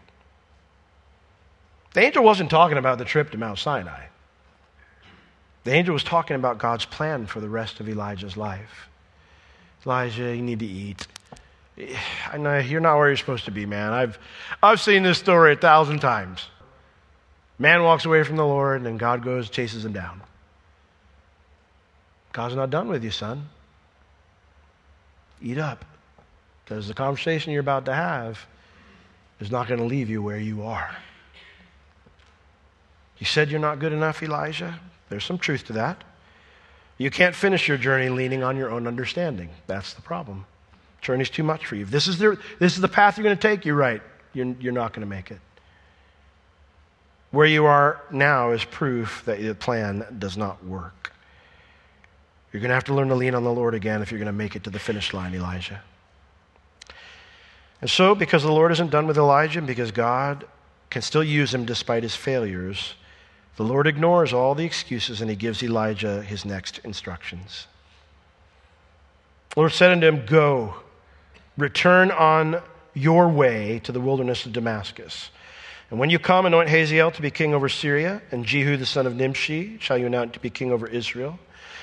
The 1.95 2.01
angel 2.01 2.25
wasn't 2.25 2.51
talking 2.51 2.77
about 2.77 2.99
the 2.99 3.05
trip 3.05 3.31
to 3.31 3.39
Mount 3.39 3.59
Sinai. 3.59 4.07
The 5.63 5.73
angel 5.73 5.93
was 5.93 6.03
talking 6.03 6.35
about 6.35 6.59
God's 6.59 6.87
plan 6.87 7.27
for 7.27 7.41
the 7.41 7.49
rest 7.49 7.79
of 7.79 7.89
Elijah's 7.89 8.37
life. 8.37 8.89
Elijah, 9.87 10.35
you 10.35 10.43
need 10.43 10.59
to 10.59 10.67
eat. 10.67 11.07
I 12.33 12.37
know 12.37 12.59
you're 12.59 12.81
not 12.81 12.97
where 12.97 13.09
you're 13.09 13.17
supposed 13.17 13.45
to 13.45 13.53
be, 13.53 13.65
man. 13.65 13.93
I've, 13.93 14.19
I've 14.61 14.81
seen 14.81 15.05
this 15.05 15.19
story 15.19 15.53
a 15.53 15.57
thousand 15.57 16.01
times. 16.01 16.47
Man 17.61 17.85
walks 17.85 18.07
away 18.07 18.25
from 18.25 18.37
the 18.37 18.47
Lord, 18.47 18.79
and 18.79 18.87
then 18.87 18.97
God 18.97 19.23
goes, 19.23 19.51
chases 19.51 19.85
him 19.85 19.93
down. 19.93 20.23
God's 22.33 22.55
not 22.55 22.71
done 22.71 22.89
with 22.89 23.03
you, 23.03 23.11
son. 23.11 23.49
Eat 25.43 25.59
up. 25.59 25.85
Because 26.65 26.87
the 26.87 26.95
conversation 26.95 27.53
you're 27.53 27.61
about 27.61 27.85
to 27.87 27.95
have 27.95 28.47
is 29.41 29.51
not 29.51 29.67
going 29.67 29.81
to 29.81 29.87
leave 29.87 30.09
you 30.09 30.23
where 30.23 30.39
you 30.39 30.63
are. 30.63 30.95
You 33.19 33.27
said 33.27 33.51
you're 33.51 33.61
not 33.61 33.79
good 33.79 33.93
enough, 33.93 34.23
Elijah? 34.23 34.79
There's 35.09 35.25
some 35.25 35.39
truth 35.39 35.67
to 35.67 35.73
that. 35.75 36.05
You 36.99 37.11
can't 37.11 37.35
finish 37.35 37.67
your 37.67 37.79
journey 37.79 38.09
leaning 38.09 38.43
on 38.43 38.57
your 38.57 38.71
own 38.71 38.87
understanding. 38.87 39.51
That's 39.67 39.95
the 39.95 40.03
problem. 40.03 40.47
Journey's 41.01 41.31
too 41.31 41.43
much 41.43 41.67
for 41.67 41.75
you. 41.75 41.83
If 41.83 41.91
this 41.91 42.07
is 42.07 42.19
the, 42.19 42.39
this 42.59 42.75
is 42.75 42.81
the 42.81 42.89
path 42.89 43.17
you're 43.17 43.25
going 43.25 43.37
to 43.37 43.41
take, 43.41 43.65
you're 43.65 43.75
right. 43.75 44.03
You're, 44.33 44.55
you're 44.61 44.73
not 44.73 44.93
going 44.93 45.01
to 45.01 45.07
make 45.07 45.31
it. 45.31 45.41
Where 47.31 47.47
you 47.47 47.67
are 47.67 48.01
now 48.11 48.51
is 48.51 48.65
proof 48.65 49.23
that 49.25 49.41
the 49.41 49.55
plan 49.55 50.05
does 50.19 50.37
not 50.37 50.65
work. 50.65 51.13
You're 52.53 52.61
going 52.61 52.71
to 52.71 52.75
have 52.75 52.85
to 52.85 52.95
learn 52.95 53.09
to 53.09 53.15
lean 53.15 53.35
on 53.35 53.45
the 53.45 53.53
Lord 53.53 53.75
again 53.75 54.03
if 54.03 54.11
you're 54.11 54.19
going 54.19 54.27
to 54.27 54.33
make 54.33 54.57
it 54.57 54.65
to 54.65 54.71
the 54.71 54.79
finish 54.79 55.15
line, 55.15 55.35
Elijah. 55.35 55.83
And 57.81 57.89
so, 57.89 58.15
because 58.15 58.43
the 58.43 58.53
Lord 58.53 58.73
isn't 58.73 58.91
done 58.91 59.07
with 59.07 59.17
Elijah, 59.17 59.59
and 59.59 59.67
because 59.67 59.91
God 59.91 60.45
can 60.91 61.03
still 61.03 61.25
use 61.25 61.55
him 61.55 61.65
despite 61.65 62.03
his 62.03 62.15
failures, 62.15 62.95
the 63.57 63.63
Lord 63.65 63.87
ignores 63.87 64.33
all 64.33 64.55
the 64.55 64.65
excuses 64.65 65.21
and 65.21 65.31
he 65.31 65.37
gives 65.37 65.63
Elijah 65.63 66.23
his 66.23 66.45
next 66.45 66.79
instructions. 66.79 67.67
The 69.51 69.61
Lord 69.61 69.73
said 69.73 69.93
unto 69.93 70.07
him, 70.07 70.27
Go, 70.27 70.77
return 71.57 72.11
on 72.11 72.63
your 72.95 73.29
way 73.29 73.81
to 73.85 73.93
the 73.93 74.01
wilderness 74.01 74.47
of 74.47 74.53
Damascus. 74.53 75.31
And 75.91 75.99
when 75.99 76.11
you 76.11 76.19
come, 76.19 76.47
anoint 76.47 76.69
Hazael 76.69 77.11
to 77.13 77.23
be 77.23 77.31
king 77.31 77.53
over 77.53 77.69
Syria, 77.69 78.23
and 78.31 78.45
Jehu 78.45 78.77
the 78.77 78.87
son 78.87 79.07
of 79.07 79.17
Nimshi 79.17 79.79
shall 79.81 79.99
you 79.99 80.07
anoint 80.07 80.33
to 80.35 80.41
be 80.41 80.51
king 80.51 80.73
over 80.73 80.87
Israel. 80.87 81.39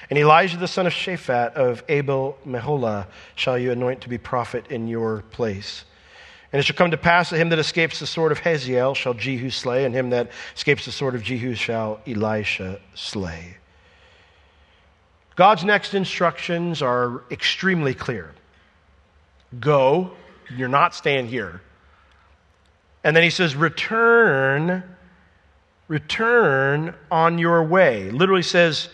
And 0.10 0.18
Elijah 0.18 0.58
the 0.58 0.68
son 0.68 0.88
of 0.88 0.94
Shaphat 0.94 1.54
of 1.54 1.84
Abel 1.90 2.38
Meholah 2.46 3.08
shall 3.36 3.58
you 3.58 3.72
anoint 3.72 4.02
to 4.02 4.10
be 4.10 4.18
prophet 4.18 4.68
in 4.70 4.88
your 4.88 5.24
place. 5.32 5.84
And 6.54 6.60
it 6.62 6.64
shall 6.64 6.78
come 6.78 6.92
to 6.92 6.98
pass 6.98 7.30
that 7.30 7.38
him 7.38 7.50
that 7.50 7.60
escapes 7.60 8.00
the 8.00 8.08
sword 8.08 8.32
of 8.32 8.40
Hazael 8.40 8.94
shall 8.94 9.14
Jehu 9.14 9.50
slay, 9.50 9.84
and 9.84 9.94
him 9.94 10.12
that 10.12 10.32
escapes 10.56 10.86
the 10.86 10.94
sword 10.94 11.14
of 11.14 11.24
Jehu 11.24 11.56
shall 11.56 12.00
Elisha 12.08 12.80
slay. 12.96 13.58
God's 15.36 15.66
next 15.66 15.94
instructions 15.94 16.82
are 16.82 17.24
extremely 17.30 17.94
clear 17.94 18.34
Go, 19.60 20.12
you're 20.56 20.68
not 20.68 20.96
staying 20.96 21.28
here. 21.28 21.62
And 23.04 23.16
then 23.16 23.24
he 23.24 23.30
says, 23.30 23.56
Return, 23.56 24.84
return 25.88 26.96
on 27.12 27.38
your 27.38 27.64
way. 27.64 28.10
Literally 28.10 28.42
says, 28.42 28.90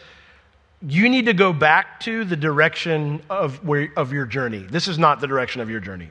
you 0.85 1.07
need 1.07 1.27
to 1.27 1.33
go 1.33 1.53
back 1.53 1.99
to 2.01 2.25
the 2.25 2.35
direction 2.35 3.21
of, 3.29 3.63
where, 3.65 3.91
of 3.95 4.11
your 4.11 4.25
journey. 4.25 4.59
This 4.59 4.87
is 4.87 4.99
not 4.99 5.21
the 5.21 5.27
direction 5.27 5.61
of 5.61 5.69
your 5.69 5.79
journey, 5.79 6.09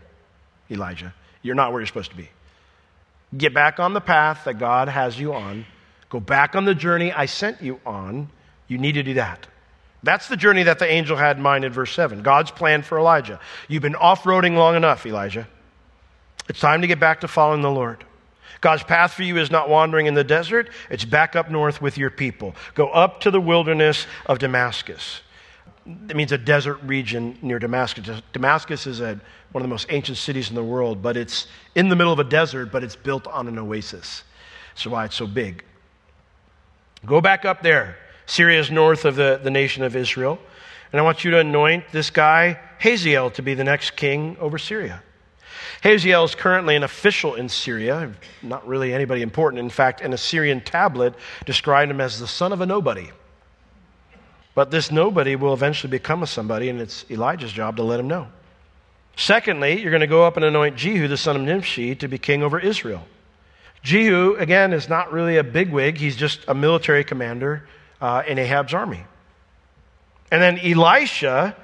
Elijah. 0.70 1.12
You're 1.42 1.54
not 1.54 1.72
where 1.72 1.80
you're 1.80 1.86
supposed 1.86 2.10
to 2.10 2.16
be. 2.16 2.30
Get 3.36 3.52
back 3.52 3.78
on 3.78 3.92
the 3.92 4.00
path 4.00 4.44
that 4.44 4.58
God 4.58 4.88
has 4.88 5.18
you 5.18 5.34
on. 5.34 5.66
Go 6.08 6.20
back 6.20 6.54
on 6.54 6.64
the 6.64 6.74
journey 6.74 7.12
I 7.12 7.26
sent 7.26 7.62
you 7.62 7.80
on. 7.84 8.28
You 8.68 8.78
need 8.78 8.92
to 8.92 9.02
do 9.02 9.14
that. 9.14 9.46
That's 10.02 10.28
the 10.28 10.36
journey 10.36 10.64
that 10.64 10.78
the 10.78 10.90
angel 10.90 11.16
had 11.16 11.36
in 11.36 11.42
mind 11.42 11.64
in 11.64 11.72
verse 11.72 11.92
7. 11.92 12.22
God's 12.22 12.50
plan 12.50 12.82
for 12.82 12.98
Elijah. 12.98 13.40
You've 13.68 13.82
been 13.82 13.94
off 13.94 14.24
roading 14.24 14.56
long 14.56 14.74
enough, 14.74 15.06
Elijah. 15.06 15.46
It's 16.48 16.60
time 16.60 16.80
to 16.80 16.86
get 16.86 16.98
back 16.98 17.20
to 17.20 17.28
following 17.28 17.62
the 17.62 17.70
Lord. 17.70 18.04
God's 18.62 18.84
path 18.84 19.12
for 19.12 19.24
you 19.24 19.36
is 19.36 19.50
not 19.50 19.68
wandering 19.68 20.06
in 20.06 20.14
the 20.14 20.24
desert, 20.24 20.70
it's 20.88 21.04
back 21.04 21.36
up 21.36 21.50
north 21.50 21.82
with 21.82 21.98
your 21.98 22.10
people. 22.10 22.54
Go 22.74 22.88
up 22.88 23.20
to 23.20 23.30
the 23.30 23.40
wilderness 23.40 24.06
of 24.26 24.38
Damascus. 24.38 25.20
It 25.84 26.14
means 26.14 26.30
a 26.30 26.38
desert 26.38 26.78
region 26.84 27.36
near 27.42 27.58
Damascus. 27.58 28.22
Damascus 28.32 28.86
is 28.86 29.00
a, 29.00 29.20
one 29.50 29.62
of 29.62 29.62
the 29.62 29.68
most 29.68 29.88
ancient 29.90 30.16
cities 30.16 30.48
in 30.48 30.54
the 30.54 30.62
world, 30.62 31.02
but 31.02 31.16
it's 31.16 31.48
in 31.74 31.88
the 31.88 31.96
middle 31.96 32.12
of 32.12 32.20
a 32.20 32.24
desert, 32.24 32.70
but 32.70 32.84
it's 32.84 32.94
built 32.94 33.26
on 33.26 33.48
an 33.48 33.58
oasis. 33.58 34.22
That's 34.70 34.86
why 34.86 35.06
it's 35.06 35.16
so 35.16 35.26
big. 35.26 35.64
Go 37.04 37.20
back 37.20 37.44
up 37.44 37.62
there. 37.62 37.96
Syria 38.26 38.60
is 38.60 38.70
north 38.70 39.04
of 39.04 39.16
the, 39.16 39.40
the 39.42 39.50
nation 39.50 39.82
of 39.82 39.96
Israel. 39.96 40.38
And 40.92 41.00
I 41.00 41.02
want 41.02 41.24
you 41.24 41.32
to 41.32 41.38
anoint 41.40 41.90
this 41.90 42.10
guy, 42.10 42.60
Hazael, 42.78 43.30
to 43.32 43.42
be 43.42 43.54
the 43.54 43.64
next 43.64 43.96
king 43.96 44.36
over 44.38 44.56
Syria. 44.56 45.02
Hazael 45.82 46.24
is 46.24 46.34
currently 46.36 46.76
an 46.76 46.84
official 46.84 47.34
in 47.34 47.48
Syria, 47.48 48.12
not 48.40 48.66
really 48.66 48.94
anybody 48.94 49.22
important. 49.22 49.58
In 49.58 49.68
fact, 49.68 50.00
an 50.00 50.12
Assyrian 50.12 50.60
tablet 50.60 51.14
described 51.44 51.90
him 51.90 52.00
as 52.00 52.20
the 52.20 52.28
son 52.28 52.52
of 52.52 52.60
a 52.60 52.66
nobody. 52.66 53.10
But 54.54 54.70
this 54.70 54.92
nobody 54.92 55.34
will 55.34 55.52
eventually 55.52 55.90
become 55.90 56.22
a 56.22 56.26
somebody, 56.26 56.68
and 56.68 56.80
it's 56.80 57.04
Elijah's 57.10 57.52
job 57.52 57.76
to 57.78 57.82
let 57.82 57.98
him 57.98 58.06
know. 58.06 58.28
Secondly, 59.16 59.80
you're 59.80 59.90
going 59.90 60.02
to 60.02 60.06
go 60.06 60.24
up 60.24 60.36
and 60.36 60.44
anoint 60.44 60.76
Jehu, 60.76 61.08
the 61.08 61.16
son 61.16 61.34
of 61.34 61.42
Nimshi, 61.42 61.96
to 61.96 62.06
be 62.06 62.16
king 62.16 62.44
over 62.44 62.60
Israel. 62.60 63.04
Jehu, 63.82 64.36
again, 64.36 64.72
is 64.72 64.88
not 64.88 65.12
really 65.12 65.36
a 65.36 65.44
bigwig, 65.44 65.98
he's 65.98 66.14
just 66.14 66.44
a 66.46 66.54
military 66.54 67.02
commander 67.02 67.66
uh, 68.00 68.22
in 68.26 68.38
Ahab's 68.38 68.72
army. 68.72 69.04
And 70.30 70.40
then 70.40 70.60
Elisha 70.60 71.56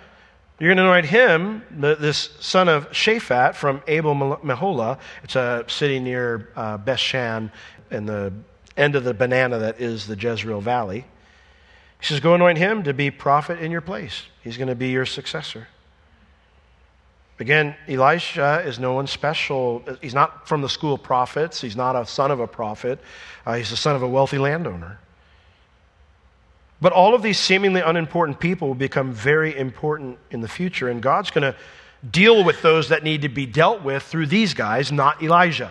you're 0.58 0.74
going 0.74 0.78
to 0.78 0.84
anoint 0.84 1.06
him, 1.06 1.62
this 1.70 2.30
son 2.40 2.68
of 2.68 2.90
Shaphat 2.90 3.54
from 3.54 3.80
Abel 3.86 4.14
Meholah. 4.14 4.98
It's 5.22 5.36
a 5.36 5.64
city 5.68 6.00
near 6.00 6.48
uh, 6.56 6.78
Bethshan 6.78 7.52
in 7.92 8.06
the 8.06 8.32
end 8.76 8.96
of 8.96 9.04
the 9.04 9.14
banana 9.14 9.58
that 9.58 9.80
is 9.80 10.06
the 10.08 10.16
Jezreel 10.16 10.60
Valley. 10.60 11.04
He 12.00 12.06
says, 12.06 12.18
Go 12.18 12.34
anoint 12.34 12.58
him 12.58 12.82
to 12.84 12.92
be 12.92 13.10
prophet 13.10 13.60
in 13.60 13.70
your 13.70 13.80
place. 13.80 14.24
He's 14.42 14.56
going 14.56 14.68
to 14.68 14.74
be 14.74 14.88
your 14.88 15.06
successor. 15.06 15.68
Again, 17.40 17.76
Elisha 17.86 18.64
is 18.66 18.80
no 18.80 18.94
one 18.94 19.06
special. 19.06 19.84
He's 20.02 20.14
not 20.14 20.48
from 20.48 20.60
the 20.60 20.68
school 20.68 20.94
of 20.94 21.04
prophets. 21.04 21.60
He's 21.60 21.76
not 21.76 21.94
a 21.94 22.04
son 22.04 22.32
of 22.32 22.40
a 22.40 22.48
prophet. 22.48 22.98
Uh, 23.46 23.54
he's 23.54 23.70
the 23.70 23.76
son 23.76 23.94
of 23.94 24.02
a 24.02 24.08
wealthy 24.08 24.38
landowner. 24.38 24.98
But 26.80 26.92
all 26.92 27.14
of 27.14 27.22
these 27.22 27.38
seemingly 27.38 27.80
unimportant 27.80 28.38
people 28.38 28.68
will 28.68 28.74
become 28.74 29.12
very 29.12 29.56
important 29.56 30.18
in 30.30 30.40
the 30.40 30.48
future, 30.48 30.88
and 30.88 31.02
God's 31.02 31.30
going 31.30 31.42
to 31.42 31.58
deal 32.08 32.44
with 32.44 32.62
those 32.62 32.90
that 32.90 33.02
need 33.02 33.22
to 33.22 33.28
be 33.28 33.46
dealt 33.46 33.82
with 33.82 34.04
through 34.04 34.26
these 34.26 34.54
guys, 34.54 34.92
not 34.92 35.22
Elijah. 35.22 35.70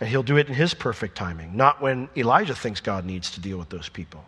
And 0.00 0.08
he'll 0.08 0.22
do 0.22 0.38
it 0.38 0.48
in 0.48 0.54
his 0.54 0.72
perfect 0.72 1.14
timing, 1.14 1.56
not 1.56 1.82
when 1.82 2.08
Elijah 2.16 2.54
thinks 2.54 2.80
God 2.80 3.04
needs 3.04 3.32
to 3.32 3.40
deal 3.40 3.58
with 3.58 3.68
those 3.68 3.90
people. 3.90 4.24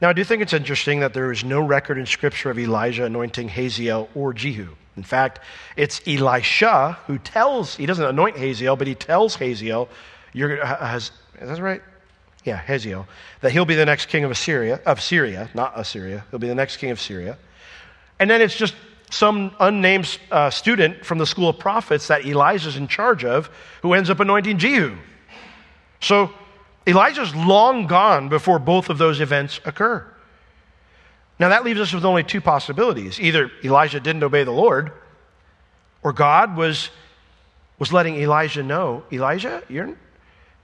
Now, 0.00 0.08
I 0.08 0.14
do 0.14 0.24
think 0.24 0.40
it's 0.42 0.54
interesting 0.54 1.00
that 1.00 1.12
there 1.12 1.30
is 1.30 1.44
no 1.44 1.60
record 1.60 1.98
in 1.98 2.06
Scripture 2.06 2.50
of 2.50 2.58
Elijah 2.58 3.04
anointing 3.04 3.50
Haziel 3.50 4.08
or 4.14 4.32
Jehu. 4.32 4.68
In 4.96 5.02
fact, 5.02 5.38
it's 5.76 6.00
Elisha 6.06 6.98
who 7.06 7.18
tells, 7.18 7.76
he 7.76 7.86
doesn't 7.86 8.04
anoint 8.04 8.36
Haziel, 8.36 8.76
but 8.76 8.86
he 8.86 8.94
tells 8.94 9.36
Haziel, 9.36 9.88
you're, 10.32 10.64
has, 10.64 11.12
is 11.42 11.48
that 11.48 11.62
right? 11.62 11.82
Yeah, 12.44 12.56
Hazael. 12.56 13.06
That 13.40 13.52
he'll 13.52 13.64
be 13.64 13.74
the 13.74 13.86
next 13.86 14.06
king 14.06 14.24
of 14.24 14.30
Assyria, 14.30 14.80
of 14.86 15.00
Syria, 15.00 15.48
not 15.54 15.72
Assyria. 15.76 16.24
He'll 16.30 16.40
be 16.40 16.48
the 16.48 16.54
next 16.54 16.78
king 16.78 16.90
of 16.90 17.00
Syria. 17.00 17.38
And 18.18 18.30
then 18.30 18.40
it's 18.40 18.56
just 18.56 18.74
some 19.10 19.54
unnamed 19.60 20.18
uh, 20.30 20.50
student 20.50 21.04
from 21.04 21.18
the 21.18 21.26
school 21.26 21.50
of 21.50 21.58
prophets 21.58 22.08
that 22.08 22.24
Elijah's 22.24 22.76
in 22.76 22.88
charge 22.88 23.24
of 23.24 23.50
who 23.82 23.92
ends 23.92 24.10
up 24.10 24.20
anointing 24.20 24.58
Jehu. 24.58 24.96
So 26.00 26.30
Elijah's 26.86 27.34
long 27.34 27.86
gone 27.86 28.28
before 28.28 28.58
both 28.58 28.88
of 28.88 28.98
those 28.98 29.20
events 29.20 29.60
occur. 29.64 30.06
Now 31.38 31.50
that 31.50 31.64
leaves 31.64 31.80
us 31.80 31.92
with 31.92 32.04
only 32.04 32.24
two 32.24 32.40
possibilities. 32.40 33.20
Either 33.20 33.50
Elijah 33.62 34.00
didn't 34.00 34.22
obey 34.22 34.44
the 34.44 34.50
Lord, 34.52 34.92
or 36.02 36.12
God 36.12 36.56
was, 36.56 36.90
was 37.78 37.92
letting 37.92 38.16
Elijah 38.16 38.62
know, 38.62 39.04
Elijah, 39.12 39.62
you're, 39.68 39.96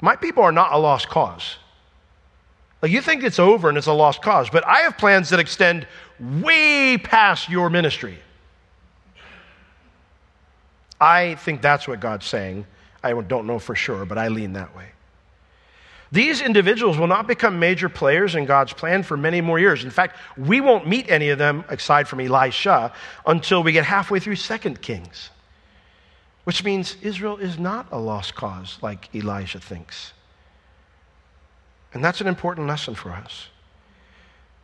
my 0.01 0.17
people 0.17 0.43
are 0.43 0.53
not 0.53 0.73
a 0.73 0.79
lost 0.79 1.09
cause. 1.09 1.57
Like 2.83 2.93
you 2.93 3.01
think 3.01 3.25
it's 3.25 3.39
over 3.39 3.69
and 3.69 3.77
it's 3.77 3.89
a 3.89 3.93
lost 3.93 4.23
cause, 4.23 4.51
but 4.51 4.67
I 4.67 4.81
have 4.81 4.97
plans 4.97 5.31
that 5.31 5.41
extend 5.41 5.87
way 6.21 6.97
past 6.99 7.49
your 7.49 7.71
ministry. 7.71 8.19
I 11.01 11.35
think 11.37 11.63
that's 11.63 11.89
what 11.89 12.01
God's 12.01 12.27
saying. 12.27 12.67
I 13.03 13.13
don't 13.13 13.47
know 13.47 13.59
for 13.59 13.75
sure, 13.75 14.05
but 14.05 14.19
I 14.19 14.29
lean 14.29 14.53
that 14.55 14.75
way. 14.77 14.87
These 16.11 16.41
individuals 16.41 16.97
will 16.97 17.07
not 17.07 17.27
become 17.27 17.59
major 17.59 17.89
players 17.89 18.35
in 18.35 18.47
God's 18.47 18.73
plan 18.73 19.03
for 19.03 19.17
many 19.17 19.41
more 19.41 19.59
years. 19.59 19.85
In 19.85 19.91
fact, 19.91 20.17
we 20.39 20.61
won't 20.61 20.87
meet 20.89 21.11
any 21.11 21.29
of 21.29 21.39
them, 21.39 21.65
aside 21.69 22.09
from 22.09 22.21
Elisha, 22.21 22.93
until 23.27 23.63
we 23.63 23.73
get 23.73 23.85
halfway 23.85 24.19
through 24.19 24.37
Second 24.37 24.81
Kings. 24.81 25.31
Which 26.49 26.65
means 26.65 26.97
Israel 27.03 27.37
is 27.37 27.59
not 27.59 27.89
a 27.93 27.99
lost 27.99 28.35
cause 28.35 28.79
like 28.81 29.15
Elijah 29.15 29.61
thinks. 29.61 30.15
And 31.93 32.03
that's 32.03 32.23
an 32.23 32.27
important 32.27 32.67
lesson 32.67 32.95
for 32.95 33.11
us. 33.11 33.49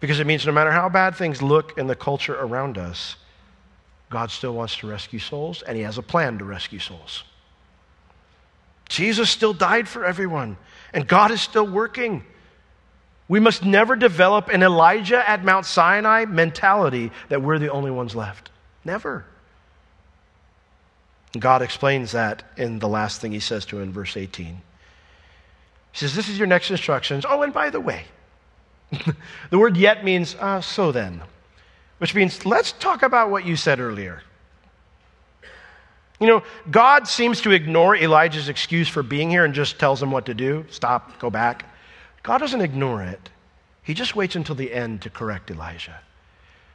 Because 0.00 0.18
it 0.18 0.26
means 0.26 0.46
no 0.46 0.52
matter 0.52 0.72
how 0.72 0.88
bad 0.88 1.14
things 1.14 1.42
look 1.42 1.76
in 1.76 1.86
the 1.86 1.94
culture 1.94 2.36
around 2.36 2.78
us, 2.78 3.16
God 4.08 4.30
still 4.30 4.54
wants 4.54 4.78
to 4.78 4.86
rescue 4.86 5.18
souls, 5.18 5.60
and 5.60 5.76
He 5.76 5.82
has 5.82 5.98
a 5.98 6.02
plan 6.02 6.38
to 6.38 6.46
rescue 6.46 6.78
souls. 6.78 7.22
Jesus 8.88 9.28
still 9.28 9.52
died 9.52 9.86
for 9.86 10.06
everyone, 10.06 10.56
and 10.94 11.06
God 11.06 11.30
is 11.30 11.42
still 11.42 11.66
working. 11.66 12.24
We 13.28 13.40
must 13.40 13.62
never 13.62 13.94
develop 13.94 14.48
an 14.48 14.62
Elijah 14.62 15.28
at 15.28 15.44
Mount 15.44 15.66
Sinai 15.66 16.24
mentality 16.24 17.10
that 17.28 17.42
we're 17.42 17.58
the 17.58 17.70
only 17.70 17.90
ones 17.90 18.16
left. 18.16 18.50
Never. 18.86 19.26
God 21.38 21.62
explains 21.62 22.12
that 22.12 22.42
in 22.56 22.78
the 22.78 22.88
last 22.88 23.20
thing 23.20 23.32
he 23.32 23.40
says 23.40 23.64
to 23.66 23.76
him 23.76 23.84
in 23.84 23.92
verse 23.92 24.16
18. 24.16 24.46
He 24.46 25.98
says, 25.98 26.14
This 26.14 26.28
is 26.28 26.38
your 26.38 26.46
next 26.46 26.70
instructions. 26.70 27.24
Oh, 27.28 27.42
and 27.42 27.52
by 27.52 27.70
the 27.70 27.80
way, 27.80 28.04
the 29.50 29.58
word 29.58 29.76
yet 29.76 30.04
means 30.04 30.36
uh, 30.38 30.60
so 30.60 30.92
then, 30.92 31.22
which 31.98 32.14
means 32.14 32.44
let's 32.46 32.72
talk 32.72 33.02
about 33.02 33.30
what 33.30 33.46
you 33.46 33.56
said 33.56 33.80
earlier. 33.80 34.22
You 36.20 36.28
know, 36.28 36.42
God 36.70 37.08
seems 37.08 37.40
to 37.42 37.50
ignore 37.50 37.96
Elijah's 37.96 38.48
excuse 38.48 38.88
for 38.88 39.02
being 39.02 39.30
here 39.30 39.44
and 39.44 39.52
just 39.52 39.78
tells 39.78 40.02
him 40.02 40.10
what 40.10 40.26
to 40.26 40.34
do 40.34 40.64
stop, 40.70 41.18
go 41.18 41.30
back. 41.30 41.66
God 42.22 42.38
doesn't 42.38 42.60
ignore 42.60 43.02
it, 43.02 43.30
he 43.82 43.92
just 43.92 44.16
waits 44.16 44.36
until 44.36 44.54
the 44.54 44.72
end 44.72 45.02
to 45.02 45.10
correct 45.10 45.50
Elijah. 45.50 46.00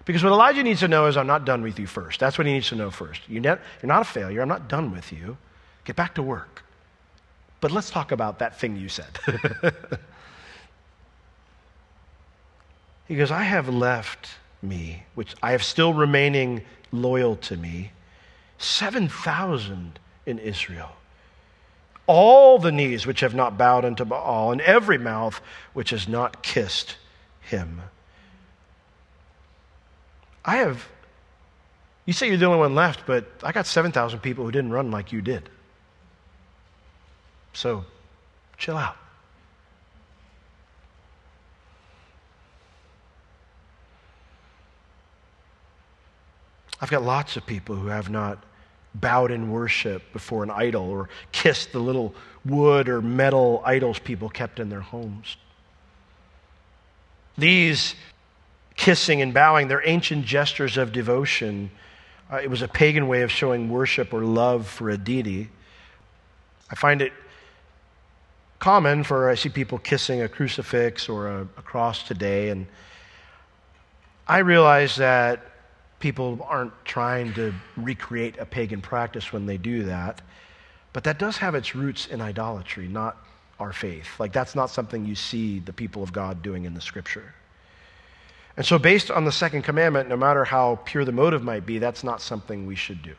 Because 0.10 0.24
what 0.24 0.34
Elijah 0.34 0.64
needs 0.64 0.80
to 0.80 0.88
know 0.88 1.06
is, 1.06 1.18
I'm 1.18 1.28
not 1.28 1.46
done 1.46 1.62
with 1.62 1.78
you 1.78 1.86
first. 1.86 2.20
That's 2.20 2.40
what 2.40 2.48
he 2.48 2.54
needs 2.54 2.70
to 2.70 2.76
know 2.76 2.90
first. 2.90 3.22
You're 3.30 3.44
not 3.44 3.62
a 3.84 4.04
failure. 4.04 4.42
I'm 4.42 4.48
not 4.48 4.68
done 4.68 4.92
with 4.92 5.14
you. 5.14 5.38
Get 5.86 5.96
back 5.96 6.16
to 6.16 6.24
work. 6.24 6.64
But 7.62 7.70
let's 7.70 7.92
talk 7.92 8.12
about 8.12 8.40
that 8.40 8.60
thing 8.60 8.76
you 8.76 8.90
said. 8.90 9.20
he 13.08 13.16
goes, 13.18 13.30
I 13.30 13.44
have 13.44 13.70
left 13.70 14.30
me, 14.64 15.04
which 15.14 15.36
I 15.44 15.52
have 15.52 15.64
still 15.64 15.94
remaining 15.94 16.64
loyal 16.92 17.36
to 17.36 17.56
me, 17.56 17.92
7,000 18.58 20.00
in 20.26 20.40
Israel. 20.40 20.94
All 22.08 22.58
the 22.58 22.72
knees 22.72 23.06
which 23.06 23.20
have 23.20 23.36
not 23.36 23.60
bowed 23.60 23.86
unto 23.86 24.06
Baal, 24.06 24.54
and 24.54 24.62
every 24.62 24.98
mouth 24.98 25.40
which 25.74 25.92
has 25.92 26.08
not 26.08 26.42
kissed 26.42 26.96
him. 27.42 27.84
I 30.50 30.56
have, 30.56 30.90
you 32.08 32.14
say 32.14 32.28
you're 32.28 32.38
the 32.38 32.48
only 32.48 32.58
one 32.58 32.74
left, 32.74 33.06
but 33.06 33.24
I 33.44 33.52
got 33.52 33.68
7,000 33.68 34.20
people 34.20 34.44
who 34.44 34.52
didn't 34.52 34.72
run 34.72 34.90
like 34.90 35.12
you 35.12 35.22
did. 35.22 35.48
So 37.54 37.86
chill 38.58 38.76
out. 38.76 38.98
I've 46.82 46.90
got 46.90 47.04
lots 47.04 47.38
of 47.38 47.46
people 47.46 47.76
who 47.76 47.90
have 47.90 48.10
not 48.10 48.44
bowed 48.96 49.30
in 49.30 49.52
worship 49.52 50.02
before 50.14 50.42
an 50.42 50.50
idol 50.50 50.90
or 50.90 51.10
kissed 51.32 51.74
the 51.74 51.80
little 51.80 52.16
wood 52.44 52.90
or 52.90 53.04
metal 53.04 53.62
idols 53.66 54.00
people 54.00 54.30
kept 54.30 54.60
in 54.60 54.70
their 54.70 54.82
homes. 54.82 55.38
These 57.38 57.94
kissing 58.80 59.22
and 59.22 59.34
bowing, 59.34 59.68
they're 59.68 59.86
ancient 59.86 60.26
gestures 60.26 60.78
of 60.78 60.94
devotion. 60.94 61.70
Uh, 62.32 62.38
it 62.38 62.50
was 62.50 62.62
a 62.62 62.68
pagan 62.68 63.10
way 63.10 63.24
of 63.24 63.30
showing 63.30 63.70
worship 63.70 64.14
or 64.14 64.24
love 64.24 64.66
for 64.66 64.90
a 64.90 64.98
deity. 64.98 65.50
I 66.72 66.76
find 66.76 67.02
it 67.02 67.12
common 68.58 69.04
for 69.04 69.30
I 69.30 69.36
see 69.36 69.50
people 69.50 69.80
kissing 69.80 70.22
a 70.22 70.30
crucifix 70.30 71.10
or 71.10 71.28
a, 71.28 71.42
a 71.42 71.62
cross 71.62 72.04
today, 72.04 72.50
and 72.50 72.68
I 74.30 74.38
realize 74.38 74.96
that 74.96 75.42
people 76.00 76.48
aren't 76.48 76.74
trying 76.86 77.34
to 77.34 77.54
recreate 77.76 78.38
a 78.40 78.46
pagan 78.46 78.80
practice 78.80 79.34
when 79.34 79.46
they 79.46 79.58
do 79.58 79.84
that, 79.84 80.22
but 80.94 81.04
that 81.04 81.20
does 81.20 81.36
have 81.36 81.54
its 81.54 81.76
roots 81.76 82.08
in 82.08 82.22
idolatry, 82.22 82.88
not 82.88 83.18
our 83.60 83.74
faith. 83.74 84.08
Like 84.20 84.32
that's 84.32 84.56
not 84.56 84.70
something 84.70 85.06
you 85.06 85.16
see 85.16 85.60
the 85.60 85.74
people 85.74 86.02
of 86.02 86.14
God 86.14 86.42
doing 86.42 86.64
in 86.64 86.74
the 86.74 86.82
scripture. 86.82 87.34
And 88.60 88.66
so, 88.66 88.78
based 88.78 89.10
on 89.10 89.24
the 89.24 89.32
second 89.32 89.62
commandment, 89.62 90.10
no 90.10 90.18
matter 90.18 90.44
how 90.44 90.80
pure 90.84 91.06
the 91.06 91.14
motive 91.14 91.42
might 91.42 91.66
be, 91.66 91.80
that's 91.80 92.04
not 92.04 92.22
something 92.22 92.66
we 92.66 92.76
should 92.76 93.02
do. 93.02 93.16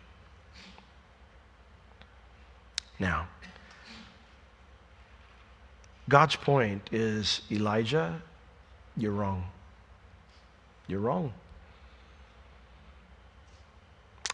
Now, 2.99 3.26
God's 6.11 6.36
point 6.36 6.91
is 6.93 7.41
Elijah, 7.51 8.20
you're 8.99 9.12
wrong. 9.12 9.47
You're 10.86 11.01
wrong. 11.01 11.32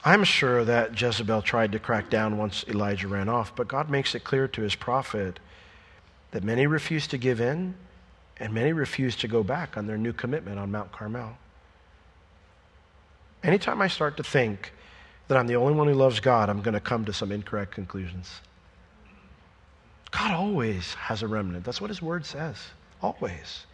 I'm 0.04 0.24
sure 0.24 0.64
that 0.64 1.00
Jezebel 1.00 1.42
tried 1.42 1.70
to 1.70 1.78
crack 1.78 2.10
down 2.10 2.36
once 2.36 2.64
Elijah 2.66 3.06
ran 3.06 3.28
off, 3.28 3.54
but 3.54 3.68
God 3.68 3.88
makes 3.88 4.16
it 4.16 4.24
clear 4.24 4.48
to 4.48 4.62
his 4.62 4.74
prophet 4.74 5.38
that 6.32 6.42
many 6.42 6.66
refuse 6.66 7.06
to 7.06 7.16
give 7.16 7.40
in 7.40 7.76
and 8.38 8.52
many 8.52 8.72
refused 8.72 9.20
to 9.20 9.28
go 9.28 9.42
back 9.42 9.76
on 9.76 9.86
their 9.86 9.96
new 9.96 10.12
commitment 10.12 10.58
on 10.58 10.70
Mount 10.70 10.92
Carmel. 10.92 11.36
Anytime 13.42 13.80
I 13.80 13.88
start 13.88 14.16
to 14.18 14.22
think 14.22 14.72
that 15.28 15.36
I'm 15.38 15.46
the 15.46 15.56
only 15.56 15.74
one 15.74 15.88
who 15.88 15.94
loves 15.94 16.20
God, 16.20 16.48
I'm 16.48 16.62
going 16.62 16.74
to 16.74 16.80
come 16.80 17.04
to 17.04 17.12
some 17.12 17.32
incorrect 17.32 17.72
conclusions. 17.72 18.40
God 20.10 20.32
always 20.32 20.94
has 20.94 21.22
a 21.22 21.28
remnant. 21.28 21.64
That's 21.64 21.80
what 21.80 21.90
his 21.90 22.02
word 22.02 22.24
says. 22.24 22.56
Always. 23.02 23.66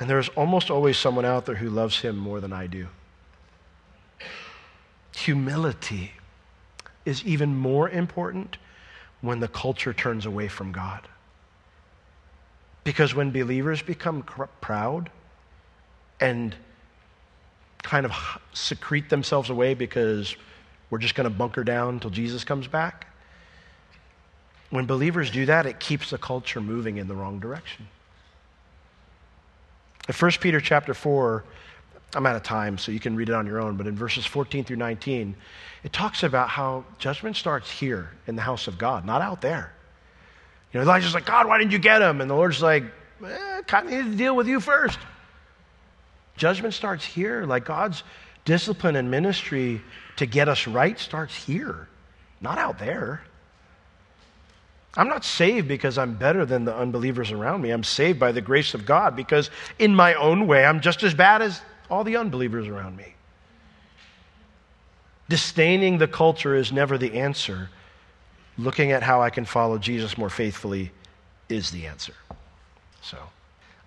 And 0.00 0.08
there's 0.08 0.28
almost 0.30 0.70
always 0.70 0.96
someone 0.96 1.24
out 1.24 1.46
there 1.46 1.56
who 1.56 1.70
loves 1.70 2.00
him 2.00 2.16
more 2.16 2.40
than 2.40 2.52
I 2.52 2.66
do. 2.66 2.88
Humility 5.14 6.12
is 7.04 7.24
even 7.24 7.54
more 7.54 7.88
important 7.88 8.56
when 9.20 9.40
the 9.40 9.48
culture 9.48 9.92
turns 9.92 10.26
away 10.26 10.48
from 10.48 10.72
God. 10.72 11.06
Because 12.84 13.14
when 13.14 13.30
believers 13.30 13.80
become 13.82 14.22
proud 14.60 15.10
and 16.20 16.54
kind 17.82 18.06
of 18.06 18.12
secrete 18.52 19.08
themselves 19.08 19.50
away 19.50 19.74
because 19.74 20.36
we're 20.90 20.98
just 20.98 21.14
going 21.14 21.24
to 21.24 21.36
bunker 21.36 21.64
down 21.64 21.94
until 21.94 22.10
Jesus 22.10 22.44
comes 22.44 22.66
back, 22.66 23.06
when 24.70 24.86
believers 24.86 25.30
do 25.30 25.46
that, 25.46 25.66
it 25.66 25.78
keeps 25.80 26.10
the 26.10 26.18
culture 26.18 26.60
moving 26.60 26.96
in 26.96 27.06
the 27.06 27.14
wrong 27.14 27.38
direction. 27.38 27.86
In 30.08 30.14
1 30.14 30.30
Peter 30.40 30.60
chapter 30.60 30.94
4, 30.94 31.44
I'm 32.14 32.26
out 32.26 32.36
of 32.36 32.42
time, 32.42 32.78
so 32.78 32.90
you 32.90 33.00
can 33.00 33.14
read 33.14 33.28
it 33.28 33.34
on 33.34 33.46
your 33.46 33.60
own, 33.60 33.76
but 33.76 33.86
in 33.86 33.94
verses 33.96 34.26
14 34.26 34.64
through 34.64 34.76
19, 34.76 35.34
it 35.84 35.92
talks 35.92 36.22
about 36.22 36.48
how 36.48 36.84
judgment 36.98 37.36
starts 37.36 37.70
here 37.70 38.10
in 38.26 38.34
the 38.34 38.42
house 38.42 38.66
of 38.66 38.78
God, 38.78 39.04
not 39.04 39.22
out 39.22 39.40
there. 39.40 39.72
You 40.72 40.78
know, 40.78 40.84
Elijah's 40.84 41.14
like, 41.14 41.26
God, 41.26 41.46
why 41.46 41.58
didn't 41.58 41.72
you 41.72 41.78
get 41.78 42.00
him? 42.00 42.20
And 42.20 42.30
the 42.30 42.34
Lord's 42.34 42.62
like, 42.62 42.84
eh, 43.24 43.62
kind 43.66 43.86
of 43.86 43.92
need 43.92 44.10
to 44.10 44.16
deal 44.16 44.34
with 44.34 44.48
you 44.48 44.58
first. 44.58 44.98
Judgment 46.36 46.72
starts 46.72 47.04
here. 47.04 47.44
Like 47.44 47.64
God's 47.64 48.02
discipline 48.44 48.96
and 48.96 49.10
ministry 49.10 49.82
to 50.16 50.26
get 50.26 50.48
us 50.48 50.66
right 50.66 50.98
starts 50.98 51.34
here, 51.34 51.88
not 52.40 52.58
out 52.58 52.78
there. 52.78 53.22
I'm 54.94 55.08
not 55.08 55.24
saved 55.24 55.68
because 55.68 55.96
I'm 55.96 56.14
better 56.14 56.44
than 56.44 56.64
the 56.64 56.74
unbelievers 56.74 57.32
around 57.32 57.62
me. 57.62 57.70
I'm 57.70 57.84
saved 57.84 58.18
by 58.18 58.32
the 58.32 58.42
grace 58.42 58.74
of 58.74 58.84
God 58.84 59.16
because, 59.16 59.50
in 59.78 59.94
my 59.94 60.14
own 60.14 60.46
way, 60.46 60.66
I'm 60.66 60.80
just 60.80 61.02
as 61.02 61.14
bad 61.14 61.40
as 61.40 61.62
all 61.88 62.04
the 62.04 62.16
unbelievers 62.16 62.68
around 62.68 62.96
me. 62.96 63.14
Disdaining 65.30 65.96
the 65.96 66.08
culture 66.08 66.54
is 66.54 66.72
never 66.72 66.98
the 66.98 67.14
answer 67.14 67.70
looking 68.58 68.92
at 68.92 69.02
how 69.02 69.22
I 69.22 69.30
can 69.30 69.44
follow 69.44 69.78
Jesus 69.78 70.18
more 70.18 70.30
faithfully 70.30 70.90
is 71.48 71.70
the 71.70 71.86
answer. 71.86 72.14
So 73.00 73.18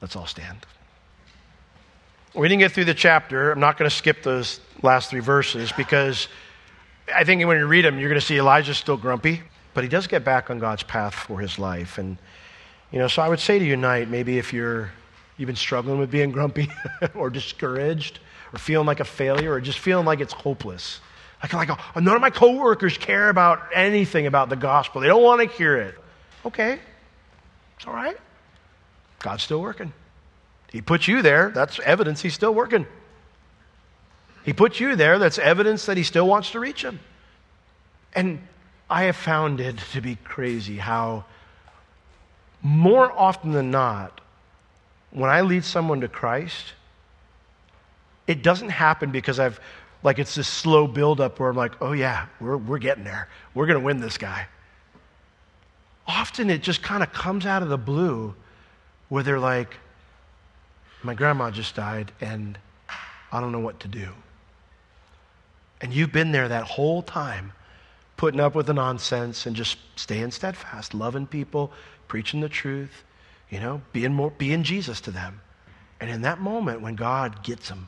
let's 0.02 0.16
all 0.16 0.26
stand. 0.26 0.66
We 2.34 2.50
didn't 2.50 2.60
get 2.60 2.74
through 2.74 2.86
the 2.86 2.94
chapter. 2.94 3.52
I'm 3.52 3.60
not 3.60 3.78
going 3.78 3.90
to 3.90 3.96
skip 3.96 4.22
those 4.22 4.60
last 4.82 5.10
three 5.10 5.22
verses 5.22 5.72
because 5.72 6.28
I 7.14 7.24
think 7.24 7.46
when 7.46 7.58
you 7.58 7.66
read 7.66 7.86
them, 7.86 7.98
you're 7.98 8.10
going 8.10 8.20
to 8.20 8.26
see 8.26 8.38
Elijah's 8.38 8.78
still 8.78 8.98
grumpy, 8.98 9.42
but 9.74 9.84
he 9.84 9.90
does 9.90 10.08
get 10.08 10.26
back 10.26 10.50
on 10.50 10.60
God's 10.60 10.84
path 10.84 11.14
for 11.14 11.40
his 11.40 11.58
life. 11.58 11.98
And, 11.98 12.18
you 12.92 13.00
know, 13.00 13.08
so 13.08 13.22
I 13.22 13.30
would 13.30 13.40
say 13.40 13.58
to 13.58 13.64
you 13.66 13.76
tonight, 13.76 14.10
maybe 14.10 14.38
if 14.38 14.52
you're, 14.52 14.92
you've 15.38 15.48
been 15.48 15.56
struggling 15.56 15.98
with 15.98 16.12
being 16.12 16.32
grumpy 16.32 16.70
or 17.16 17.30
discouraged 17.30 18.20
or 18.52 18.60
feeling 18.60 18.88
like 18.88 19.00
a 19.00 19.06
failure 19.06 19.54
or 19.54 19.62
just 19.62 19.80
feeling 19.80 20.06
like 20.06 20.20
it's 20.20 20.34
hopeless, 20.34 21.00
like, 21.42 21.54
like 21.54 21.70
oh, 21.70 22.00
none 22.00 22.16
of 22.16 22.22
my 22.22 22.30
coworkers 22.30 22.98
care 22.98 23.30
about 23.30 23.62
anything 23.74 24.28
about 24.28 24.50
the 24.50 24.56
gospel. 24.56 25.02
They 25.02 25.08
don't 25.08 25.24
want 25.24 25.42
to 25.42 25.58
hear 25.58 25.78
it. 25.78 25.96
Okay, 26.46 26.80
it's 27.78 27.88
all 27.88 27.94
right. 27.94 28.18
God's 29.20 29.44
still 29.44 29.62
working. 29.62 29.94
He 30.72 30.82
put 30.82 31.08
you 31.08 31.22
there. 31.22 31.52
That's 31.54 31.80
evidence 31.80 32.22
he's 32.22 32.34
still 32.34 32.54
working. 32.54 32.86
He 34.44 34.54
put 34.54 34.80
you 34.80 34.96
there. 34.96 35.18
That's 35.18 35.40
evidence 35.40 35.88
that 35.88 35.98
he 35.98 36.04
still 36.04 36.28
wants 36.28 36.52
to 36.52 36.60
reach 36.60 36.84
them. 36.84 37.00
And 38.14 38.40
I 38.90 39.04
have 39.04 39.16
found 39.16 39.60
it 39.60 39.78
to 39.94 40.02
be 40.02 40.16
crazy 40.16 40.78
how 40.78 41.26
more 42.62 43.12
often 43.12 43.52
than 43.52 43.72
not, 43.72 44.22
when 45.12 45.30
I 45.30 45.42
lead 45.42 45.64
someone 45.64 46.02
to 46.02 46.08
Christ, 46.08 46.74
it 48.28 48.44
doesn't 48.44 48.70
happen 48.70 49.12
because 49.12 49.40
I've, 49.40 49.60
like, 50.06 50.20
it's 50.20 50.36
this 50.36 50.48
slow 50.48 50.86
buildup 50.86 51.40
where 51.40 51.50
I'm 51.50 51.56
like, 51.56 51.82
oh, 51.82 51.94
yeah, 51.94 52.28
we're, 52.40 52.58
we're 52.58 52.78
getting 52.78 53.04
there. 53.04 53.28
We're 53.56 53.66
going 53.66 53.80
to 53.80 53.84
win 53.84 54.00
this 54.00 54.20
guy. 54.20 54.46
Often 56.06 56.52
it 56.52 56.62
just 56.62 56.84
kind 56.84 57.02
of 57.02 57.12
comes 57.12 57.48
out 57.48 57.64
of 57.64 57.70
the 57.70 57.78
blue 57.78 58.36
where 59.10 59.24
they're 59.24 59.40
like, 59.40 59.78
my 61.02 61.16
grandma 61.16 61.50
just 61.50 61.74
died 61.74 62.12
and 62.22 62.56
I 63.32 63.40
don't 63.42 63.52
know 63.52 63.60
what 63.60 63.80
to 63.80 63.88
do. 63.88 64.10
And 65.82 65.92
you've 65.92 66.12
been 66.12 66.32
there 66.32 66.50
that 66.50 66.66
whole 66.66 67.02
time, 67.02 67.52
putting 68.16 68.40
up 68.40 68.54
with 68.54 68.68
the 68.68 68.76
nonsense 68.76 69.48
and 69.48 69.56
just 69.56 69.78
staying 69.96 70.30
steadfast, 70.30 70.94
loving 70.94 71.26
people, 71.26 71.72
preaching 72.08 72.42
the 72.42 72.50
truth, 72.50 73.04
you 73.50 73.60
know, 73.60 73.82
being 73.92 74.14
more 74.14 74.30
being 74.38 74.62
Jesus 74.62 75.02
to 75.02 75.10
them. 75.10 75.42
And 76.00 76.12
in 76.12 76.22
that 76.22 76.40
moment 76.40 76.82
when 76.82 76.94
God 76.94 77.42
gets 77.42 77.70
them, 77.70 77.88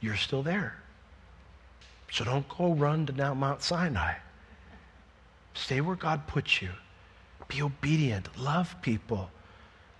you're 0.00 0.16
still 0.16 0.42
there. 0.42 0.76
So 2.14 2.24
don't 2.24 2.48
go 2.48 2.72
run 2.72 3.06
to 3.06 3.34
Mount 3.34 3.60
Sinai. 3.60 4.14
Stay 5.54 5.80
where 5.80 5.96
God 5.96 6.28
puts 6.28 6.62
you. 6.62 6.70
Be 7.48 7.60
obedient. 7.60 8.28
Love 8.38 8.76
people. 8.82 9.30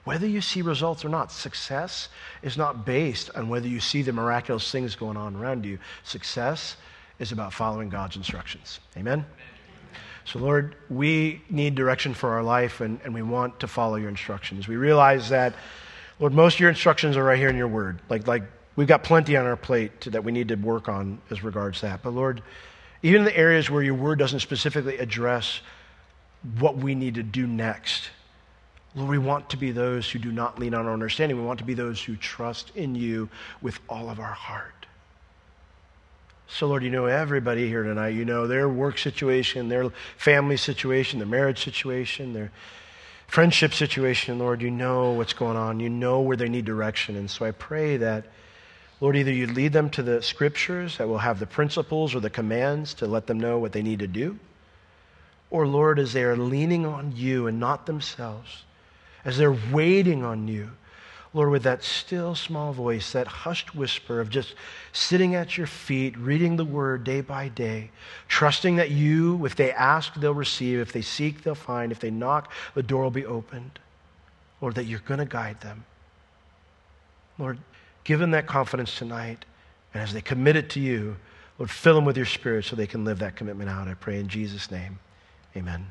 Whether 0.05 0.29
you 0.29 0.41
see 0.41 0.63
results 0.63 1.05
or 1.05 1.09
not, 1.09 1.33
success 1.33 2.09
is 2.41 2.57
not 2.57 2.87
based 2.87 3.31
on 3.35 3.49
whether 3.49 3.67
you 3.67 3.81
see 3.81 4.03
the 4.03 4.13
miraculous 4.13 4.71
things 4.71 4.95
going 4.95 5.17
on 5.17 5.35
around 5.35 5.65
you. 5.65 5.81
Success 6.05 6.77
is 7.19 7.33
about 7.33 7.53
following 7.53 7.89
God's 7.89 8.15
instructions. 8.15 8.79
Amen? 8.97 9.27
So, 10.25 10.39
Lord, 10.39 10.77
we 10.89 11.43
need 11.51 11.75
direction 11.75 12.15
for 12.15 12.31
our 12.31 12.45
life 12.45 12.81
and, 12.81 13.01
and 13.03 13.13
we 13.13 13.23
want 13.23 13.59
to 13.59 13.67
follow 13.67 13.97
your 13.97 14.09
instructions. 14.09 14.69
We 14.69 14.77
realize 14.77 15.31
that, 15.31 15.57
Lord, 16.21 16.33
most 16.33 16.55
of 16.55 16.61
your 16.61 16.71
instructions 16.71 17.17
are 17.17 17.25
right 17.25 17.39
here 17.39 17.51
in 17.51 17.57
your 17.57 17.67
word. 17.67 18.01
Like, 18.09 18.29
like 18.29 18.45
we've 18.77 18.89
got 18.89 19.05
plenty 19.05 19.37
on 19.37 19.47
our 19.47 19.57
plate 19.57 20.01
to, 20.03 20.11
that 20.11 20.25
we 20.25 20.33
need 20.33 20.49
to 20.49 20.57
work 20.57 20.89
on 20.89 21.21
as 21.31 21.43
regards 21.43 21.81
that. 21.83 22.03
But, 22.03 22.11
Lord, 22.11 22.43
even 23.03 23.21
in 23.21 23.25
the 23.25 23.37
areas 23.37 23.71
where 23.71 23.83
your 23.83 23.95
word 23.95 24.19
doesn't 24.19 24.41
specifically 24.41 24.99
address 24.99 25.61
what 26.59 26.77
we 26.77 26.95
need 26.95 27.15
to 27.15 27.23
do 27.23 27.47
next, 27.47 28.11
Lord, 28.95 29.11
we 29.11 29.19
want 29.19 29.51
to 29.51 29.57
be 29.57 29.73
those 29.73 30.11
who 30.11 30.19
do 30.19 30.31
not 30.31 30.59
lean 30.59 30.75
on 30.75 30.87
our 30.87 30.93
understanding. 30.93 31.37
We 31.37 31.45
want 31.45 31.59
to 31.59 31.65
be 31.65 31.75
those 31.75 32.03
who 32.03 32.17
trust 32.17 32.71
in 32.77 32.95
you 32.95 33.29
with 33.61 33.79
all 33.89 34.09
of 34.09 34.21
our 34.21 34.33
heart. 34.33 34.87
So, 36.47 36.67
Lord, 36.67 36.85
you 36.85 36.91
know 36.91 37.07
everybody 37.07 37.69
here 37.69 37.83
tonight. 37.83 38.11
You 38.11 38.25
know 38.25 38.47
their 38.47 38.69
work 38.69 38.99
situation, 38.99 39.69
their 39.69 39.91
family 40.17 40.57
situation, 40.57 41.19
their 41.19 41.27
marriage 41.27 41.65
situation, 41.65 42.33
their 42.33 42.53
friendship 43.27 43.75
situation. 43.75 44.39
Lord, 44.39 44.63
you 44.63 44.71
know 44.71 45.13
what's 45.13 45.33
going 45.33 45.57
on. 45.57 45.81
You 45.81 45.89
know 45.89 46.21
where 46.21 46.37
they 46.37 46.49
need 46.49 46.65
direction. 46.65 47.17
And 47.17 47.31
so 47.31 47.45
I 47.45 47.51
pray 47.51 47.97
that, 47.97 48.27
Lord, 49.05 49.17
either 49.17 49.33
you 49.33 49.47
lead 49.49 49.75
them 49.75 49.91
to 49.91 50.03
the 50.03 50.23
scriptures 50.23 50.97
that 50.97 51.07
will 51.07 51.19
have 51.19 51.39
the 51.39 51.45
principles 51.45 52.15
or 52.15 52.21
the 52.21 52.31
commands 52.31 52.95
to 52.95 53.07
let 53.07 53.27
them 53.27 53.39
know 53.39 53.59
what 53.59 53.73
they 53.73 53.83
need 53.83 53.99
to 53.99 54.07
do. 54.07 54.39
Or, 55.51 55.67
Lord, 55.67 55.99
as 55.99 56.15
they 56.15 56.23
are 56.23 56.39
leaning 56.39 56.87
on 56.87 57.13
you 57.15 57.47
and 57.47 57.61
not 57.61 57.85
themselves, 57.85 58.63
as 59.23 59.37
they're 59.37 59.59
waiting 59.71 60.25
on 60.25 60.49
you, 60.49 60.71
Lord, 61.35 61.51
with 61.51 61.65
that 61.65 61.85
still 61.85 62.35
small 62.35 62.73
voice, 62.73 63.13
that 63.13 63.27
hushed 63.27 63.75
whisper 63.75 64.21
of 64.21 64.31
just 64.31 64.55
sitting 64.95 65.35
at 65.35 65.59
your 65.59 65.67
feet, 65.67 66.17
reading 66.17 66.57
the 66.57 66.65
word 66.65 67.05
day 67.05 67.21
by 67.21 67.49
day, 67.49 67.91
trusting 68.27 68.77
that 68.77 68.91
you, 68.91 69.45
if 69.45 69.55
they 69.55 69.71
ask, 69.73 70.15
they'll 70.15 70.33
receive, 70.33 70.79
if 70.79 70.95
they 70.95 71.03
seek, 71.03 71.43
they'll 71.43 71.55
find, 71.55 71.93
if 71.93 72.01
they 72.01 72.11
knock, 72.11 72.51
the 72.73 72.83
door 72.83 73.03
will 73.03 73.11
be 73.11 73.27
opened. 73.27 73.81
Lord, 74.63 74.77
that 74.77 74.85
you're 74.85 75.01
going 75.01 75.21
to 75.21 75.27
guide 75.27 75.61
them. 75.61 75.85
Lord, 77.39 77.59
give 78.05 78.21
them 78.21 78.31
that 78.33 78.47
confidence 78.47 78.97
tonight. 78.97 79.45
And 79.93 80.03
as 80.03 80.13
they 80.13 80.21
commit 80.21 80.57
it 80.57 80.71
to 80.71 80.81
you, 80.81 81.17
Lord, 81.59 81.71
fill 81.71 81.95
them 81.95 82.05
with 82.05 82.17
your 82.17 82.27
spirit 82.27 82.65
so 82.65 82.77
they 82.77 82.87
can 82.87 83.05
live 83.05 83.19
that 83.21 83.37
commitment 83.37 83.71
out. 83.71 83.89
I 83.89 83.95
pray 83.95 84.19
in 84.19 84.29
Jesus' 84.29 84.71
name. 84.71 84.99
Amen. 85.57 85.91